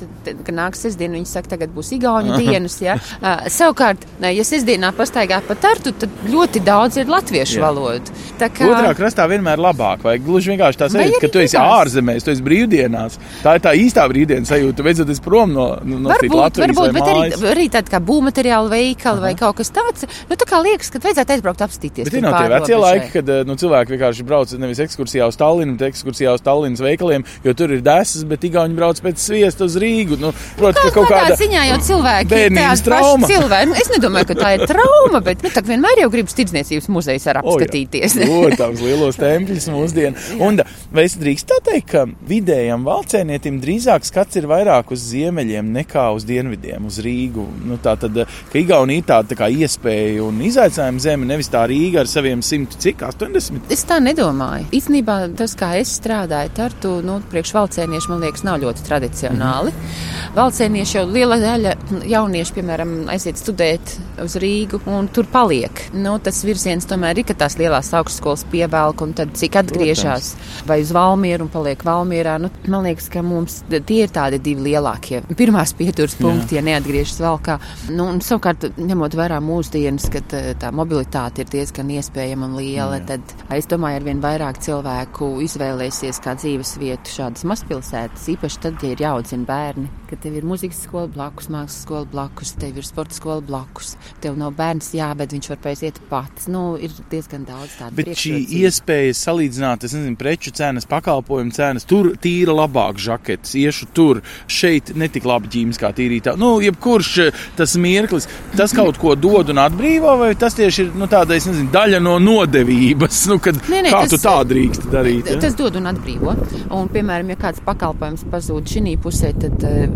ka 0.46 0.54
nāks 0.54 0.84
sestdien, 0.86 1.14
viņi 1.16 1.30
saka, 1.30 1.54
tagad 1.56 1.74
būs 1.76 1.92
igauņu 1.96 2.36
dienas. 2.42 2.78
Ja? 2.84 2.98
Uh, 3.20 3.46
savukārt, 3.52 4.06
ja 4.22 4.46
sestdienā 4.46 4.92
pastaigā 4.96 5.40
pa 5.46 5.56
tartu, 5.58 5.94
tad 5.96 6.12
ļoti 6.26 6.62
daudz 6.66 7.00
ir 7.02 7.10
latviešu 7.12 7.58
Jā. 7.60 7.64
valodu. 7.66 8.14
Tā 8.40 8.50
kā 8.52 8.68
Otrā 8.68 8.92
krastā 8.98 9.26
vienmēr 9.30 9.60
labāk, 9.62 10.02
vai 10.04 10.16
gluži 10.22 10.52
vienkārši 10.52 10.80
tā 10.82 10.90
sajūta, 10.92 11.20
ka 11.20 11.28
arī 11.28 11.32
tu 11.32 11.42
esi 11.42 11.56
gribās. 11.56 11.76
ārzemēs, 11.80 12.24
tu 12.26 12.32
esi 12.34 12.44
brīvdienās. 12.44 13.18
Tā 13.44 13.54
ir 13.56 13.62
tā 13.64 13.72
īstā 13.78 14.04
brīvdienas 14.10 14.50
sajūta, 14.52 14.84
vedzoties 14.86 15.22
prom 15.24 15.54
no, 15.54 15.66
no, 15.84 16.02
Varbūt, 16.10 16.36
Latvijas 16.36 16.76
varbūt 16.76 16.94
bet 16.96 17.06
arī, 17.06 17.22
mājas. 17.22 17.44
arī 17.52 17.66
tāda 17.72 17.92
kā 17.94 18.00
būvmateriāla 18.10 18.72
veikala 18.72 19.22
vai 19.24 19.32
kaut 19.38 19.56
kas 19.60 19.72
tāds. 19.74 20.06
Nu, 20.30 20.36
tā 20.38 20.48
kā 20.48 20.60
liekas, 20.64 20.90
ka 20.92 21.00
vajadzētu 21.04 21.36
aizbraukt 21.36 21.64
apstīties. 21.66 22.08
Bet 22.08 22.18
ir 22.18 22.24
no 22.26 22.32
tie 22.34 22.65
ir 22.66 22.72
tie 22.72 22.80
laiki, 22.82 23.10
kad 23.14 23.30
eh, 23.32 23.42
nu, 23.46 23.56
cilvēki 23.60 23.94
vienkārši 23.94 24.26
brauc 24.26 24.52
nevis 24.60 24.80
ekskursijā 24.84 25.28
uz 25.30 25.38
Tallinu, 25.38 25.76
bet 25.78 25.92
ekskursijā 25.92 26.34
uz 26.36 26.42
Tallinas 26.44 26.82
veikaliem, 26.84 27.24
jo 27.44 27.54
tur 27.56 27.72
ir 27.74 27.82
desas, 27.86 28.24
bet 28.28 28.44
igauni 28.46 28.76
brauc 28.76 29.00
pēc 29.04 29.22
sviesta 29.22 29.66
uz 29.66 29.78
Rīgu. 29.80 30.18
Nu, 30.20 30.32
protams, 30.58 30.82
nu, 30.82 30.90
ka 30.90 30.94
kaut 30.96 31.08
nu 31.08 31.12
kādā 31.14 31.38
ziņā 31.40 31.66
jau 31.70 31.78
cilvēki 31.90 32.40
ir 32.42 32.56
tāds 32.56 32.84
trauma. 32.86 33.28
Cilvēki, 33.32 33.70
nu, 33.70 33.78
es 33.80 33.92
nedomāju, 33.94 34.30
ka 34.32 34.38
tā 34.40 34.52
ir 34.56 34.66
trauma, 34.70 35.22
bet 35.24 35.44
nu, 35.46 35.52
vienmēr 35.70 36.02
jau 36.02 36.10
gribas 36.12 36.36
tirdzniecības 36.38 36.90
muzejs 36.92 37.28
ar 37.30 37.40
apskatīties. 37.42 38.18
O, 38.26 38.40
Protams, 38.46 38.82
lielos 38.84 39.20
templis 39.20 39.68
mūsdien. 39.72 40.18
Un 40.42 40.60
vai 40.94 41.06
es 41.06 41.16
drīkst 41.20 41.50
tā 41.52 41.60
teikt, 41.70 41.88
ka 41.92 42.04
vidējam 42.28 42.86
valcēnietim 42.86 43.60
drīzāk 43.62 44.06
skats 44.08 44.40
ir 44.40 44.48
vairāk 44.50 44.90
uz 44.94 45.04
ziemeļiem 45.12 45.70
nekā 45.80 46.08
uz 46.16 46.26
dienvidiem, 46.28 46.88
uz 46.90 46.98
Rīgu? 47.04 47.46
Nu, 47.66 47.78
tā 47.82 47.96
tad, 48.00 48.16
eh, 48.18 48.38
ka 48.52 48.58
Igaunija 48.58 49.02
ir 49.02 49.08
tāda 49.08 49.32
tā 49.32 49.38
kā 49.38 49.50
iespēja 49.52 50.24
un 50.26 50.40
izaicinājuma 50.46 51.02
zeme, 51.02 51.28
nevis 51.30 51.50
tā 51.52 51.62
Rīga 51.70 52.02
ar 52.02 52.10
saviem 52.10 52.42
sīkām 52.42 52.55
180? 52.56 53.70
Es 53.74 53.84
tā 53.88 53.98
nedomāju. 54.02 54.66
Īstenībā 54.76 55.18
tas, 55.36 55.54
kā 55.58 55.74
es 55.80 55.92
strādāju, 56.00 56.52
tartu 56.56 56.92
nu, 57.04 57.18
priekšvalcēnieši, 57.32 58.10
man 58.12 58.24
liekas, 58.24 58.44
nav 58.46 58.60
ļoti 58.62 58.84
tradicionāli. 58.86 59.72
Mm 59.72 59.78
-hmm. 59.80 60.34
Valcēnieši 60.36 60.98
jau 60.98 61.06
liela 61.08 61.36
daļa 61.40 61.74
jauniešu, 62.04 62.54
piemēram, 62.54 62.90
aiziet 63.08 63.38
studēt 63.40 63.94
uz 64.24 64.36
Rīgu 64.36 64.80
un 64.86 65.08
tur 65.08 65.24
paliek. 65.32 65.70
Nu, 65.94 66.18
tas 66.18 66.44
virziens 66.44 66.86
tomēr 66.86 67.18
ir, 67.18 67.24
ka 67.24 67.34
tās 67.34 67.56
lielās 67.58 67.92
augstskolas 67.96 68.44
pievelk 68.44 69.00
un 69.00 69.14
tad 69.16 69.32
cik 69.32 69.56
atgriežas 69.56 70.34
vai 70.66 70.82
uz 70.82 70.92
Valmieru 70.92 71.44
un 71.44 71.48
paliek 71.48 71.84
Valmierā. 71.84 72.38
Nu, 72.38 72.50
man 72.68 72.84
liekas, 72.84 73.08
ka 73.08 73.22
mums 73.22 73.62
tie 73.70 74.02
ir 74.02 74.08
tādi 74.08 74.38
divi 74.38 74.60
lielākie. 74.60 75.22
Pirmās 75.36 75.72
pieturas 75.72 76.14
punkti, 76.14 76.54
Jā. 76.54 76.60
ja 76.60 76.62
neatgriežas 76.62 77.20
Valkā. 77.20 77.58
Nu, 77.88 78.04
un, 78.04 78.20
savukārt, 78.20 78.68
ņemot 78.76 79.16
vērā 79.16 79.40
mūsdienas, 79.40 80.10
ka 80.12 80.20
tā 80.60 80.70
mobilitāte 80.70 81.40
ir 81.40 81.46
diezgan 81.50 81.90
iespējama 81.96 82.35
un 82.44 82.56
liela, 82.58 82.98
tad 83.06 83.22
es 83.54 83.68
domāju, 83.70 84.00
arvien 84.00 84.20
vairāk 84.22 84.60
cilvēku 84.64 85.28
izvēlēsies 85.46 86.20
kā 86.24 86.36
dzīves 86.38 86.76
vietu 86.82 87.12
šādas 87.14 87.46
mazpilsētas, 87.48 88.26
īpaši 88.34 88.60
tad, 88.64 88.82
ja 88.84 88.92
ir 88.94 89.02
jāaudzina 89.06 89.46
bērni, 89.48 89.88
ka 90.10 90.18
tev 90.20 90.36
ir 90.38 90.46
muzikas 90.46 90.82
skola 90.86 91.08
blakus, 91.12 91.48
mākslas 91.52 91.82
skola 91.86 92.08
blakus, 92.10 92.52
tev 92.60 92.78
ir 92.78 92.86
sporta 92.86 93.16
skola 93.16 93.44
blakus, 93.44 93.94
tev 94.22 94.36
nav 94.38 94.54
bērns 94.58 94.92
jāved, 94.96 95.34
viņš 95.36 95.50
var 95.52 95.60
paiet 95.64 96.00
pats. 96.10 96.48
Nu, 96.52 96.64
ir 96.80 96.94
diezgan 97.10 97.46
daudz 97.48 97.76
tādu 97.78 97.98
Bet 97.98 98.12
šī 98.20 98.38
iespēja 98.60 99.16
salīdzināt, 99.18 99.86
es 99.86 99.96
nezinu, 99.96 100.18
preču 100.20 100.52
cenas, 100.56 100.86
pakalpojumu 100.90 101.54
cenas, 101.56 101.86
tur 101.88 102.12
tīra 102.22 102.54
labāk 102.56 103.00
žaketes, 103.02 103.56
iešu 103.58 103.90
tur, 103.96 104.22
šeit 104.50 104.94
netik 104.98 105.26
labi 105.28 105.50
ģīmis 105.52 105.80
kā 105.80 105.92
tīrītā. 105.96 106.36
Nu, 106.40 106.56
jebkurš 106.64 107.12
eh, 107.24 107.44
tas 107.58 107.76
mirklis, 107.80 108.28
tas 108.56 108.74
kaut 108.76 109.00
ko 109.02 109.16
dod 109.18 109.52
un 109.52 109.62
atbrīvo, 109.62 110.16
vai 110.20 110.32
tas 110.38 110.56
tieši 110.58 110.86
ir, 110.86 110.92
nu, 110.98 111.08
tāda, 111.10 111.36
es 111.36 111.48
nezinu, 111.48 111.70
daļa 111.74 112.02
no 112.04 112.16
nodevības, 112.26 113.20
nu, 113.30 113.38
kad 113.42 113.58
Nē, 113.70 113.82
nē, 113.86 113.92
kā 113.94 114.02
tas- 114.04 114.14
tu 114.14 114.18
tā 114.26 114.36
drīkst 114.52 114.88
darīt? 114.92 115.30
ja? 115.32 115.38
Tas 115.42 115.54
dod 115.58 115.76
un 115.80 115.88
atbrīvo. 115.92 116.34
Un, 116.70 116.88
piemēram, 116.92 117.30
ja 117.34 117.36
kāds 117.46 117.62
pakalpojums 117.66 118.26
pazūd 118.32 118.70
šī 118.74 118.96
pusē, 119.02 119.32
tad, 119.40 119.62
eh, 119.64 119.88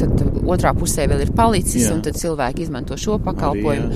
tad 0.00 0.40
otrā 0.50 0.72
pusē 0.76 1.04
vēl 1.10 1.24
ir 1.26 1.32
palicis, 1.36 1.84
Jā. 1.86 1.94
Un 1.94 2.02
tad 2.06 2.16
cilvēki 2.18 2.64
izmanto 2.66 2.96
šo 3.00 3.18
pakalpojumu. 3.22 3.90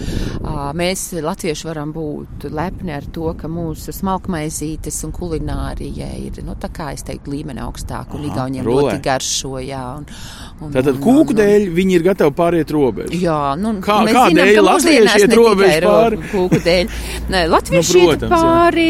Ā, 0.44 0.70
Mēs, 0.76 1.06
latvieši, 1.24 1.66
varam 1.68 1.92
būt 1.94 2.46
lepni 2.54 2.92
ar 2.94 3.04
to, 3.14 3.30
ka 3.38 3.48
mūsu 3.50 3.92
smalkmaizītes 3.94 4.98
un 5.06 5.12
kulinārija 5.14 6.08
ir, 6.18 6.40
nu, 6.46 6.54
tā 6.60 6.68
kā 6.74 6.90
es 6.94 7.02
teiktu, 7.06 7.30
līmeni 7.34 7.62
augstāk, 7.64 8.14
un 8.16 8.24
igauniem 8.28 8.64
rulē. 8.66 8.82
ļoti 8.94 9.02
garšo, 9.04 9.52
jā. 9.62 9.82
Un, 9.98 10.06
un, 10.60 10.72
Tātad 10.74 10.98
kūku 11.02 11.36
dēļ 11.38 11.68
viņi 11.76 11.96
ir 11.98 12.06
gatavi 12.08 12.34
pāriet 12.38 12.70
robežu. 12.74 13.18
Jā, 13.22 13.54
nu, 13.60 13.74
Kā- 13.84 14.00
mēs 14.06 14.16
kādēļ 14.16 14.34
zinām, 14.34 14.54
ka 14.54 14.66
latvieši 14.70 15.22
iet 15.24 15.36
robežu 15.38 15.80
pāri? 15.88 16.20
Kūku 16.32 16.60
dēļ. 16.64 16.94
Nē, 17.34 17.44
Latvieši 17.54 17.94
Nu, 17.94 18.00
nu, 18.04 18.10
iet 18.10 18.18
protams, 18.20 18.34
jā. 18.34 18.50
pāri 18.54 18.88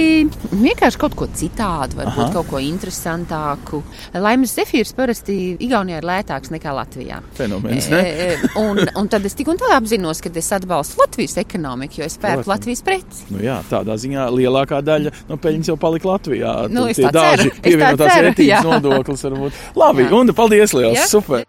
vienkārši 0.64 0.98
kaut 1.05 1.14
ko 1.18 1.27
citādu, 1.35 1.98
varbūt. 2.00 2.24
Aha. 2.24 2.33
kaut 2.35 2.48
ko 2.50 2.59
interesantāku. 2.62 3.83
Laimes 4.14 4.55
zefīrs 4.57 4.94
parasti 4.96 5.37
Igaunijā 5.61 5.98
ir 6.00 6.07
lētāks 6.09 6.50
nekā 6.55 6.72
Latvijā. 6.74 7.03
Fenomens, 7.36 7.88
ne? 7.92 8.00
E, 8.00 8.26
e, 8.34 8.50
un, 8.60 8.80
un 9.00 9.08
tad 9.12 9.24
es 9.28 9.36
tik 9.38 9.48
un 9.52 9.58
tā 9.60 9.70
apzinos, 9.76 10.20
ka 10.24 10.32
es 10.34 10.50
atbalstu 10.56 11.00
Latvijas 11.02 11.36
ekonomiku, 11.42 12.00
jo 12.00 12.08
es 12.08 12.16
pērku. 12.22 12.48
Latvijas 12.50 12.82
preci. 12.86 13.24
Nu, 13.34 13.42
jā, 13.44 13.58
tādā 13.70 13.96
ziņā 14.00 14.28
lielākā 14.34 14.80
daļa 14.84 15.14
no 15.28 15.38
peļņas 15.40 15.72
jau 15.72 15.78
palika 15.80 16.12
Latvijā. 16.14 16.54
Nu, 16.72 16.86
Tur 16.86 16.94
es 16.94 17.00
tie 17.00 17.08
tā 17.08 17.12
ceru, 17.14 17.36
daži 17.36 17.50
tā 17.54 17.64
pievienotās 17.68 18.14
ceru, 18.14 18.30
vērtības 18.30 18.70
nodoklis 18.70 19.26
varbūt. 19.28 19.62
Labi, 19.84 20.06
Jā. 20.06 20.14
un 20.20 20.34
paldies 20.34 20.76
liels, 20.76 21.00
Jā. 21.02 21.10
super! 21.10 21.44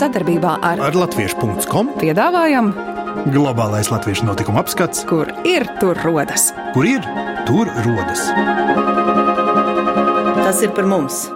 Sadarbībā 0.00 0.52
ar 0.64 0.80
Ar 0.86 0.96
latviešu.com 0.96 1.90
piedāvājam, 2.00 2.70
globālais 3.34 3.90
latviešu 3.92 4.28
notikuma 4.28 4.62
apskats, 4.62 5.02
kur 5.10 5.28
ir 5.44 5.66
tur 5.82 5.98
rodas. 6.06 6.50
kur 6.74 6.86
ir 6.86 7.04
tur 7.48 7.68
rodas. 7.84 8.30
Tas 10.50 10.64
ir 10.66 10.72
par 10.74 10.82
mums! 10.82 11.28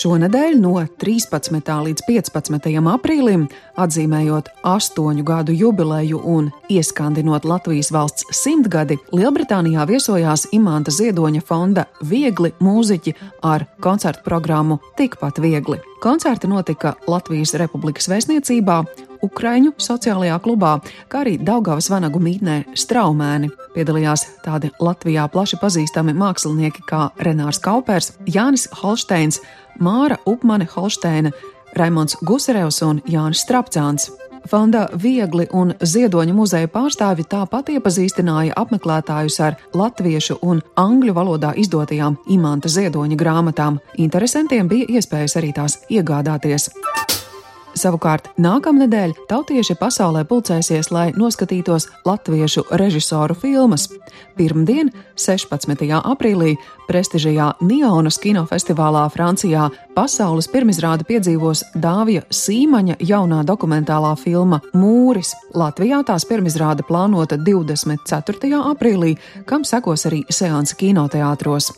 Šonadēļ 0.00 0.56
no 0.58 0.72
13. 1.02 1.68
līdz 1.84 2.02
15. 2.08 2.66
aprīlim, 2.90 3.44
atzīmējot 3.78 4.48
astoņu 4.66 5.22
gadu 5.28 5.54
jubileju 5.54 6.18
un 6.32 6.48
ieskandinot 6.66 7.46
Latvijas 7.46 7.92
valsts 7.94 8.26
simtgadi, 8.34 8.96
Lielbritānijā 9.14 9.86
viesojās 9.86 10.48
Imanta 10.56 10.90
Ziedoņa 10.90 11.44
fonda 11.46 11.86
Viegli 12.02 12.50
mūziķi 12.58 13.14
ar 13.46 13.68
koncertu 13.78 14.26
programmu 14.26 14.80
Tikpat 14.98 15.38
viegli. 15.38 15.78
Koncerti 16.02 16.50
notika 16.50 16.96
Latvijas 17.06 17.54
Republikas 17.60 18.10
vēstniecībā, 18.10 18.80
Ukraiņu 19.26 19.74
sociālajā 19.80 20.38
klubā, 20.44 20.76
kā 21.10 21.24
arī 21.24 21.36
Daugavas 21.38 21.90
vanagu 21.92 22.20
mītnē 22.22 22.62
Straumēni. 22.78 23.50
Piedalījās 23.74 24.26
tādi 24.44 24.72
Latvijā 24.80 25.26
plaši 25.32 25.60
pazīstami 25.60 26.16
mākslinieki 26.16 26.86
kā 26.88 27.08
Renārs 27.20 27.60
Kaupers, 27.62 28.12
Jānis 28.26 28.68
Holsteins, 28.82 29.40
Māra 29.80 30.18
Upmane 30.28 30.68
Holsteina, 30.74 31.32
Raimons 31.76 32.16
Gusarevs 32.26 32.82
un 32.86 33.02
Jānis 33.08 33.44
Strapcāns. 33.46 34.10
Fonda 34.48 34.86
Viegli 35.02 35.46
un 35.52 35.74
Ziedoņa 35.84 36.34
muzeja 36.34 36.68
pārstāvi 36.72 37.26
tāpat 37.28 37.70
iepazīstināja 37.74 38.56
apmeklētājus 38.56 39.36
ar 39.44 39.58
latviešu 39.76 40.40
un 40.42 40.62
angļu 40.80 41.14
valodā 41.16 41.52
izdotajām 41.60 42.16
Imanta 42.32 42.72
Ziedoņa 42.72 43.20
grāmatām. 43.20 43.80
Interesantiem 44.00 44.68
bija 44.68 44.88
iespējas 44.96 45.36
arī 45.40 45.52
tās 45.56 45.82
iegādāties. 45.92 46.70
Savukārt 47.80 48.26
nākamnedēļ 48.36 49.14
tautieši 49.30 49.72
pasaulē 49.80 50.26
pulcēsies, 50.28 50.90
lai 50.92 51.06
noskatītos 51.16 51.86
latviešu 52.04 52.66
režisoru 52.76 53.32
filmas. 53.32 53.86
Pirmdien, 54.36 54.90
16. 55.16 55.86
aprīlī, 55.96 56.58
prestižajā 56.90 57.46
Nionas 57.64 58.20
kinofestivālā 58.20 59.06
Francijā 59.14 59.70
pasaules 59.96 60.50
pirmizrāde 60.52 61.08
piedzīvos 61.08 61.64
Dāvija 61.80 62.26
Sīmaņa 62.28 63.00
jaunā 63.00 63.40
dokumentālā 63.48 64.12
filma 64.20 64.60
Mūris. 64.76 65.32
Latvijā 65.56 66.02
tās 66.04 66.28
pirmizrāde 66.28 66.84
plānota 66.84 67.40
24. 67.40 68.60
aprīlī, 68.74 69.16
kam 69.48 69.64
sekos 69.64 70.04
arī 70.10 70.26
seansa 70.28 70.76
kinoteātros. 70.76 71.72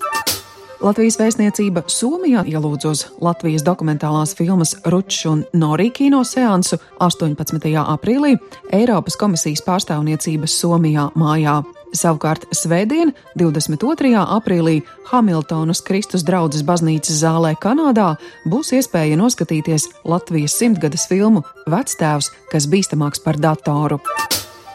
Latvijas 0.83 1.15
vēstniecība 1.21 1.85
Somijā 1.87 2.41
ielūdz 2.51 2.87
uz 2.91 3.03
Latvijas 3.23 3.63
dokumentālās 3.63 4.33
filmas 4.35 4.73
Ručs 4.91 5.21
un 5.31 5.45
Norī 5.55 5.93
kino 5.95 6.25
seansu 6.27 6.81
18. 6.99 7.69
aprīlī 7.79 8.33
Eiropas 8.75 9.15
komisijas 9.21 9.63
pārstāvniecības 9.63 10.57
Somijā 10.59 11.07
mājā. 11.15 11.61
Savukārt 11.95 12.49
Svētdien, 12.57 13.13
22. 13.39 14.11
aprīlī, 14.25 14.81
Hamiltonas 15.13 15.85
Kristus 15.87 16.27
draudzes 16.27 16.67
baznīcas 16.67 17.21
zālē 17.23 17.55
Kanādā 17.63 18.17
būs 18.51 18.75
iespēja 18.75 19.21
noskatīties 19.21 19.87
Latvijas 20.03 20.59
simtgades 20.59 21.07
filmu 21.07 21.45
Vectēvs, 21.71 22.33
kas 22.51 22.67
bīstamāks 22.67 23.23
par 23.23 23.39
datoru. 23.39 24.03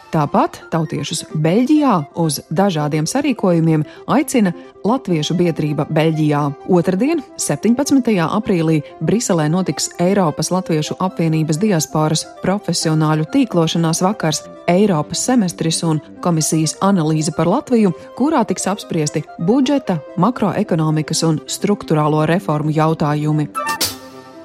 Tāpat 0.08 0.62
tautiešus 0.72 1.26
Beļģijā 1.36 1.94
uz 2.16 2.38
dažādiem 2.48 3.04
sarīkojumiem 3.04 3.82
aicina 4.08 4.54
Latviešu 4.88 5.34
biedrība 5.36 5.84
Beļģijā. 5.92 6.40
Otradien, 6.72 7.20
17. 7.36 8.14
aprīlī, 8.24 8.78
Briselē 9.04 9.50
notiks 9.52 9.90
Eiropas 10.00 10.48
Latviešu 10.54 10.96
apvienības 11.04 11.60
diasporas 11.60 12.24
profesionāļu 12.40 13.28
tīklošanās 13.34 14.00
vakars, 14.06 14.46
Eiropas 14.68 15.26
semestris 15.28 15.82
un 15.84 16.00
komisijas 16.24 16.78
analīze 16.80 17.34
par 17.36 17.50
Latviju, 17.52 17.92
kurā 18.16 18.46
tiks 18.48 18.64
apspriesti 18.72 19.26
budžeta, 19.44 20.00
makroekonomikas 20.16 21.20
un 21.28 21.42
struktūrālo 21.44 22.24
reformu 22.32 22.72
jautājumi. 22.72 23.50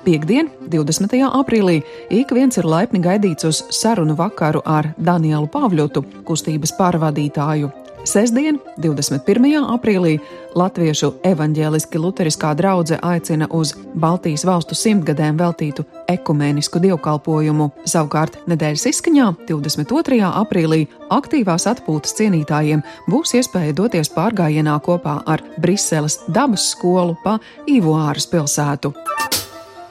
Piektdien, 0.03 0.49
20. 0.67 1.15
aprīlī, 1.31 1.77
ik 2.11 2.33
viens 2.35 2.57
ir 2.59 2.65
laipni 2.67 2.99
gaidīts 2.99 3.47
uz 3.47 3.61
sarunu 3.71 4.17
vakaru 4.19 4.59
ar 4.67 4.89
Danielu 4.99 5.47
Pāvļotu, 5.47 6.03
kustības 6.27 6.73
pārvadītāju. 6.75 7.69
Sestdien, 8.03 8.57
21. 8.83 9.61
aprīlī, 9.71 10.17
Latviešu 10.59 11.13
evaņģēliski 11.23 12.01
luteriskā 12.03 12.51
draudzene 12.59 12.99
aicina 12.99 13.47
uz 13.47 13.71
Baltijas 13.95 14.43
valstu 14.43 14.75
simtgadēm 14.75 15.39
veltītu 15.39 15.85
ekumenisku 16.11 16.83
dievkalpojumu. 16.83 17.69
Savukārt 17.87 18.41
nedēļas 18.51 18.83
izskaņā, 18.91 19.29
22. 19.47 20.19
aprīlī, 20.43 20.81
aktīvās 21.15 21.69
atpūtas 21.71 22.19
cienītājiem 22.19 22.83
būs 23.07 23.37
iespēja 23.39 23.79
doties 23.79 24.11
pārgājienā 24.11 24.75
kopā 24.83 25.21
ar 25.23 25.47
Briseles 25.63 26.19
dabas 26.27 26.73
skolu 26.75 27.15
pa 27.23 27.39
Ivuāras 27.71 28.27
pilsētu. 28.27 28.91